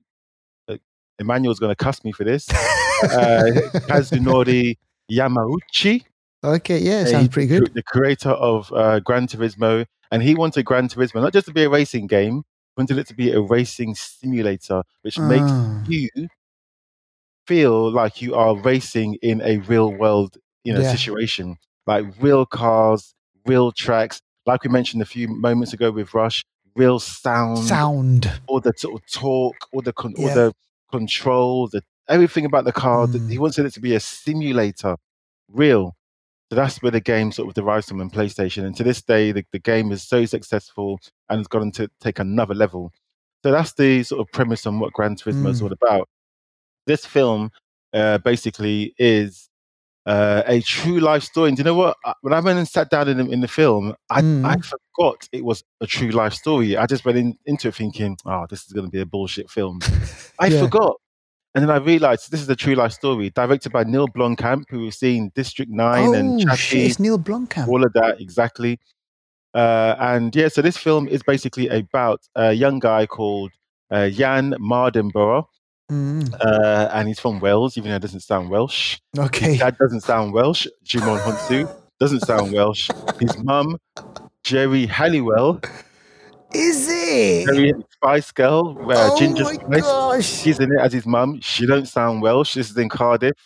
uh, 0.69 0.77
Emmanuel's 1.19 1.59
going 1.59 1.71
to 1.71 1.77
cuss 1.77 2.03
me 2.05 2.13
for 2.13 2.25
this. 2.25 2.49
uh, 3.03 3.51
Kazunori 3.89 4.77
Yamauchi, 5.11 6.03
Okay. 6.43 6.79
Yeah, 6.79 7.05
sounds 7.05 7.29
pretty 7.29 7.49
good. 7.49 7.73
the 7.75 7.83
creator 7.83 8.31
of 8.31 8.73
uh, 8.73 9.01
Gran 9.01 9.27
Turismo, 9.27 9.85
and 10.11 10.23
he 10.23 10.35
wanted 10.35 10.65
Gran 10.65 10.89
Turismo 10.89 11.21
not 11.21 11.33
just 11.35 11.47
to 11.47 11.53
be 11.53 11.65
a 11.65 11.69
racing 11.69 12.07
game, 12.07 12.43
wanted 12.81 12.99
it 12.99 13.07
to 13.09 13.15
be 13.15 13.31
a 13.33 13.41
racing 13.41 13.95
simulator, 13.95 14.83
which 15.03 15.19
makes 15.19 15.51
Ah, 15.53 15.83
you 15.87 16.09
feel 17.47 17.91
like 17.91 18.23
you 18.23 18.35
are 18.35 18.57
racing 18.57 19.17
in 19.23 19.41
a 19.43 19.59
real 19.59 19.93
world 19.93 20.37
you 20.65 20.73
know 20.73 20.81
Yeah. 20.81 20.91
situation 20.97 21.57
like 21.87 22.05
real 22.21 22.45
cars 22.47 23.15
real 23.47 23.73
tracks 23.73 24.21
like 24.47 24.63
we 24.65 24.71
mentioned 24.71 25.03
a 25.03 25.07
few 25.07 25.27
moments 25.29 25.73
ago 25.73 25.91
with 25.91 26.15
rush 26.15 26.45
real 26.77 27.01
sound, 27.01 27.59
sound. 27.59 28.31
all 28.47 28.61
the 28.61 28.73
sort 28.77 28.95
of 28.95 29.03
talk, 29.11 29.57
all 29.73 29.83
the 29.83 29.93
con- 29.93 30.15
all 30.19 30.29
the 30.41 30.53
control 30.93 31.67
the 31.69 31.83
everything 32.09 32.45
about 32.45 32.65
the 32.65 32.73
car 32.73 33.07
Mm. 33.09 33.31
he 33.31 33.39
wanted 33.39 33.67
it 33.67 33.73
to 33.75 33.81
be 33.81 33.95
a 33.95 34.01
simulator 34.01 34.97
real 35.49 35.97
so 36.51 36.57
that's 36.57 36.83
where 36.83 36.91
the 36.91 37.01
game 37.01 37.31
sort 37.33 37.49
of 37.49 37.55
derives 37.55 37.89
from 37.89 38.01
in 38.01 38.11
PlayStation. 38.11 38.65
And 38.67 38.77
to 38.77 38.83
this 38.83 39.01
day, 39.03 39.31
the, 39.33 39.45
the 39.53 39.59
game 39.61 39.93
is 39.93 40.03
so 40.03 40.25
successful 40.25 40.99
and 41.29 41.39
has 41.39 41.47
gotten 41.47 41.71
to 41.73 41.89
take 42.01 42.19
another 42.19 42.55
level. 42.55 42.93
So 43.45 43.53
that's 43.53 43.73
the 43.75 44.03
sort 44.03 44.21
of 44.21 44.33
premise 44.33 44.67
on 44.67 44.81
what 44.81 44.93
Gran 44.93 45.17
Turismo 45.17 45.51
is 45.51 45.61
Mm. 45.61 45.65
all 45.65 45.73
about. 45.73 46.09
This 46.87 47.07
film 47.07 47.51
uh, 47.93 48.19
basically 48.19 48.95
is 48.99 49.49
uh, 50.07 50.43
a 50.47 50.61
true 50.63 50.99
life 50.99 51.23
story. 51.23 51.49
And 51.49 51.57
do 51.57 51.61
you 51.61 51.65
know 51.65 51.75
what? 51.75 51.97
When 52.23 52.33
I 52.33 52.41
went 52.41 52.59
and 52.59 52.67
sat 52.67 52.91
down 52.91 53.09
in 53.09 53.19
the, 53.19 53.31
in 53.31 53.41
the 53.41 53.49
film, 53.49 53.95
I, 54.11 54.21
Mm. 54.23 54.45
I 54.45 54.57
forgot 54.61 55.29
it 55.33 55.45
was 55.45 55.63
a 55.81 55.87
true 55.87 56.11
life 56.11 56.33
story. 56.35 56.77
I 56.77 56.87
just 56.87 57.05
went 57.05 57.17
in, 57.19 57.39
into 57.47 57.69
it 57.69 57.75
thinking, 57.77 58.17
oh, 58.27 58.47
this 58.51 58.65
is 58.65 58.73
going 58.73 58.87
to 58.87 58.91
be 58.91 59.01
a 59.01 59.07
bullshit 59.07 59.49
film. 59.51 59.81
I 60.39 60.47
Yeah. 60.49 60.61
forgot. 60.61 60.97
And 61.55 61.63
then 61.65 61.71
I 61.71 61.77
realized 61.79 62.31
this 62.31 62.41
is 62.41 62.49
a 62.49 62.55
true 62.57 62.75
life 62.75 62.93
story, 62.93 63.31
directed 63.31 63.73
by 63.73 63.83
Neil 63.85 64.07
Blomkamp, 64.07 64.65
who 64.69 64.81
we've 64.81 64.95
seen 64.95 65.33
District 65.35 65.71
9 65.71 66.15
and 66.15 66.49
Oh 66.51 66.55
shit! 66.55 66.83
It's 66.87 67.01
Neil 67.01 67.19
Blomkamp. 67.19 67.67
all 67.69 67.85
of 67.85 67.93
that, 67.95 68.21
exactly. 68.21 68.79
Uh, 69.53 69.97
and 69.99 70.35
yeah, 70.37 70.47
so 70.47 70.63
this 70.63 70.77
film 70.77 71.09
is 71.09 71.23
basically 71.25 71.67
about 71.69 72.21
a 72.37 72.53
young 72.53 72.79
guy 72.79 73.05
called 73.07 73.51
uh, 73.91 74.09
Jann 74.11 74.55
Mardenborough, 74.61 75.47
Mm, 75.91 76.33
uh, 76.41 76.89
and 76.93 77.09
he's 77.09 77.19
from 77.19 77.41
Wales, 77.41 77.77
even 77.77 77.91
though 77.91 77.97
it 77.97 78.03
doesn't 78.03 78.21
sound 78.21 78.49
Welsh. 78.49 78.99
okay. 79.19 79.51
His 79.51 79.59
dad 79.59 79.77
doesn't 79.77 80.03
sound 80.03 80.33
Welsh. 80.33 80.69
Djimon 80.85 81.19
Hounsou 81.19 81.69
doesn't 81.99 82.21
sound 82.21 82.53
Welsh. 82.53 82.89
His 83.19 83.37
mum, 83.39 83.77
Geri 84.45 84.87
Halliwell, 84.87 85.61
Is 86.55 86.87
it? 86.89 87.47
Geri 87.53 87.73
Spice 88.03 88.33
Girl, 88.33 88.79
uh, 88.91 89.11
oh 89.13 89.19
Ginger 89.19 89.45
Spice. 89.45 89.83
gosh! 89.83 90.27
She's 90.27 90.59
in 90.59 90.73
it 90.73 90.81
as 90.81 90.93
his 90.93 91.05
mum. 91.05 91.39
She 91.43 91.67
don't 91.67 91.87
sound 91.87 92.23
Welsh. 92.23 92.55
This 92.55 92.71
is 92.71 92.77
in 92.79 92.89
Cardiff. 92.89 93.37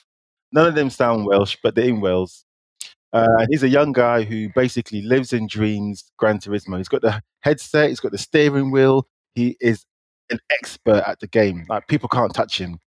None 0.52 0.68
of 0.68 0.76
them 0.76 0.90
sound 0.90 1.26
Welsh, 1.26 1.56
but 1.60 1.74
they're 1.74 1.88
in 1.88 2.00
Wales. 2.00 2.44
Uh, 3.12 3.46
he's 3.50 3.64
a 3.64 3.68
young 3.68 3.92
guy 3.92 4.22
who 4.22 4.48
basically 4.54 5.02
lives 5.02 5.32
in 5.32 5.48
dreams. 5.48 6.04
Gran 6.18 6.38
Turismo. 6.38 6.78
He's 6.78 6.88
got 6.88 7.02
the 7.02 7.20
headset. 7.40 7.88
He's 7.88 8.00
got 8.00 8.12
the 8.12 8.18
steering 8.18 8.70
wheel. 8.70 9.08
He 9.34 9.56
is 9.60 9.84
an 10.30 10.38
expert 10.50 11.02
at 11.06 11.18
the 11.18 11.26
game. 11.26 11.66
Like 11.68 11.88
people 11.88 12.08
can't 12.08 12.32
touch 12.32 12.60
him. 12.60 12.78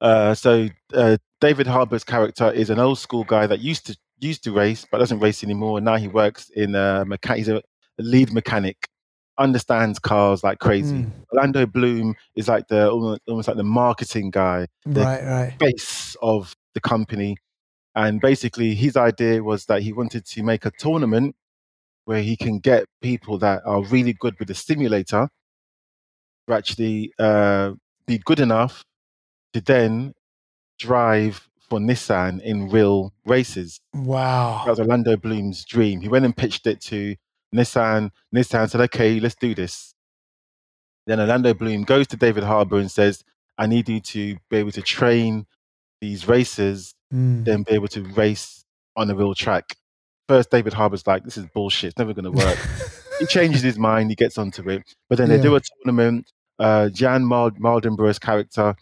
Uh, 0.00 0.34
so 0.34 0.68
uh, 0.94 1.18
David 1.40 1.66
Harbour's 1.66 2.04
character 2.04 2.50
is 2.50 2.70
an 2.70 2.78
old 2.78 2.98
school 2.98 3.24
guy 3.24 3.46
that 3.46 3.60
used 3.60 3.86
to 3.86 3.96
used 4.18 4.44
to 4.44 4.52
race, 4.52 4.86
but 4.90 4.98
doesn't 4.98 5.20
race 5.20 5.44
anymore. 5.44 5.80
Now 5.80 5.96
he 5.96 6.08
works 6.08 6.50
in 6.54 6.74
a 6.74 7.04
mechanic. 7.04 7.38
He's 7.38 7.48
a 7.48 7.62
lead 7.98 8.32
mechanic. 8.32 8.88
Understands 9.38 9.98
cars 9.98 10.44
like 10.44 10.58
crazy. 10.58 10.96
Mm, 10.96 11.10
Orlando 11.32 11.66
Bloom 11.66 12.14
is 12.36 12.48
like 12.48 12.68
the 12.68 12.90
almost, 12.90 13.20
almost 13.26 13.48
like 13.48 13.56
the 13.56 13.64
marketing 13.64 14.30
guy, 14.30 14.66
the 14.84 15.00
right, 15.00 15.24
right. 15.24 15.54
face 15.58 16.16
of 16.20 16.54
the 16.74 16.80
company. 16.80 17.36
And 17.94 18.20
basically, 18.20 18.74
his 18.74 18.96
idea 18.96 19.42
was 19.42 19.66
that 19.66 19.82
he 19.82 19.92
wanted 19.92 20.26
to 20.26 20.42
make 20.42 20.64
a 20.64 20.70
tournament 20.78 21.34
where 22.04 22.22
he 22.22 22.36
can 22.36 22.58
get 22.58 22.86
people 23.00 23.38
that 23.38 23.62
are 23.64 23.82
really 23.84 24.12
good 24.12 24.38
with 24.38 24.48
the 24.48 24.54
simulator 24.54 25.28
to 26.46 26.54
actually 26.54 27.12
uh, 27.18 27.72
be 28.06 28.18
good 28.18 28.40
enough 28.40 28.84
to 29.52 29.60
then 29.60 30.12
drive 30.78 31.48
for 31.68 31.78
Nissan 31.78 32.40
in 32.42 32.68
real 32.68 33.12
races. 33.24 33.80
Wow. 33.94 34.62
That 34.64 34.70
was 34.70 34.80
Orlando 34.80 35.16
Bloom's 35.16 35.64
dream. 35.64 36.00
He 36.00 36.08
went 36.08 36.24
and 36.24 36.36
pitched 36.36 36.66
it 36.66 36.80
to 36.82 37.16
Nissan. 37.54 38.10
Nissan 38.34 38.70
said, 38.70 38.80
okay, 38.82 39.20
let's 39.20 39.34
do 39.34 39.54
this. 39.54 39.94
Then 41.06 41.20
Orlando 41.20 41.52
Bloom 41.54 41.82
goes 41.82 42.06
to 42.08 42.16
David 42.16 42.44
Harbour 42.44 42.78
and 42.78 42.90
says, 42.90 43.24
I 43.58 43.66
need 43.66 43.88
you 43.88 44.00
to 44.00 44.36
be 44.50 44.56
able 44.56 44.72
to 44.72 44.82
train 44.82 45.46
these 46.00 46.26
racers, 46.28 46.94
Mm, 47.12 47.44
then 47.44 47.62
be 47.62 47.72
able 47.74 47.88
to 47.88 48.02
race 48.14 48.64
on 48.96 49.10
a 49.10 49.14
real 49.14 49.34
track. 49.34 49.76
first 50.28 50.50
David 50.50 50.72
Harbour's 50.72 51.06
like, 51.06 51.24
this 51.24 51.36
is 51.36 51.44
bullshit. 51.52 51.88
It's 51.88 51.98
never 51.98 52.14
going 52.14 52.24
to 52.30 52.30
work. 52.30 52.58
he 53.18 53.26
changes 53.26 53.60
his 53.60 53.78
mind. 53.78 54.08
He 54.08 54.14
gets 54.16 54.38
onto 54.38 54.66
it. 54.70 54.82
But 55.10 55.18
then 55.18 55.28
they 55.28 55.38
do 55.38 55.54
a 55.56 55.60
tournament. 55.60 56.30
Uh, 56.58 56.88
Jann 56.88 57.24
Mald- 57.26 57.58
Maldenborough's 57.60 58.18
character, 58.18 58.74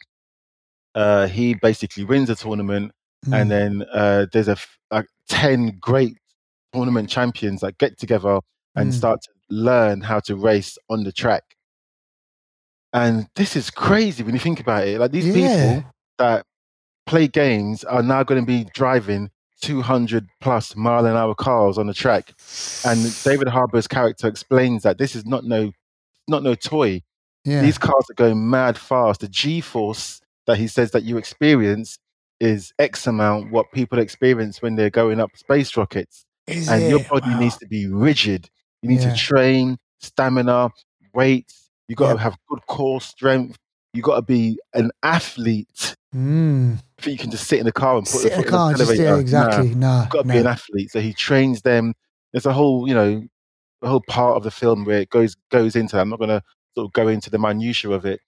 uh, 0.94 1.26
he 1.26 1.54
basically 1.54 2.04
wins 2.04 2.28
the 2.28 2.37
tournament. 2.37 2.92
Mm. 3.26 3.40
And 3.40 3.50
then 3.50 3.85
uh, 3.92 4.26
there's 4.33 4.46
a 4.48 4.52
f- 4.52 4.78
like 4.92 5.06
10 5.28 5.78
great 5.80 6.16
tournament 6.72 7.09
champions 7.11 7.62
that 7.62 7.78
get 7.78 7.98
together 7.98 8.38
and 8.76 8.90
Mm. 8.90 8.94
start 8.94 9.20
to 9.22 9.30
learn 9.50 10.00
how 10.00 10.20
to 10.20 10.37
race 10.37 10.78
on 10.88 11.04
the 11.04 11.12
track. 11.12 11.42
And 12.92 13.28
this 13.37 13.56
is 13.56 13.70
crazy 13.70 14.22
when 14.22 14.35
you 14.35 14.40
think 14.40 14.61
about 14.61 14.87
it. 14.87 14.98
Like 14.98 15.12
these 15.12 15.26
Yeah. 15.26 15.33
people 15.33 15.85
that 16.18 16.44
play 17.06 17.28
games 17.28 17.85
are 17.85 18.02
now 18.02 18.22
going 18.22 18.40
to 18.40 18.46
be 18.46 18.64
driving 18.74 19.30
200 19.61 20.26
plus 20.40 20.74
mile 20.74 21.06
an 21.06 21.16
hour 21.16 21.35
cars 21.35 21.78
on 21.78 21.87
the 21.87 21.94
track. 21.94 22.33
And 22.85 23.14
David 23.24 23.48
Harbour's 23.48 23.87
character 23.87 24.26
explains 24.26 24.83
that 24.83 24.98
this 24.98 25.14
is 25.14 25.24
not 25.26 25.44
no 25.44 25.72
not 26.28 26.42
no 26.44 26.54
toy. 26.54 27.02
yeah. 27.44 27.61
These 27.62 27.78
cars 27.78 28.04
are 28.11 28.14
going 28.14 28.48
mad 28.48 28.78
fast. 28.78 29.20
The 29.20 29.28
G 29.28 29.61
force 29.61 30.20
that 30.46 30.59
he 30.59 30.66
says 30.68 30.92
that 30.92 31.02
you 31.02 31.16
experience 31.16 31.98
is 32.38 32.72
X 32.78 33.06
amount 33.06 33.50
what 33.50 33.66
people 33.72 33.98
experience 33.98 34.62
when 34.62 34.76
they're 34.76 34.90
going 34.90 35.20
up 35.20 35.37
space 35.37 35.76
rockets. 35.76 36.24
Is 36.46 36.68
And 36.68 36.88
your 36.88 37.00
body 37.00 37.28
Wow. 37.30 37.38
needs 37.40 37.56
to 37.59 37.66
be 37.66 37.87
rigid. 37.88 38.48
You 38.83 38.88
need 38.88 39.01
Yeah. 39.01 39.11
to 39.11 39.16
train, 39.16 39.79
stamina, 40.01 40.71
weights. 41.12 41.71
You 41.88 41.97
got 41.97 42.12
to 42.12 42.19
have 42.19 42.37
good 42.49 42.61
core 42.66 43.01
strength. 43.01 43.59
You 43.93 44.03
got 44.03 44.16
to 44.16 44.23
be 44.23 44.59
an 44.75 44.90
athlete. 45.03 45.97
Mm. 46.14 46.79
I 46.79 47.03
think 47.03 47.12
you 47.19 47.23
can 47.23 47.31
just 47.31 47.47
sit 47.49 47.59
in 47.59 47.66
the 47.66 47.73
car 47.73 47.97
and 47.97 48.07
put 48.07 48.21
Sit 48.21 48.31
the 48.31 48.37
foot 48.37 48.45
in 48.47 48.51
car, 48.51 48.73
the 48.73 48.79
just 48.85 48.99
yeah, 48.99 49.16
exactly. 49.16 49.75
Nah, 49.75 50.01
you've 50.03 50.11
got 50.11 50.23
to 50.23 50.27
nah. 50.29 50.35
be 50.35 50.38
an 50.40 50.47
athlete. 50.47 50.90
So 50.90 51.01
he 51.01 51.12
trains 51.12 51.62
them. 51.62 51.95
There's 52.33 52.47
a 52.47 52.53
whole, 52.53 52.87
you 52.87 52.95
know, 52.95 53.23
a 53.83 53.88
whole 53.88 54.03
part 54.03 54.37
of 54.37 54.45
the 54.45 54.51
film 54.51 54.85
where 54.85 55.01
it 55.01 55.11
goes 55.11 55.35
goes 55.51 55.75
into. 55.75 55.97
that. 55.97 56.03
I'm 56.03 56.11
not 56.11 56.19
going 56.19 56.29
to 56.31 56.43
sort 56.75 56.87
of 56.87 56.93
go 56.93 57.09
into 57.09 57.31
the 57.31 57.38
minutiae 57.38 57.90
of 57.90 58.05
it, 58.07 58.21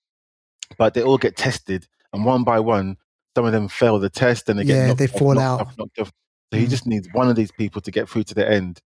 but 0.78 0.94
they 0.94 1.02
all 1.02 1.18
get 1.18 1.36
tested, 1.36 1.86
and 2.12 2.24
one 2.24 2.42
by 2.44 2.58
one, 2.58 2.96
some 3.36 3.44
of 3.44 3.52
them 3.52 3.68
fail 3.68 3.98
the 3.98 4.10
test, 4.10 4.48
and 4.48 4.58
they 4.58 4.64
get 4.64 4.74
Yeah, 4.76 4.86
knocked 4.88 4.98
they 4.98 5.06
fall 5.06 5.34
knocked 5.34 5.60
out. 5.60 5.78
Knocked 5.78 5.98
off. 6.00 6.12
So 6.52 6.58
he 6.58 6.66
Mm. 6.66 6.70
just 6.70 6.86
needs 6.86 7.08
one 7.12 7.28
of 7.28 7.36
these 7.36 7.52
people 7.52 7.80
to 7.82 7.90
get 7.90 8.08
through 8.08 8.24
to 8.24 8.34
the 8.34 8.50
end. 8.50 8.80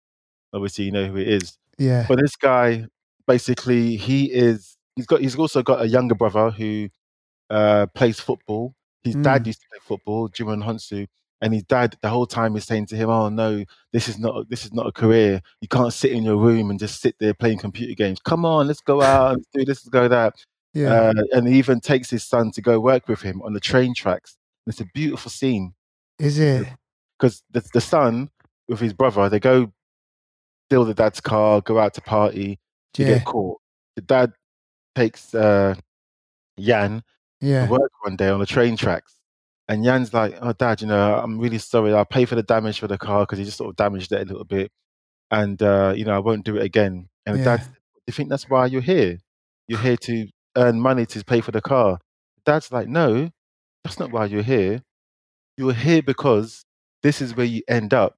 Obviously, 0.55 0.85
you 0.85 0.91
know 0.91 1.05
who 1.07 1.17
it 1.17 1.27
is. 1.27 1.57
yeah. 1.77 2.05
But 2.07 2.19
this 2.21 2.35
guy, 2.35 2.85
basically, 3.27 3.97
he 3.97 4.31
is. 4.31 4.77
He's 4.95 5.05
got. 5.05 5.21
He's 5.21 5.35
also 5.35 5.61
got 5.61 5.81
a 5.81 5.87
younger 5.87 6.15
brother 6.15 6.49
who 6.49 6.89
uh, 7.49 7.87
plays 7.93 8.19
football. 8.19 8.73
His 9.03 9.15
dad 9.15 9.43
Mm. 9.43 9.47
used 9.47 9.61
to 9.61 9.67
play 9.69 9.79
football, 9.83 10.29
Djimon 10.29 10.63
Hounsou, 10.63 11.05
and 11.41 11.53
his 11.53 11.63
dad 11.63 11.95
the 12.01 12.09
whole 12.09 12.25
time 12.25 12.55
is 12.55 12.63
saying 12.65 12.87
to 12.87 12.95
him, 12.95 13.09
"Oh 13.09 13.29
no, 13.29 13.63
this 13.93 14.07
is 14.07 14.17
not. 14.17 14.49
This 14.49 14.65
is 14.65 14.73
not 14.73 14.87
a 14.87 14.91
career. 14.91 15.41
You 15.61 15.67
can't 15.67 15.93
sit 15.93 16.11
in 16.11 16.23
your 16.23 16.37
room 16.37 16.69
and 16.71 16.79
just 16.79 17.01
sit 17.01 17.15
there 17.19 17.33
playing 17.33 17.59
computer 17.59 17.93
games. 17.93 18.19
Come 18.23 18.45
on, 18.45 18.67
let's 18.67 18.81
go 18.81 19.01
out 19.01 19.33
and 19.35 19.45
do 19.53 19.65
this, 19.65 19.83
go 19.89 20.07
that." 20.07 20.33
Yeah. 20.73 20.91
Uh, 20.91 21.13
and 21.33 21.47
he 21.47 21.57
even 21.57 21.79
takes 21.79 22.09
his 22.09 22.23
son 22.23 22.51
to 22.51 22.61
go 22.61 22.79
work 22.79 23.07
with 23.07 23.21
him 23.21 23.41
on 23.43 23.53
the 23.53 23.59
train 23.61 23.93
tracks. 23.93 24.35
It's 24.67 24.81
a 24.81 24.85
beautiful 24.93 25.29
scene 25.31 25.73
Is 26.19 26.37
it? 26.39 26.67
because 27.17 27.43
the, 27.51 27.63
the 27.73 27.79
son 27.79 28.29
with 28.67 28.79
his 28.81 28.91
brother, 28.93 29.29
they 29.29 29.39
go 29.39 29.71
steal 30.67 30.85
the 30.85 30.93
dad's 30.93 31.21
car, 31.21 31.61
go 31.61 31.79
out 31.79 31.93
to 31.95 32.01
party, 32.01 32.59
to 32.93 33.03
Yeah. 33.03 33.15
get 33.15 33.25
caught. 33.25 33.59
The 33.95 34.01
dad 34.01 34.33
takes 34.95 35.33
uh, 35.35 35.75
Jann 36.59 37.03
Yeah. 37.41 37.65
to 37.65 37.71
work 37.71 37.91
one 38.03 38.15
day 38.15 38.29
on 38.29 38.39
the 38.39 38.45
train 38.45 38.75
tracks. 38.77 39.15
And 39.67 39.83
Jann's 39.83 40.13
like, 40.13 40.35
Oh, 40.41 40.53
dad, 40.53 40.81
you 40.81 40.87
know, 40.87 41.15
I'm 41.19 41.39
really 41.39 41.57
sorry. 41.57 41.93
I'll 41.93 42.05
pay 42.05 42.25
for 42.25 42.35
the 42.35 42.43
damage 42.43 42.79
for 42.79 42.87
the 42.87 42.97
car 42.97 43.21
because 43.23 43.39
he 43.39 43.45
just 43.45 43.57
sort 43.57 43.69
of 43.69 43.75
damaged 43.75 44.11
it 44.11 44.21
a 44.21 44.25
little 44.25 44.43
bit. 44.45 44.71
And, 45.31 45.61
uh, 45.61 45.93
you 45.95 46.05
know, 46.05 46.15
I 46.15 46.19
won't 46.19 46.45
do 46.45 46.55
it 46.57 46.63
again. 46.63 47.09
And 47.25 47.35
the 47.35 47.39
Yeah. 47.39 47.57
dad, 47.57 47.67
Do 47.67 48.11
you 48.11 48.13
think 48.13 48.29
that's 48.29 48.47
why 48.47 48.67
you're 48.67 48.81
here? 48.81 49.17
You're 49.67 49.79
here 49.79 49.97
to 49.97 50.27
earn 50.55 50.79
money 50.79 51.07
to 51.07 51.23
pay 51.25 51.41
for 51.41 51.51
the 51.51 51.61
car. 51.61 51.99
Dad's 52.45 52.71
like, 52.71 52.87
No, 52.87 53.31
that's 53.83 53.97
not 53.99 54.11
why 54.11 54.25
you're 54.25 54.43
here. 54.43 54.83
You're 55.57 55.73
here 55.73 56.03
because 56.03 56.65
this 57.01 57.19
is 57.21 57.35
where 57.35 57.47
you 57.47 57.63
end 57.67 57.93
up. 57.95 58.17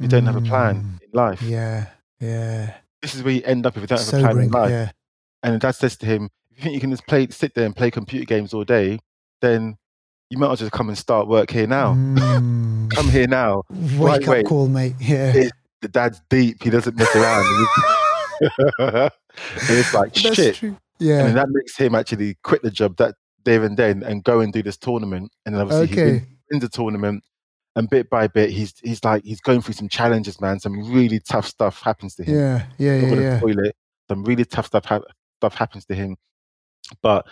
You 0.00 0.08
don't 0.08 0.26
have 0.26 0.36
a 0.36 0.40
plan 0.40 0.76
Mm. 0.76 1.02
in 1.02 1.08
life. 1.12 1.42
Yeah. 1.42 1.86
Yeah. 2.20 2.74
This 3.02 3.14
is 3.14 3.22
where 3.22 3.34
you 3.34 3.42
end 3.44 3.66
up 3.66 3.76
if 3.76 3.82
you 3.82 3.86
don't 3.86 4.00
have 4.00 4.14
a 4.14 4.18
plan 4.20 4.38
in 4.38 4.50
life. 4.50 4.70
Yeah. 4.70 4.90
And 5.42 5.60
dad 5.60 5.72
says 5.72 5.96
to 5.98 6.06
him, 6.06 6.30
if 6.50 6.58
you 6.58 6.62
think 6.64 6.74
you 6.74 6.80
can 6.80 6.90
just 6.90 7.06
play, 7.06 7.26
sit 7.28 7.54
there 7.54 7.66
and 7.66 7.74
play 7.76 7.90
computer 7.90 8.24
games 8.24 8.52
all 8.54 8.64
day, 8.64 8.98
then 9.40 9.76
you 10.30 10.38
might 10.38 10.46
as 10.46 10.48
well 10.50 10.56
just 10.68 10.72
come 10.72 10.88
and 10.88 10.98
start 10.98 11.28
work 11.28 11.50
here 11.50 11.66
now. 11.66 11.94
Mm. 11.94 12.90
Come 12.94 13.08
here 13.08 13.28
now. 13.28 13.62
Wake 13.70 14.26
Right 14.26 14.40
up 14.44 14.46
call, 14.46 14.66
mate. 14.68 14.94
Yeah. 15.00 15.32
It- 15.34 15.52
The 15.80 15.88
dad's 15.88 16.20
deep. 16.28 16.62
He 16.62 16.68
doesn't 16.70 16.96
mess 16.96 17.14
around. 17.16 17.46
and 18.78 19.10
it's 19.70 19.94
like 19.94 20.12
That's 20.14 20.34
shit. 20.36 20.54
true. 20.56 20.68
And 20.70 20.78
Yeah. 20.98 21.22
then 21.24 21.34
that 21.36 21.46
makes 21.50 21.76
him 21.76 21.94
actually 21.94 22.36
quit 22.42 22.62
the 22.62 22.70
job 22.70 22.96
that 22.96 23.14
there 23.44 23.62
and 23.64 23.76
then 23.76 24.02
and 24.02 24.22
go 24.24 24.40
and 24.40 24.52
do 24.52 24.62
this 24.62 24.76
tournament. 24.76 25.32
And 25.46 25.54
then 25.54 25.62
obviously 25.62 25.86
he 25.86 26.02
wins, 26.02 26.22
wins 26.50 26.62
the 26.62 26.68
tournament. 26.68 27.24
And 27.76 27.88
bit 27.88 28.10
by 28.10 28.26
bit, 28.26 28.50
he's 28.50 28.74
he's 28.82 29.04
like 29.04 29.24
he's 29.24 29.40
going 29.40 29.60
through 29.62 29.74
some 29.74 29.88
challenges, 29.88 30.40
man. 30.40 30.58
Some 30.58 30.92
really 30.92 31.20
tough 31.20 31.46
stuff 31.46 31.80
happens 31.82 32.14
to 32.16 32.24
him. 32.24 32.34
Yeah. 32.36 32.66
Yeah. 32.78 32.96
Yeah. 32.96 33.14
Yeah. 33.20 33.38
spoil 33.38 33.58
it. 33.60 33.76
Some 34.08 34.24
really 34.24 34.44
tough 34.44 34.66
stuff 34.66 34.84
hap 34.84 35.02
stuff 35.38 35.54
happens 35.54 35.84
to 35.86 35.94
him. 35.94 36.16
But 37.02 37.26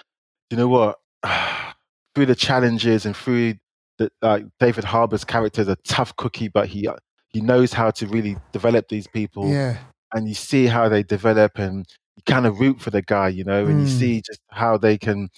you 0.50 0.56
know 0.56 0.68
what? 0.68 0.98
through 2.14 2.26
the 2.26 2.34
challenges 2.34 3.04
and 3.06 3.16
through 3.16 3.54
the 3.98 4.10
like 4.22 4.44
David 4.60 4.84
Harbour's 4.84 5.24
character 5.24 5.60
is 5.60 5.68
a 5.68 5.76
tough 5.84 6.14
cookie, 6.16 6.48
but 6.48 6.68
he 6.68 6.88
he 7.30 7.40
knows 7.40 7.72
how 7.72 7.90
to 7.92 8.06
really 8.06 8.36
develop 8.52 8.88
these 8.88 9.06
people, 9.08 9.48
Yeah. 9.50 9.76
and 10.14 10.28
you 10.28 10.34
see 10.34 10.66
how 10.66 10.88
they 10.88 11.02
develop, 11.02 11.58
and 11.58 11.84
you 12.16 12.22
kind 12.26 12.46
of 12.46 12.58
root 12.60 12.80
for 12.80 12.90
the 12.90 13.02
guy, 13.02 13.28
you 13.28 13.44
know, 13.44 13.66
and 13.66 13.80
you 13.82 13.86
Mm. 13.86 13.98
see 13.98 14.22
just 14.22 14.40
how 14.50 14.78
they 14.78 14.96
can, 14.98 15.28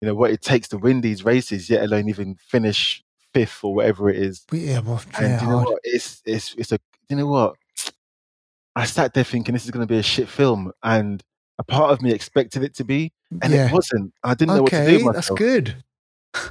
you 0.00 0.06
know, 0.08 0.14
what 0.14 0.30
it 0.30 0.42
takes 0.42 0.68
to 0.68 0.78
win 0.78 1.00
these 1.00 1.24
races, 1.24 1.68
yet 1.70 1.82
alone 1.82 2.08
even 2.08 2.36
finish 2.36 3.02
fifth 3.34 3.62
or 3.64 3.74
whatever 3.74 4.08
it 4.10 4.16
is. 4.16 4.44
We- 4.50 4.60
Yeah. 4.66 4.80
Well, 4.80 5.02
And 5.18 5.40
you 5.40 5.46
know 5.48 5.56
hard. 5.58 5.68
what? 5.68 5.80
It's 5.84 6.22
it's 6.24 6.54
it's 6.56 6.72
a 6.72 6.78
you 7.08 7.16
know 7.16 7.26
what? 7.26 7.54
I 8.76 8.84
sat 8.84 9.14
there 9.14 9.24
thinking 9.24 9.52
this 9.52 9.64
is 9.64 9.70
going 9.70 9.86
to 9.86 9.92
be 9.92 9.98
a 9.98 10.02
shit 10.02 10.28
film, 10.28 10.72
and 10.82 11.22
a 11.58 11.64
part 11.64 11.90
of 11.90 12.00
me 12.02 12.12
expected 12.12 12.62
it 12.62 12.74
to 12.76 12.84
be, 12.84 13.12
and 13.42 13.52
Yeah. 13.52 13.66
it 13.66 13.72
wasn't. 13.72 14.12
I 14.22 14.34
didn't 14.34 14.54
know 14.56 14.62
what 14.62 14.70
to 14.72 14.86
do. 14.86 14.94
Okay. 15.08 15.12
That's 15.12 15.30
good. 15.30 15.82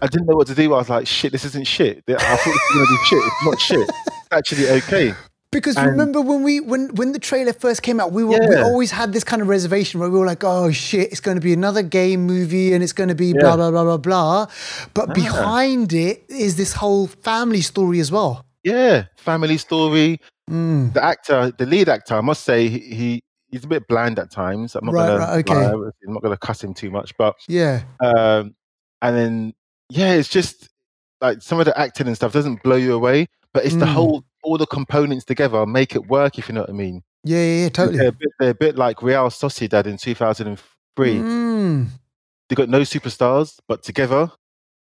I 0.02 0.08
didn't 0.08 0.28
know 0.28 0.36
what 0.36 0.48
to 0.48 0.56
do. 0.56 0.74
I 0.74 0.78
was 0.78 0.90
like, 0.90 1.08
shit, 1.08 1.32
this 1.32 1.46
isn't 1.46 1.66
shit. 1.66 2.04
I 2.10 2.14
thought 2.14 2.44
this 2.44 2.46
was 2.46 2.74
going 2.74 2.86
to 2.86 2.92
be 2.92 2.98
shit. 3.06 3.24
It's 3.24 3.46
not 3.46 3.60
shit. 3.62 3.90
It's 3.90 4.28
actually 4.32 4.70
okay. 4.70 5.14
Because 5.52 5.78
And- 5.78 5.88
remember 5.90 6.22
when 6.22 6.44
we 6.44 6.60
when 6.60 6.90
when 6.96 7.12
the 7.12 7.18
trailer 7.20 7.54
first 7.54 7.82
came 7.82 8.00
out, 8.00 8.12
we 8.12 8.24
were 8.24 8.38
we 8.48 8.56
always 8.56 8.92
had 8.92 9.14
this 9.14 9.24
kind 9.24 9.42
of 9.42 9.48
reservation 9.48 10.00
where 10.00 10.10
we 10.10 10.20
were 10.20 10.26
like, 10.26 10.44
oh 10.44 10.70
shit, 10.72 11.12
it's 11.12 11.20
going 11.20 11.36
to 11.38 11.42
be 11.42 11.54
another 11.54 11.82
game 11.82 12.22
movie 12.28 12.72
and 12.74 12.84
it's 12.84 12.94
going 12.94 13.10
to 13.10 13.16
be 13.16 13.28
Yeah. 13.28 13.40
blah 13.42 13.56
blah 13.56 13.72
blah 13.72 13.84
blah 13.84 13.98
blah. 13.98 14.46
But 14.94 15.10
Ah. 15.10 15.14
behind 15.14 15.92
it 15.92 16.24
is 16.30 16.56
this 16.56 16.74
whole 16.74 17.08
family 17.08 17.62
story 17.62 18.00
as 18.00 18.12
well. 18.12 18.46
Yeah, 18.64 19.06
family 19.18 19.58
story. 19.58 20.20
Mm. 20.52 20.94
The 20.94 21.04
actor, 21.04 21.52
the 21.58 21.66
lead 21.66 21.90
actor, 21.90 22.16
I 22.16 22.22
must 22.22 22.44
say, 22.44 22.68
he, 22.68 22.80
he 22.80 23.24
he's 23.50 23.64
a 23.64 23.68
bit 23.68 23.88
bland 23.88 24.20
at 24.20 24.30
times. 24.30 24.76
I'm 24.76 24.86
not 24.86 24.94
Right, 24.94 25.08
gonna, 25.08 25.20
right, 25.20 25.40
okay. 25.40 25.56
lie, 25.56 25.90
I'm 26.06 26.14
not 26.14 26.22
gonna 26.22 26.38
cuss 26.38 26.64
him 26.64 26.76
too 26.76 26.92
much, 26.92 27.18
but 27.18 27.36
Yeah. 27.48 27.82
um, 28.02 28.54
and 29.02 29.16
then 29.18 29.54
yeah, 29.90 30.14
it's 30.14 30.30
just 30.30 30.70
like 31.22 31.42
some 31.42 31.60
of 31.60 31.66
the 31.66 31.76
acting 31.76 32.06
and 32.06 32.16
stuff 32.16 32.34
doesn't 32.34 32.62
blow 32.62 32.76
you 32.76 32.94
away, 32.94 33.26
but 33.52 33.66
it's 33.66 33.76
the 33.76 33.86
Mm. 33.86 33.94
whole 33.94 34.24
all 34.44 34.58
the 34.58 34.66
components 34.68 35.26
together 35.26 35.66
make 35.66 35.96
it 35.96 36.08
work. 36.08 36.38
If 36.38 36.50
you 36.50 36.56
know 36.56 36.62
what 36.62 36.70
I 36.70 36.74
mean. 36.74 37.04
Yeah, 37.24 37.38
yeah, 37.38 37.44
yeah, 37.44 37.60
They're 37.64 37.70
totally. 37.72 38.06
a 38.08 38.12
bit, 38.12 38.30
they're 38.40 38.50
a 38.52 38.56
bit 38.56 38.76
like 38.78 39.02
Real 39.02 39.30
Sociedad 39.30 39.86
in 39.86 39.98
2003. 39.98 41.16
Mm. 41.16 41.88
They 42.48 42.56
got 42.56 42.70
no 42.70 42.82
superstars, 42.82 43.60
but 43.68 43.84
together 43.84 44.32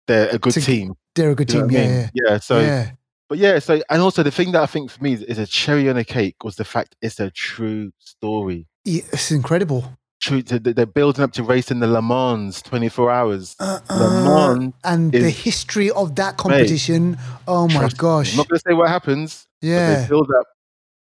they're 0.08 0.30
a 0.30 0.38
good 0.38 0.54
To- 0.54 0.62
team. 0.62 0.94
They're 1.16 1.32
a 1.32 1.36
good 1.36 1.52
You 1.52 1.62
team. 1.62 1.68
what 1.68 1.76
I 1.76 1.78
Yeah, 1.84 1.98
mean? 2.02 2.10
yeah. 2.14 2.38
So, 2.40 2.60
yeah. 2.60 2.92
but 3.28 3.40
yeah. 3.40 3.58
So, 3.60 3.82
and 3.90 4.02
also 4.02 4.22
the 4.22 4.30
thing 4.32 4.52
that 4.52 4.62
I 4.62 4.68
think 4.68 4.92
for 4.92 5.04
me 5.04 5.14
is, 5.14 5.24
is 5.24 5.40
a 5.40 5.48
cherry 5.48 5.90
on 5.90 5.98
a 5.98 6.04
cake 6.06 6.44
was 6.44 6.58
the 6.58 6.64
fact 6.64 6.96
it's 7.02 7.20
a 7.20 7.32
true 7.32 7.92
story. 8.00 8.68
yeah. 8.86 9.02
It's 9.12 9.32
incredible. 9.32 9.98
True, 10.20 10.42
to, 10.44 10.60
they're 10.60 10.86
building 10.88 11.24
up 11.24 11.32
to 11.34 11.44
racing 11.44 11.80
the 11.80 11.88
Le 11.88 12.02
Mans 12.02 12.62
24 12.64 13.12
hours. 13.12 13.56
Uh, 13.60 13.80
Le 13.90 13.96
uh, 13.96 14.24
Mans 14.58 14.74
and 14.84 15.12
the 15.12 15.30
history 15.30 15.90
of 15.92 16.16
that 16.16 16.38
competition. 16.38 17.18
oh 17.48 17.68
my 17.68 17.74
Trust 17.80 17.96
me, 17.96 18.00
gosh. 18.00 18.32
I'm 18.32 18.38
not 18.38 18.48
going 18.48 18.60
to 18.60 18.64
say 18.68 18.74
what 18.76 18.90
happens. 18.90 19.47
Yeah. 19.62 20.02
they 20.02 20.08
build 20.08 20.30
up. 20.38 20.46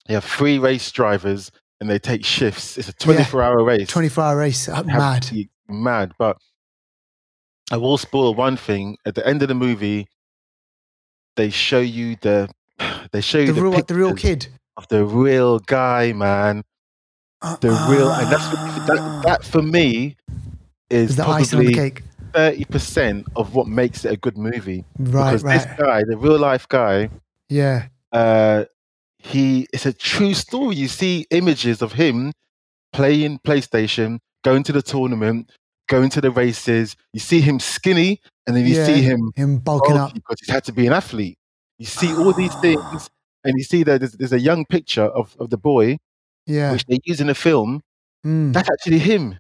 They 0.06 0.14
have 0.14 0.24
three 0.24 0.58
race 0.58 0.90
drivers 0.90 1.50
and 1.80 1.88
they 1.88 1.98
take 1.98 2.24
shifts. 2.24 2.76
It's 2.78 2.88
a 2.88 2.92
24 2.92 3.42
hour 3.42 3.62
race. 3.64 3.88
24 3.88 4.24
hour 4.24 4.36
race. 4.36 4.68
Uh, 4.68 4.74
have 4.76 4.86
Mad. 4.86 5.30
mad. 5.68 6.12
But 6.18 6.36
I 7.70 7.76
will 7.76 7.98
spoil 7.98 8.34
one 8.34 8.56
thing. 8.56 8.96
At 9.06 9.14
the 9.14 9.26
end 9.26 9.42
of 9.42 9.48
the 9.48 9.54
movie, 9.54 10.08
they 11.36 11.50
show 11.50 11.80
you 11.80 12.16
the 12.20 12.48
they 13.12 13.20
show 13.20 13.38
you 13.38 13.46
The 13.46 13.52
the, 13.52 13.62
real, 13.62 13.82
the 13.82 13.94
real 13.94 14.14
kid. 14.14 14.48
of 14.76 14.88
the 14.88 15.04
real 15.04 15.58
guy, 15.60 16.12
man. 16.12 16.64
The 17.60 17.70
real, 17.90 18.08
and 18.12 18.30
that's 18.30 18.48
that, 18.86 19.22
that 19.24 19.44
for 19.44 19.62
me 19.62 20.16
is 20.90 21.10
is 21.10 21.16
the 21.16 21.26
icing 21.26 21.58
on 21.58 21.64
the 21.66 21.74
cake. 21.74 22.02
thirty 22.32 22.64
percent 22.66 23.26
of 23.34 23.54
what 23.56 23.66
makes 23.66 24.04
it 24.04 24.12
a 24.12 24.16
good 24.16 24.38
movie. 24.38 24.84
Right, 24.96 25.32
because 25.32 25.42
right. 25.42 25.54
this 25.58 25.66
guy, 25.76 26.02
the 26.06 26.16
real 26.16 26.38
life 26.38 26.68
guy, 26.68 27.08
yeah. 27.48 27.86
Uh, 28.12 28.64
he 29.18 29.66
it's 29.72 29.86
a 29.86 29.92
true 29.92 30.34
story. 30.34 30.76
You 30.76 30.88
see 30.88 31.26
images 31.30 31.82
of 31.82 31.92
him 31.92 32.32
playing 32.92 33.38
PlayStation, 33.40 34.18
going 34.44 34.62
to 34.64 34.72
the 34.72 34.82
tournament, 34.82 35.50
going 35.88 36.10
to 36.10 36.20
the 36.20 36.30
races. 36.30 36.96
You 37.12 37.20
see 37.20 37.40
him 37.40 37.58
skinny, 37.60 38.20
and 38.46 38.56
then 38.56 38.66
you 38.66 38.74
Yeah, 38.76 38.86
see 38.86 39.02
him 39.02 39.30
him 39.36 39.58
bulking 39.58 39.96
up. 39.96 40.14
because 40.14 40.36
he's 40.40 40.50
had 40.50 40.64
to 40.64 40.72
be 40.72 40.86
an 40.86 40.92
athlete. 40.92 41.38
You 41.78 41.86
see 41.86 42.12
all 42.14 42.32
these 42.32 42.54
things, 42.60 43.08
and 43.44 43.54
you 43.56 43.64
see 43.64 43.82
that 43.84 44.00
there's, 44.00 44.12
there's 44.12 44.32
a 44.32 44.40
young 44.40 44.64
picture 44.66 45.04
of, 45.04 45.34
of 45.38 45.50
the 45.50 45.56
boy, 45.58 45.98
Yeah. 46.46 46.72
which 46.72 46.84
they 46.86 46.98
use 47.04 47.20
in 47.20 47.28
the 47.28 47.34
film. 47.34 47.80
Mm. 48.26 48.52
That's 48.52 48.70
actually 48.70 48.98
him. 49.00 49.38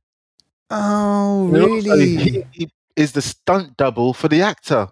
Oh, 0.70 1.44
And 1.44 1.52
really? 1.52 2.16
he, 2.16 2.44
he 2.52 2.68
is 2.96 3.12
the 3.12 3.22
stunt 3.22 3.76
double 3.76 4.14
for 4.14 4.28
the 4.28 4.42
actor. 4.42 4.88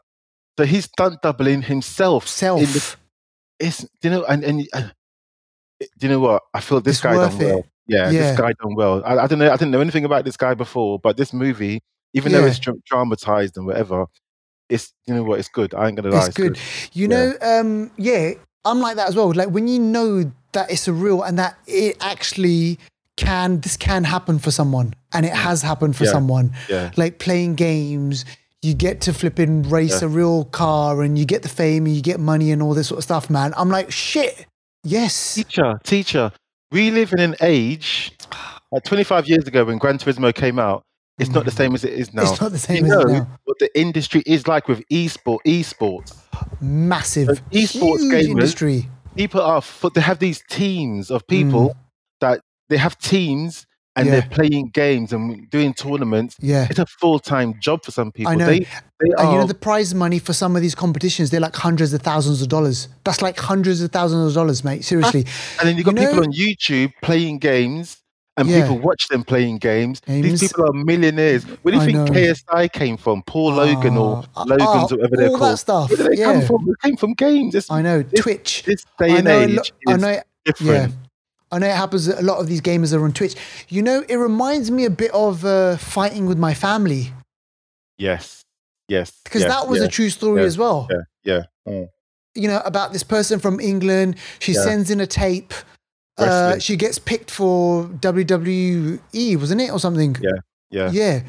So 0.58 0.64
he's 0.66 0.84
stunt 0.84 1.22
doubling 1.22 1.62
himself. 1.62 2.24
in 2.42 2.60
the- 2.60 2.66
Self. 2.66 2.96
It's 3.60 3.86
you 4.02 4.10
know, 4.10 4.24
and 4.24 4.42
and 4.42 4.66
uh, 4.72 4.88
do 5.80 5.86
you 6.00 6.08
know 6.08 6.20
what? 6.20 6.42
I 6.54 6.60
feel 6.60 6.80
this 6.80 6.96
It's 6.96 7.02
guy 7.02 7.14
done 7.14 7.38
well. 7.38 7.64
Yeah, 7.86 8.10
Yeah. 8.10 8.20
this 8.30 8.38
guy 8.38 8.52
done 8.62 8.74
well. 8.74 9.02
I, 9.04 9.18
I 9.18 9.26
don't 9.26 9.38
know. 9.38 9.48
I 9.50 9.56
didn't 9.56 9.70
know 9.70 9.80
anything 9.80 10.04
about 10.04 10.24
this 10.24 10.36
guy 10.36 10.54
before, 10.54 10.98
but 10.98 11.16
this 11.16 11.32
movie, 11.32 11.80
even 12.14 12.32
though 12.32 12.44
it's 12.44 12.58
dra- 12.58 12.74
dramatized 12.86 13.56
and 13.56 13.66
whatever, 13.66 14.06
it's 14.68 14.92
you 15.06 15.14
know 15.14 15.22
what? 15.22 15.38
It's 15.38 15.48
good. 15.48 15.74
I 15.74 15.86
ain't 15.88 15.96
gonna 15.96 16.10
lie. 16.14 16.26
It's 16.26 16.36
good. 16.36 16.58
You 16.92 17.08
know, 17.08 17.32
um, 17.42 17.90
yeah, 17.96 18.32
I'm 18.64 18.80
like 18.80 18.96
that 18.96 19.08
as 19.08 19.16
well. 19.16 19.32
Like 19.32 19.50
when 19.50 19.68
you 19.68 19.78
know 19.78 20.30
that 20.52 20.70
it's 20.70 20.88
a 20.88 20.92
real 20.92 21.22
and 21.22 21.38
that 21.38 21.56
it 21.66 21.96
actually 22.00 22.78
can, 23.16 23.60
this 23.60 23.76
can 23.76 24.04
happen 24.04 24.38
for 24.38 24.50
someone, 24.50 24.94
and 25.12 25.26
it 25.26 25.32
has 25.32 25.62
happened 25.62 25.96
for 25.96 26.04
Yeah. 26.04 26.12
someone. 26.12 26.52
Yeah. 26.68 26.90
Like 26.96 27.18
playing 27.18 27.54
games, 27.56 28.24
you 28.62 28.74
get 28.74 29.00
to 29.02 29.12
flip 29.12 29.38
and 29.38 29.66
race 29.70 30.02
Yeah. 30.02 30.06
a 30.08 30.10
real 30.10 30.44
car, 30.46 31.02
and 31.02 31.18
you 31.18 31.24
get 31.24 31.42
the 31.42 31.48
fame, 31.48 31.86
and 31.86 31.94
you 31.94 32.02
get 32.02 32.20
money, 32.20 32.50
and 32.52 32.62
all 32.62 32.74
this 32.74 32.88
sort 32.88 32.98
of 32.98 33.04
stuff. 33.04 33.30
Man, 33.30 33.52
I'm 33.56 33.68
like, 33.70 33.90
shit. 33.90 34.46
Yes. 34.84 35.34
Teacher, 35.34 35.78
teacher, 35.84 36.32
we 36.72 36.90
live 36.90 37.12
in 37.12 37.20
an 37.20 37.36
age 37.42 38.12
like 38.72 38.84
25 38.84 39.28
years 39.28 39.46
ago 39.46 39.64
when 39.64 39.78
Gran 39.78 39.98
Turismo 39.98 40.34
came 40.34 40.58
out. 40.58 40.82
It's 41.18 41.28
not 41.30 41.44
the 41.44 41.50
same 41.50 41.74
as 41.74 41.84
it 41.84 41.92
is 41.92 42.14
now. 42.14 42.22
Mm. 42.24 42.30
It's 42.32 42.40
not 42.40 42.52
the 42.52 42.58
same 42.58 42.86
you 42.86 42.92
as 42.92 43.04
know 43.04 43.10
it 43.10 43.12
now. 43.18 43.38
what 43.44 43.58
the 43.58 43.78
industry 43.78 44.22
is 44.24 44.48
like 44.48 44.68
with 44.68 44.82
esport, 44.88 45.40
esports. 45.44 46.16
Massive, 46.62 47.26
So 47.28 47.34
esports 47.52 47.98
huge 48.00 48.12
gamers- 48.12 48.28
industry. 48.28 48.88
People 49.16 49.42
are, 49.42 49.62
they 49.94 50.00
have 50.00 50.18
these 50.18 50.42
teams 50.48 51.10
of 51.10 51.26
people 51.26 51.76
that 52.20 52.40
they 52.70 52.78
have 52.78 52.96
teams 52.98 53.66
and. 53.96 54.06
Yeah. 54.06 54.12
they're 54.20 54.28
playing 54.30 54.70
games 54.70 55.12
and 55.12 55.48
doing 55.50 55.74
tournaments. 55.74 56.36
Yeah. 56.40 56.66
It's 56.70 56.78
a 56.78 56.86
full 56.86 57.18
time 57.18 57.54
job 57.60 57.84
for 57.84 57.90
some 57.90 58.12
people. 58.12 58.32
I 58.32 58.36
know. 58.36 58.46
They, 58.46 58.60
they 58.60 58.66
And 59.18 59.32
you 59.32 59.38
know 59.38 59.46
the 59.46 59.54
prize 59.54 59.94
money 59.94 60.18
for 60.18 60.32
some 60.32 60.56
of 60.56 60.62
these 60.62 60.74
competitions, 60.74 61.30
they're 61.30 61.40
like 61.40 61.56
hundreds 61.56 61.92
of 61.92 62.02
thousands 62.02 62.40
of 62.42 62.48
dollars. 62.48 62.88
That's 63.04 63.20
like 63.22 63.38
hundreds 63.38 63.80
of 63.82 63.90
thousands 63.92 64.28
of 64.28 64.34
dollars, 64.34 64.62
mate. 64.64 64.84
Seriously. 64.84 65.26
and 65.58 65.68
then 65.68 65.76
you've 65.76 65.84
got 65.86 65.96
you 65.96 66.02
know- 66.02 66.08
people 66.10 66.24
on 66.24 66.32
YouTube 66.32 66.92
playing 67.02 67.38
games. 67.38 67.96
And 68.36 68.48
Yeah. 68.48 68.62
people 68.62 68.78
watch 68.78 69.08
them 69.08 69.22
playing 69.22 69.58
games. 69.58 70.00
Games. 70.00 70.40
These 70.40 70.48
people 70.52 70.64
are 70.70 70.72
millionaires. 70.72 71.42
Where 71.44 71.72
do 71.72 71.76
you 71.78 71.82
I 71.82 71.84
think 71.84 71.96
know. 71.98 72.04
KSI 72.06 72.72
came 72.72 72.96
from? 72.96 73.22
Paul 73.24 73.54
Logan 73.54 73.98
or 73.98 74.24
Ah, 74.34 74.44
Logan's 74.44 74.60
ah, 74.70 74.86
or 74.94 74.96
whatever 74.96 75.16
they're 75.16 75.26
all 75.26 75.32
that 75.32 75.38
called. 75.40 75.58
stuff, 75.58 75.90
Where 75.90 76.08
they 76.08 76.16
yeah. 76.16 76.24
come 76.32 76.42
from? 76.46 76.64
They 76.64 76.88
came 76.88 76.96
from 76.96 77.12
games. 77.14 77.52
This, 77.52 77.70
I 77.70 77.82
know. 77.82 78.02
Twitch. 78.02 78.62
This 78.62 78.84
day 78.98 79.12
I 79.12 79.16
and 79.16 79.24
know, 79.24 79.38
a 79.40 79.42
age 79.42 79.56
lo- 79.56 79.92
I 79.92 79.94
is 79.96 80.00
know, 80.00 80.20
yeah. 80.72 80.88
I 81.52 81.58
know 81.58 81.66
it 81.66 81.74
happens. 81.76 82.06
A 82.08 82.22
lot 82.22 82.38
of 82.38 82.46
these 82.46 82.60
gamers 82.60 82.94
are 82.96 83.04
on 83.04 83.12
Twitch. 83.12 83.34
You 83.68 83.82
know, 83.82 84.04
it 84.08 84.16
reminds 84.16 84.70
me 84.70 84.84
a 84.84 84.90
bit 84.90 85.10
of 85.12 85.44
uh, 85.44 85.76
fighting 85.76 86.26
with 86.26 86.38
my 86.38 86.54
family 86.54 87.12
Yes. 87.98 88.44
Yes. 88.88 89.12
because 89.24 89.42
yeah, 89.42 89.48
that 89.48 89.68
was 89.68 89.80
yeah, 89.80 89.86
a 89.86 89.88
true 89.88 90.10
story 90.10 90.40
yeah, 90.40 90.46
as 90.46 90.56
well. 90.58 90.88
Yeah. 90.90 91.00
Yeah. 91.24 91.42
Mm. 91.72 91.88
You 92.34 92.48
know, 92.48 92.60
about 92.64 92.92
this 92.92 93.02
person 93.02 93.38
from 93.40 93.60
England. 93.60 94.16
She 94.38 94.52
Yeah. 94.52 94.62
sends 94.62 94.90
in 94.90 95.00
a 95.00 95.06
tape. 95.06 95.52
Uh, 96.18 96.58
she 96.58 96.76
gets 96.76 96.98
picked 96.98 97.30
for 97.30 97.84
WWE, 97.86 99.36
wasn't 99.38 99.60
it, 99.60 99.70
or 99.72 99.78
something? 99.78 100.16
Yeah. 100.20 100.30
Yeah. 100.70 100.90
Yeah. 100.92 101.20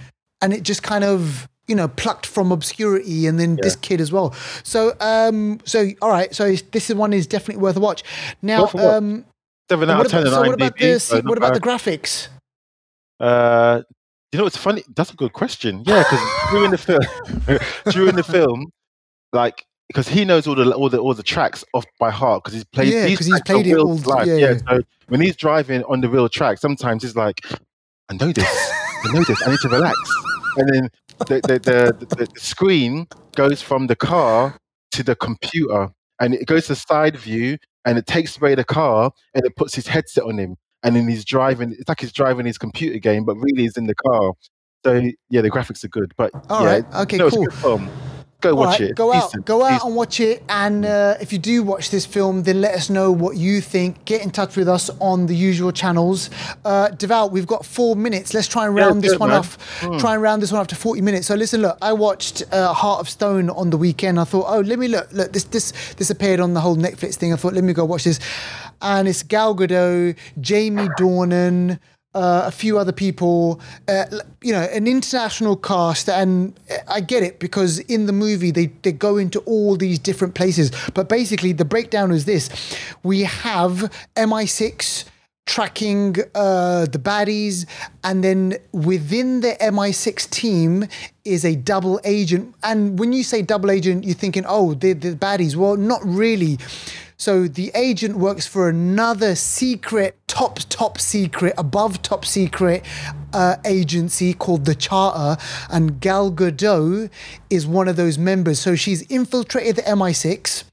And 0.41 0.53
it 0.53 0.63
just 0.63 0.83
kind 0.83 1.03
of, 1.03 1.47
you 1.67 1.75
know, 1.75 1.87
plucked 1.87 2.25
from 2.25 2.51
obscurity 2.51 3.25
and 3.27 3.39
then 3.39 3.57
this 3.61 3.75
kid 3.75 4.01
as 4.01 4.11
well. 4.11 4.33
So, 4.63 4.93
um, 4.99 5.59
so, 5.65 5.87
all 6.01 6.09
right. 6.09 6.33
So 6.35 6.53
this 6.71 6.89
is 6.89 6.95
one 6.95 7.13
is 7.13 7.27
definitely 7.27 7.61
worth 7.61 7.77
a 7.77 7.79
watch. 7.79 8.03
Now, 8.41 8.63
Worth 8.63 8.73
a 8.73 8.77
watch. 8.77 8.93
um, 8.95 9.25
Seven 9.71 9.89
out 9.89 9.97
what 9.99 10.05
of 10.07 10.11
ten 10.11 10.21
about, 10.27 10.33
so 10.33 10.41
what 10.49 10.55
about 10.55 10.77
the, 10.77 10.99
so 10.99 11.21
what 11.21 11.37
about 11.37 11.53
the 11.53 11.59
graphics? 11.61 12.27
Uh, 13.19 13.81
you 14.33 14.39
know 14.39 14.45
it's 14.45 14.57
funny? 14.57 14.83
That's 14.95 15.11
a 15.11 15.15
good 15.15 15.31
question. 15.33 15.83
Yeah, 15.85 16.03
because 16.03 16.51
during 16.51 16.71
the 16.71 16.77
film, 16.77 16.99
during 17.93 18.15
the 18.17 18.23
film, 18.23 18.71
like 19.31 19.63
because 19.87 20.07
he 20.09 20.25
knows 20.25 20.47
all 20.47 20.55
the 20.55 20.69
all 20.73 20.89
the 20.89 20.97
all 20.97 21.13
the 21.13 21.23
tracks 21.23 21.63
off 21.73 21.85
by 21.99 22.09
heart 22.11 22.43
because 22.43 22.53
he's 22.53 22.65
played. 22.65 22.89
Yeah, 22.93 23.05
these 23.05 23.17
'cause 23.17 23.27
he's 23.27 23.41
played 23.41 23.67
it 23.67 23.77
all- 23.77 23.95
Yeah, 24.27 24.35
yeah. 24.35 24.57
So 24.69 24.81
when 25.07 25.21
he's 25.21 25.35
driving 25.37 25.83
on 25.85 26.01
the 26.01 26.09
real 26.09 26.27
track, 26.27 26.57
sometimes 26.57 27.03
he's 27.03 27.15
like, 27.15 27.39
"I 28.09 28.13
know 28.15 28.31
this. 28.33 28.71
I 29.05 29.13
know 29.13 29.23
this. 29.23 29.41
I 29.47 29.51
need 29.51 29.59
to 29.59 29.69
relax." 29.69 29.97
And 30.57 30.69
then 30.73 30.89
the 31.19 31.41
the, 31.47 31.59
the, 31.59 32.05
the, 32.05 32.15
the 32.25 32.39
screen 32.39 33.07
goes 33.35 33.61
from 33.61 33.87
the 33.87 33.95
car 33.95 34.57
to 34.91 35.03
the 35.03 35.15
computer, 35.15 35.89
and 36.19 36.33
it 36.33 36.45
goes 36.45 36.67
to 36.67 36.75
side 36.75 37.15
view, 37.17 37.57
and 37.85 37.97
it 37.97 38.05
takes 38.05 38.37
away 38.37 38.55
the 38.55 38.63
car, 38.63 39.11
and 39.33 39.45
it 39.45 39.55
puts 39.55 39.75
his 39.75 39.87
headset 39.87 40.23
on 40.23 40.37
him, 40.37 40.55
and 40.83 40.95
then 40.95 41.07
he's 41.07 41.25
driving. 41.25 41.71
It's 41.71 41.87
like 41.89 42.01
he's 42.01 42.11
driving 42.11 42.45
his 42.45 42.57
computer 42.57 42.99
game, 42.99 43.25
but 43.25 43.35
really 43.35 43.63
he's 43.63 43.77
in 43.77 43.87
the 43.87 43.95
car. 43.95 44.33
So 44.83 45.11
yeah, 45.29 45.41
the 45.41 45.51
graphics 45.51 45.83
are 45.83 45.89
good. 45.89 46.13
But 46.17 46.31
All 46.49 46.63
yeah, 46.63 46.67
right. 46.67 46.95
Okay, 47.01 47.17
no, 47.17 47.29
cool. 47.29 47.47
Go 48.41 48.55
watch 48.55 48.79
right, 48.79 48.89
it. 48.89 48.95
Go 48.95 49.13
out, 49.13 49.25
Decent, 49.29 49.45
go 49.45 49.63
out 49.63 49.69
decent. 49.69 49.83
and 49.87 49.95
watch 49.95 50.19
it. 50.19 50.43
And 50.49 50.85
uh, 50.85 51.15
if 51.21 51.31
you 51.31 51.39
do 51.39 51.63
watch 51.63 51.91
this 51.91 52.05
film, 52.05 52.43
then 52.43 52.59
let 52.59 52.73
us 52.73 52.89
know 52.89 53.11
what 53.11 53.37
you 53.37 53.61
think. 53.61 54.03
Get 54.05 54.23
in 54.23 54.31
touch 54.31 54.55
with 54.57 54.67
us 54.67 54.89
on 54.99 55.27
the 55.27 55.35
usual 55.35 55.71
channels. 55.71 56.29
Uh, 56.65 56.89
Deval, 56.89 57.31
we've 57.31 57.47
got 57.47 57.65
four 57.65 57.95
minutes. 57.95 58.33
Let's 58.33 58.47
try 58.47 58.65
and 58.67 58.75
Yeah, 58.75 58.85
round 58.85 59.03
this 59.03 59.11
good, 59.13 59.19
one 59.19 59.29
man. 59.29 59.39
off. 59.39 59.79
Try 59.99 60.13
and 60.15 60.21
round 60.23 60.41
this 60.41 60.51
one 60.51 60.59
up 60.59 60.67
to 60.67 60.75
forty 60.75 61.01
minutes. 61.01 61.27
So 61.27 61.35
listen, 61.35 61.61
look, 61.61 61.77
I 61.81 61.93
watched 61.93 62.43
uh, 62.51 62.73
Heart 62.73 63.01
of 63.01 63.09
Stone 63.09 63.49
on 63.51 63.69
the 63.69 63.77
weekend. 63.77 64.19
I 64.19 64.23
thought, 64.23 64.45
oh, 64.47 64.61
let 64.61 64.79
me 64.79 64.87
look. 64.87 65.11
Look, 65.13 65.31
this 65.33 65.43
this 65.45 65.71
this 65.97 66.09
appeared 66.09 66.39
on 66.39 66.53
the 66.53 66.61
whole 66.61 66.75
Netflix 66.75 67.15
thing. 67.15 67.33
I 67.33 67.35
thought, 67.35 67.53
let 67.53 67.63
me 67.63 67.73
go 67.73 67.85
watch 67.85 68.03
this. 68.05 68.19
And 68.81 69.07
it's 69.07 69.21
Gal 69.21 69.55
Gadot, 69.55 70.17
Jamie 70.39 70.89
Dornan 70.89 71.79
uh, 72.13 72.43
a 72.45 72.51
few 72.51 72.77
other 72.77 72.91
people, 72.91 73.61
uh, 73.87 74.05
you 74.41 74.51
know, 74.51 74.61
an 74.61 74.87
international 74.87 75.55
cast. 75.55 76.09
And 76.09 76.59
uh, 76.69 76.77
I 76.87 77.01
get 77.01 77.23
it 77.23 77.39
because 77.39 77.79
in 77.79 78.05
the 78.05 78.13
movie 78.13 78.51
they, 78.51 78.67
they 78.81 78.91
go 78.91 79.17
into 79.17 79.39
all 79.41 79.77
these 79.77 79.99
different 79.99 80.35
places. 80.35 80.71
But 80.93 81.09
basically, 81.09 81.53
the 81.53 81.65
breakdown 81.65 82.11
is 82.11 82.25
this 82.25 82.49
we 83.03 83.21
have 83.21 83.91
MI6 84.15 85.05
tracking 85.45 86.15
uh, 86.35 86.85
the 86.85 86.99
baddies, 86.99 87.65
and 88.03 88.23
then 88.23 88.57
within 88.71 89.41
the 89.41 89.57
MI6 89.59 90.29
team 90.29 90.85
is 91.25 91.43
a 91.43 91.55
double 91.55 91.99
agent. 92.03 92.55
And 92.63 92.97
when 92.99 93.11
you 93.11 93.23
say 93.23 93.41
double 93.41 93.71
agent, 93.71 94.03
you're 94.03 94.15
thinking, 94.15 94.45
oh, 94.47 94.75
they're 94.75 94.93
the 94.93 95.13
baddies. 95.13 95.55
Well, 95.55 95.77
not 95.77 96.01
really. 96.05 96.57
So 97.21 97.47
the 97.47 97.69
agent 97.75 98.17
works 98.17 98.47
for 98.47 98.67
another 98.67 99.35
secret, 99.35 100.17
top, 100.25 100.57
top 100.69 100.99
secret, 100.99 101.53
above 101.55 102.01
top 102.01 102.25
secret 102.25 102.83
uh, 103.31 103.57
agency 103.63 104.33
called 104.33 104.65
the 104.65 104.73
Charter, 104.73 105.39
and 105.69 105.99
Gal 105.99 106.31
Gadot 106.31 107.11
is 107.51 107.67
one 107.67 107.87
of 107.87 107.95
those 107.95 108.17
members. 108.17 108.59
So 108.59 108.73
she's 108.73 109.03
infiltrated 109.03 109.75
the 109.75 109.81
MI6 109.83 110.63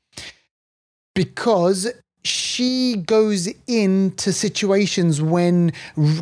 because 1.14 1.88
she 2.24 2.96
goes 3.06 3.48
into 3.66 4.32
situations 4.32 5.22
when 5.22 5.72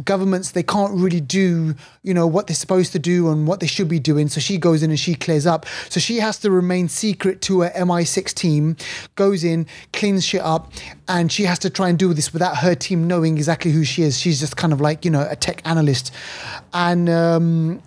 governments 0.04 0.52
they 0.52 0.62
can't 0.62 0.92
really 0.92 1.20
do 1.20 1.74
you 2.02 2.12
know 2.12 2.26
what 2.26 2.46
they're 2.46 2.54
supposed 2.54 2.92
to 2.92 2.98
do 2.98 3.28
and 3.30 3.46
what 3.46 3.60
they 3.60 3.66
should 3.66 3.88
be 3.88 3.98
doing. 3.98 4.28
So 4.28 4.40
she 4.40 4.58
goes 4.58 4.82
in 4.82 4.90
and 4.90 5.00
she 5.00 5.14
clears 5.14 5.46
up. 5.46 5.66
So 5.88 5.98
she 5.98 6.18
has 6.18 6.38
to 6.40 6.50
remain 6.50 6.88
secret 6.88 7.40
to 7.42 7.62
her 7.62 7.70
mi6 7.70 8.34
team 8.34 8.76
goes 9.14 9.42
in 9.42 9.66
cleans 9.92 10.24
shit 10.24 10.42
up 10.42 10.72
and 11.08 11.32
she 11.32 11.44
has 11.44 11.58
to 11.60 11.70
try 11.70 11.88
and 11.88 11.98
do 11.98 12.12
this 12.14 12.32
without 12.32 12.58
her 12.58 12.74
team 12.74 13.06
knowing 13.08 13.36
exactly 13.36 13.72
who 13.72 13.84
she 13.84 14.02
is. 14.02 14.18
She's 14.18 14.38
just 14.38 14.56
kind 14.56 14.72
of 14.72 14.80
like 14.80 15.04
you 15.04 15.10
know 15.10 15.26
a 15.28 15.36
tech 15.36 15.62
analyst. 15.64 16.12
And 16.72 17.08
um 17.08 17.82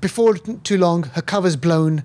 before 0.00 0.36
too 0.36 0.78
long, 0.78 1.02
her 1.02 1.22
cover's 1.22 1.56
blown, 1.56 2.04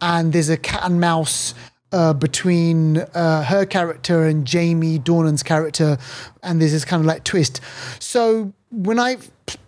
and 0.00 0.32
there's 0.32 0.48
a 0.48 0.56
cat 0.56 0.80
and 0.84 1.00
mouse 1.00 1.54
uh, 1.92 2.12
between 2.12 2.98
uh, 2.98 3.44
her 3.44 3.64
character 3.64 4.24
and 4.24 4.46
Jamie 4.46 4.98
Dornan's 4.98 5.42
character, 5.42 5.98
and 6.42 6.60
there's 6.60 6.72
this 6.72 6.84
kind 6.84 7.00
of 7.00 7.06
like 7.06 7.24
twist. 7.24 7.60
So 7.98 8.52
when 8.70 8.98
I 8.98 9.18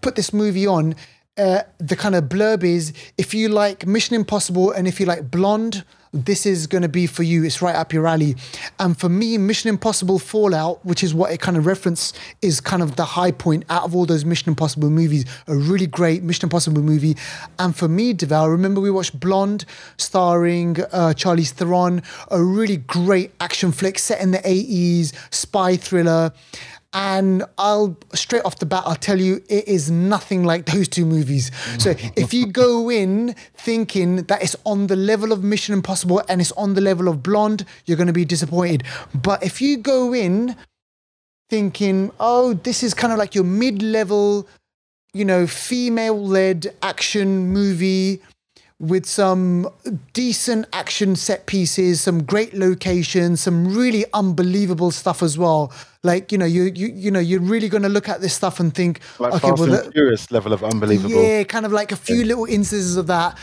put 0.00 0.16
this 0.16 0.32
movie 0.32 0.66
on, 0.66 0.94
uh, 1.36 1.62
the 1.78 1.96
kind 1.96 2.14
of 2.14 2.24
blurb 2.24 2.64
is 2.64 2.92
if 3.16 3.32
you 3.32 3.48
like 3.48 3.86
Mission 3.86 4.16
Impossible 4.16 4.72
and 4.72 4.88
if 4.88 4.98
you 4.98 5.06
like 5.06 5.30
Blonde, 5.30 5.84
this 6.12 6.46
is 6.46 6.66
going 6.66 6.82
to 6.82 6.88
be 6.88 7.06
for 7.06 7.22
you. 7.22 7.44
It's 7.44 7.60
right 7.60 7.74
up 7.74 7.92
your 7.92 8.06
alley. 8.06 8.36
And 8.78 8.98
for 8.98 9.08
me, 9.08 9.38
Mission 9.38 9.68
Impossible 9.68 10.18
Fallout, 10.18 10.84
which 10.84 11.02
is 11.02 11.14
what 11.14 11.32
it 11.32 11.40
kind 11.40 11.56
of 11.56 11.66
reference, 11.66 12.12
is 12.42 12.60
kind 12.60 12.82
of 12.82 12.96
the 12.96 13.04
high 13.04 13.30
point 13.30 13.64
out 13.68 13.84
of 13.84 13.94
all 13.94 14.06
those 14.06 14.24
Mission 14.24 14.50
Impossible 14.50 14.90
movies. 14.90 15.24
A 15.46 15.56
really 15.56 15.86
great 15.86 16.22
Mission 16.22 16.46
Impossible 16.46 16.82
movie. 16.82 17.16
And 17.58 17.76
for 17.76 17.88
me, 17.88 18.14
Deval, 18.14 18.50
remember 18.50 18.80
we 18.80 18.90
watched 18.90 19.18
Blonde, 19.18 19.64
starring 19.96 20.80
uh, 20.92 21.14
Charlize 21.16 21.50
Theron, 21.50 22.02
a 22.30 22.42
really 22.42 22.78
great 22.78 23.32
action 23.40 23.72
flick 23.72 23.98
set 23.98 24.20
in 24.20 24.30
the 24.30 24.38
80s, 24.38 25.12
spy 25.32 25.76
thriller. 25.76 26.32
And 26.94 27.44
I'll 27.58 27.98
straight 28.14 28.44
off 28.46 28.60
the 28.60 28.66
bat, 28.66 28.84
I'll 28.86 28.96
tell 28.96 29.20
you, 29.20 29.42
it 29.48 29.68
is 29.68 29.90
nothing 29.90 30.44
like 30.44 30.66
those 30.66 30.88
two 30.88 31.04
movies. 31.04 31.50
So 31.78 31.94
if 32.16 32.32
you 32.32 32.46
go 32.46 32.90
in 32.90 33.34
thinking 33.54 34.22
that 34.24 34.42
it's 34.42 34.56
on 34.64 34.86
the 34.86 34.96
level 34.96 35.30
of 35.30 35.44
Mission 35.44 35.74
Impossible 35.74 36.22
and 36.28 36.40
it's 36.40 36.52
on 36.52 36.74
the 36.74 36.80
level 36.80 37.08
of 37.08 37.22
Blonde, 37.22 37.66
you're 37.84 37.98
going 37.98 38.06
to 38.06 38.12
be 38.14 38.24
disappointed. 38.24 38.84
But 39.14 39.42
if 39.42 39.60
you 39.60 39.76
go 39.76 40.14
in 40.14 40.56
thinking, 41.50 42.10
oh, 42.20 42.54
this 42.54 42.82
is 42.82 42.94
kind 42.94 43.12
of 43.12 43.18
like 43.18 43.34
your 43.34 43.44
mid 43.44 43.82
level, 43.82 44.48
you 45.12 45.26
know, 45.26 45.46
female 45.46 46.18
led 46.18 46.74
action 46.82 47.48
movie 47.48 48.22
with 48.80 49.06
some 49.06 49.68
decent 50.12 50.66
action 50.72 51.16
set 51.16 51.46
pieces, 51.46 52.00
some 52.00 52.22
great 52.22 52.54
locations, 52.54 53.40
some 53.40 53.74
really 53.76 54.04
unbelievable 54.14 54.90
stuff 54.90 55.22
as 55.22 55.36
well. 55.36 55.72
Like 56.02 56.30
you 56.30 56.38
know, 56.38 56.44
you 56.44 56.64
you 56.64 56.88
you 56.88 57.10
know, 57.10 57.20
you're 57.20 57.40
really 57.40 57.68
going 57.68 57.82
to 57.82 57.88
look 57.88 58.08
at 58.08 58.20
this 58.20 58.34
stuff 58.34 58.60
and 58.60 58.74
think, 58.74 59.00
like 59.18 59.34
okay, 59.34 59.48
Fast 59.48 59.60
well, 59.60 59.74
and 59.74 59.92
Furious 59.92 60.30
level 60.30 60.52
of 60.52 60.62
unbelievable. 60.62 61.22
Yeah, 61.22 61.42
kind 61.44 61.66
of 61.66 61.72
like 61.72 61.92
a 61.92 61.96
few 61.96 62.16
yeah. 62.16 62.26
little 62.26 62.44
instances 62.44 62.96
of 62.96 63.08
that. 63.08 63.38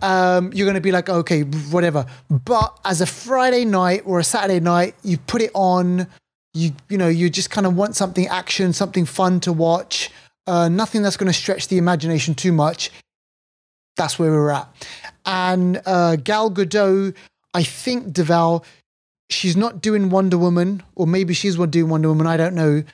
Um, 0.00 0.52
you're 0.52 0.66
going 0.66 0.74
to 0.74 0.80
be 0.80 0.92
like, 0.92 1.08
okay, 1.08 1.42
whatever. 1.42 2.06
But 2.28 2.78
as 2.84 3.00
a 3.00 3.06
Friday 3.06 3.64
night 3.64 4.02
or 4.04 4.18
a 4.18 4.24
Saturday 4.24 4.60
night, 4.60 4.94
you 5.02 5.18
put 5.18 5.42
it 5.42 5.50
on. 5.54 6.06
You 6.54 6.72
you 6.88 6.98
know, 6.98 7.08
you 7.08 7.30
just 7.30 7.50
kind 7.50 7.66
of 7.66 7.76
want 7.76 7.96
something 7.96 8.26
action, 8.28 8.72
something 8.72 9.06
fun 9.06 9.40
to 9.40 9.52
watch. 9.52 10.10
Uh, 10.46 10.68
nothing 10.68 11.02
that's 11.02 11.16
going 11.16 11.32
to 11.32 11.38
stretch 11.38 11.68
the 11.68 11.78
imagination 11.78 12.34
too 12.34 12.52
much 12.52 12.90
that's 13.96 14.18
where 14.18 14.30
we're 14.30 14.50
at. 14.50 14.68
And 15.24 15.80
uh, 15.86 16.16
Gal 16.16 16.50
Gadot, 16.50 17.14
I 17.54 17.62
think 17.62 18.08
Deval, 18.08 18.64
she's 19.32 19.56
not 19.56 19.80
doing 19.80 20.10
Wonder 20.10 20.38
Woman, 20.38 20.82
or 20.94 21.06
maybe 21.06 21.34
she's 21.34 21.56
doing 21.56 21.88
Wonder 21.88 22.08
Woman. 22.08 22.26
I 22.26 22.36
don't 22.36 22.54
know. 22.54 22.84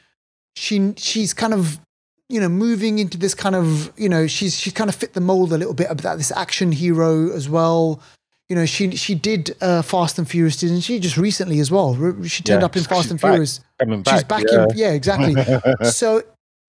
She 0.57 0.95
she's 0.97 1.35
kind 1.35 1.55
of 1.55 1.81
you 2.29 2.41
know 2.41 2.49
moving 2.49 2.99
into 2.99 3.19
this 3.19 3.35
kind 3.35 3.55
of 3.55 3.93
you 3.99 4.09
know 4.09 4.27
she's 4.27 4.59
she's 4.59 4.73
kind 4.73 4.89
of 4.89 4.97
fit 4.97 5.15
the 5.15 5.21
mold 5.21 5.53
a 5.53 5.59
little 5.59 5.75
bit 5.75 5.89
of 5.89 6.03
that 6.03 6.19
this 6.19 6.33
action 6.33 6.73
hero 6.73 7.31
as 7.31 7.49
well. 7.49 8.01
You 8.49 8.57
know 8.57 8.67
she 8.67 8.97
she 8.97 9.15
did 9.15 9.57
uh, 9.61 9.83
Fast 9.83 10.19
and 10.19 10.29
Furious, 10.29 10.57
didn't 10.57 10.81
she? 10.81 10.99
Just 10.99 11.17
recently 11.17 11.61
as 11.61 11.71
well. 11.71 11.95
She 12.25 12.43
turned 12.43 12.63
yeah, 12.63 12.67
up 12.67 12.77
in 12.77 12.85
Fast 12.85 13.11
and 13.11 13.21
back, 13.21 13.33
Furious. 13.33 13.61
Back, 13.79 14.15
she's 14.15 14.25
back 14.25 14.45
yeah. 14.51 14.65
in 14.65 14.69
yeah 14.75 14.93
exactly. 14.93 15.35
so 15.91 16.23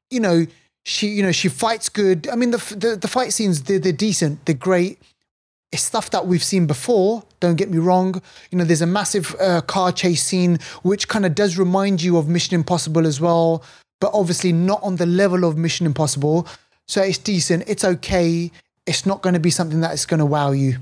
you 0.10 0.20
know 0.20 0.46
she 0.86 1.08
you 1.08 1.24
know 1.24 1.32
she 1.32 1.50
fights 1.50 1.90
good 1.90 2.28
i 2.30 2.36
mean 2.36 2.52
the 2.52 2.58
the, 2.76 2.96
the 2.96 3.08
fight 3.08 3.34
scenes 3.34 3.64
they're, 3.64 3.80
they're 3.80 3.92
decent 3.92 4.44
they're 4.46 4.56
great 4.56 5.00
it's 5.72 5.84
stuff 5.84 6.10
that 6.10 6.26
we've 6.26 6.44
seen 6.44 6.66
before 6.66 7.24
don't 7.40 7.56
get 7.56 7.70
me 7.70 7.78
wrong 7.78 8.22
you 8.52 8.58
know 8.58 8.64
there's 8.64 8.82
a 8.82 8.88
massive 8.88 9.36
uh, 9.40 9.62
car 9.62 9.92
chase 9.92 10.24
scene 10.24 10.58
which 10.84 11.08
kind 11.08 11.26
of 11.26 11.36
does 11.36 11.58
remind 11.58 12.02
you 12.02 12.18
of 12.18 12.28
mission 12.28 12.56
impossible 12.56 13.06
as 13.06 13.22
well 13.22 13.64
but 14.00 14.12
obviously 14.14 14.52
not 14.52 14.82
on 14.82 14.96
the 14.96 15.06
level 15.06 15.44
of 15.44 15.58
mission 15.58 15.86
impossible 15.86 16.48
so 16.88 17.02
it's 17.02 17.18
decent 17.18 17.64
it's 17.68 17.84
okay 17.84 18.52
it's 18.86 19.06
not 19.06 19.22
going 19.22 19.34
to 19.34 19.40
be 19.40 19.52
something 19.52 19.82
that 19.82 19.94
is 19.94 20.06
going 20.06 20.20
to 20.20 20.26
wow 20.26 20.52
you 20.52 20.78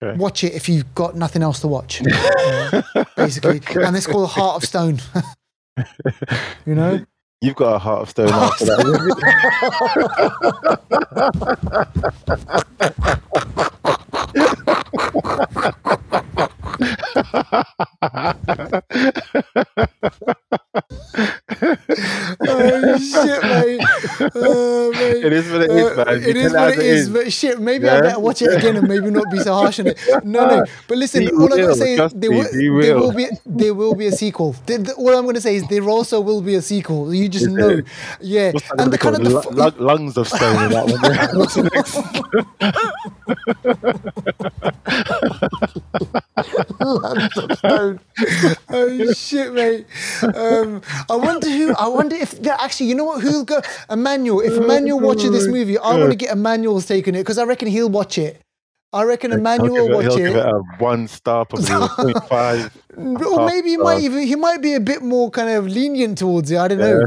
Okay. 0.00 0.16
Watch 0.16 0.44
it 0.44 0.54
if 0.54 0.68
you've 0.68 0.94
got 0.94 1.16
nothing 1.16 1.42
else 1.42 1.60
to 1.60 1.66
watch, 1.66 2.00
basically. 3.16 3.56
Okay. 3.56 3.82
And 3.82 3.96
it's 3.96 4.06
called 4.06 4.30
Heart 4.30 4.62
of 4.62 4.68
Stone. 4.68 5.00
you 6.66 6.74
know? 6.76 7.04
You've 7.40 7.54
got 7.54 7.76
a 7.76 7.78
heart 7.78 8.02
of 8.02 8.10
stone 8.10 8.30
oh, 8.32 8.50
after 8.52 8.64
that. 8.64 8.98
oh 22.40 22.98
shit, 22.98 23.42
mate. 23.42 23.80
Oh, 24.34 24.90
mate. 24.92 25.24
It 25.24 25.32
is 25.32 25.50
what 25.50 25.62
it 25.62 25.70
is, 25.70 25.98
uh, 25.98 26.04
man. 26.04 26.22
it 26.22 26.36
is 26.36 26.52
what 26.52 26.72
it 26.72 26.78
is, 26.78 27.08
but 27.08 27.32
shit, 27.32 27.60
maybe 27.60 27.86
yeah? 27.86 27.96
I 27.96 28.00
better 28.00 28.20
watch 28.20 28.42
it 28.42 28.52
again 28.56 28.76
and 28.76 28.88
maybe 28.88 29.10
not 29.10 29.30
be 29.30 29.38
so 29.38 29.54
harsh 29.54 29.80
on 29.80 29.88
it. 29.88 29.98
No, 30.24 30.46
no. 30.46 30.64
But 30.86 30.98
listen, 30.98 31.24
be 31.24 31.30
all 31.32 31.52
I'm 31.52 31.60
gonna 31.60 31.74
say 31.74 31.94
is 31.94 32.12
there, 32.12 32.30
will, 32.30 32.80
there 32.80 32.96
will 32.96 33.12
be 33.12 33.28
there 33.46 33.74
will 33.74 33.94
be 33.94 34.06
a 34.06 34.12
sequel. 34.12 34.54
The, 34.66 34.78
the, 34.78 34.94
all 34.94 35.16
I'm 35.16 35.24
gonna 35.26 35.40
say 35.40 35.56
is 35.56 35.66
there 35.68 35.88
also 35.88 36.20
will 36.20 36.42
be 36.42 36.54
a 36.54 36.62
sequel. 36.62 37.14
You 37.14 37.28
just 37.28 37.46
is 37.46 37.52
know. 37.52 37.68
It? 37.68 37.86
Yeah. 38.20 38.52
and 38.78 38.92
the 38.92 38.98
kind 38.98 39.16
of 39.16 39.24
the 39.24 39.74
lungs 39.78 40.16
of 40.16 40.28
stone 40.28 40.64
in 40.64 40.70
that 40.70 40.86
one. 40.86 40.98
What's 41.38 41.56
lungs 46.80 47.36
of 47.36 47.58
stone. 47.58 48.00
Oh 48.68 49.12
shit, 49.12 49.52
mate. 49.52 49.86
Um, 50.22 50.82
I 51.08 51.16
wonder 51.16 51.48
who. 51.48 51.74
I 51.74 51.87
wonder 51.88 52.16
if 52.16 52.46
actually, 52.46 52.86
you 52.86 52.94
know 52.94 53.04
what? 53.04 53.22
Who'll 53.22 53.44
go? 53.44 53.60
Emmanuel. 53.90 54.40
If 54.40 54.52
oh, 54.52 54.62
Emmanuel 54.62 55.00
watches 55.00 55.30
this 55.30 55.46
movie, 55.46 55.78
I 55.78 55.98
want 55.98 56.10
to 56.10 56.16
get 56.16 56.32
Emmanuel's 56.32 56.86
take 56.86 57.08
on 57.08 57.14
it 57.14 57.18
because 57.18 57.38
I 57.38 57.44
reckon 57.44 57.68
he'll 57.68 57.88
watch 57.88 58.18
it. 58.18 58.40
I 58.92 59.02
reckon 59.04 59.32
Emmanuel 59.32 60.00
he'll 60.00 60.00
it. 60.00 60.16
Give 60.16 60.36
it 60.36 60.46
a 60.46 60.62
one 60.78 61.08
star, 61.08 61.44
probably 61.46 62.14
five. 62.26 62.74
or 62.96 63.46
maybe 63.46 63.70
he 63.70 63.76
might 63.76 64.00
even 64.00 64.26
he 64.26 64.34
might 64.34 64.62
be 64.62 64.74
a 64.74 64.80
bit 64.80 65.02
more 65.02 65.30
kind 65.30 65.50
of 65.50 65.66
lenient 65.66 66.18
towards 66.18 66.50
it. 66.50 66.58
I 66.58 66.68
don't 66.68 66.78
know. 66.78 67.04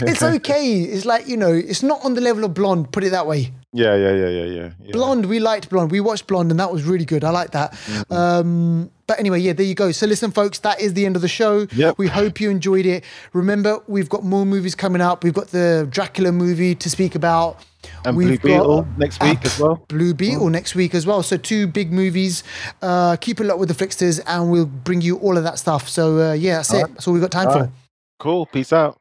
it's 0.00 0.22
okay. 0.36 0.80
It's 0.80 1.04
like 1.04 1.28
you 1.28 1.36
know, 1.36 1.52
it's 1.52 1.84
not 1.84 2.04
on 2.04 2.14
the 2.14 2.20
level 2.20 2.44
of 2.44 2.54
Blonde. 2.54 2.92
Put 2.92 3.04
it 3.04 3.10
that 3.10 3.28
way. 3.28 3.52
Yeah, 3.72 3.94
yeah, 3.94 4.12
yeah, 4.12 4.28
yeah, 4.28 4.44
yeah. 4.44 4.70
yeah. 4.82 4.92
Blonde, 4.92 5.26
we 5.26 5.38
liked 5.38 5.70
Blonde. 5.70 5.92
We 5.92 6.00
watched 6.00 6.26
Blonde, 6.26 6.50
and 6.50 6.58
that 6.58 6.72
was 6.72 6.82
really 6.82 7.04
good. 7.04 7.22
I 7.22 7.30
like 7.30 7.52
that. 7.52 7.72
Mm-hmm. 7.72 8.12
Um, 8.12 8.90
but 9.06 9.20
anyway, 9.20 9.38
yeah, 9.38 9.52
there 9.52 9.66
you 9.66 9.76
go. 9.76 9.92
So 9.92 10.06
listen, 10.06 10.32
folks, 10.32 10.58
that 10.60 10.80
is 10.80 10.94
the 10.94 11.06
end 11.06 11.14
of 11.14 11.22
the 11.22 11.28
show. 11.28 11.68
Yep. 11.72 11.96
We 11.96 12.08
hope 12.08 12.40
you 12.40 12.50
enjoyed 12.50 12.86
it. 12.86 13.04
Remember, 13.32 13.78
we've 13.86 14.08
got 14.08 14.24
more 14.24 14.44
movies 14.44 14.74
coming 14.74 15.00
up. 15.00 15.22
We've 15.22 15.34
got 15.34 15.48
the 15.48 15.86
Dracula 15.88 16.32
movie 16.32 16.74
to 16.74 16.90
speak 16.90 17.14
about. 17.14 17.64
And 18.04 18.16
We've 18.16 18.40
Blue 18.40 18.58
Beetle 18.58 18.86
next 18.96 19.22
week 19.22 19.44
as 19.44 19.58
well. 19.58 19.84
Blue 19.88 20.14
Beetle 20.14 20.44
oh. 20.44 20.48
next 20.48 20.74
week 20.74 20.94
as 20.94 21.06
well. 21.06 21.22
So 21.22 21.36
two 21.36 21.66
big 21.66 21.92
movies. 21.92 22.42
Uh, 22.82 23.16
keep 23.16 23.40
it 23.40 23.48
up 23.48 23.58
with 23.58 23.68
the 23.68 23.74
Flixters, 23.74 24.20
and 24.26 24.50
we'll 24.50 24.66
bring 24.66 25.00
you 25.00 25.16
all 25.18 25.36
of 25.36 25.44
that 25.44 25.58
stuff. 25.58 25.88
So 25.88 26.30
uh, 26.30 26.32
yeah, 26.32 26.56
that's 26.56 26.72
all 26.72 26.78
it. 26.78 26.82
Right. 26.82 26.94
That's 26.94 27.08
all 27.08 27.14
we've 27.14 27.22
got 27.22 27.30
time 27.30 27.48
all 27.48 27.52
for. 27.52 27.60
Right. 27.60 27.70
Cool. 28.18 28.46
Peace 28.46 28.72
out. 28.72 28.98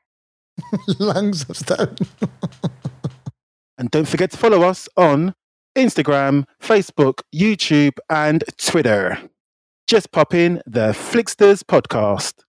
Lungs 0.99 1.49
of 1.49 1.57
stone. 1.57 1.95
and 3.77 3.89
don't 3.91 4.07
forget 4.07 4.32
to 4.32 4.38
follow 4.38 4.63
us 4.63 4.89
on 4.97 5.34
Instagram, 5.77 6.45
Facebook, 6.61 7.21
YouTube, 7.34 7.97
and 8.09 8.43
Twitter. 8.57 9.17
Just 9.88 10.11
pop 10.11 10.34
in 10.34 10.61
the 10.65 10.91
Flixters 10.91 11.63
podcast. 11.63 12.43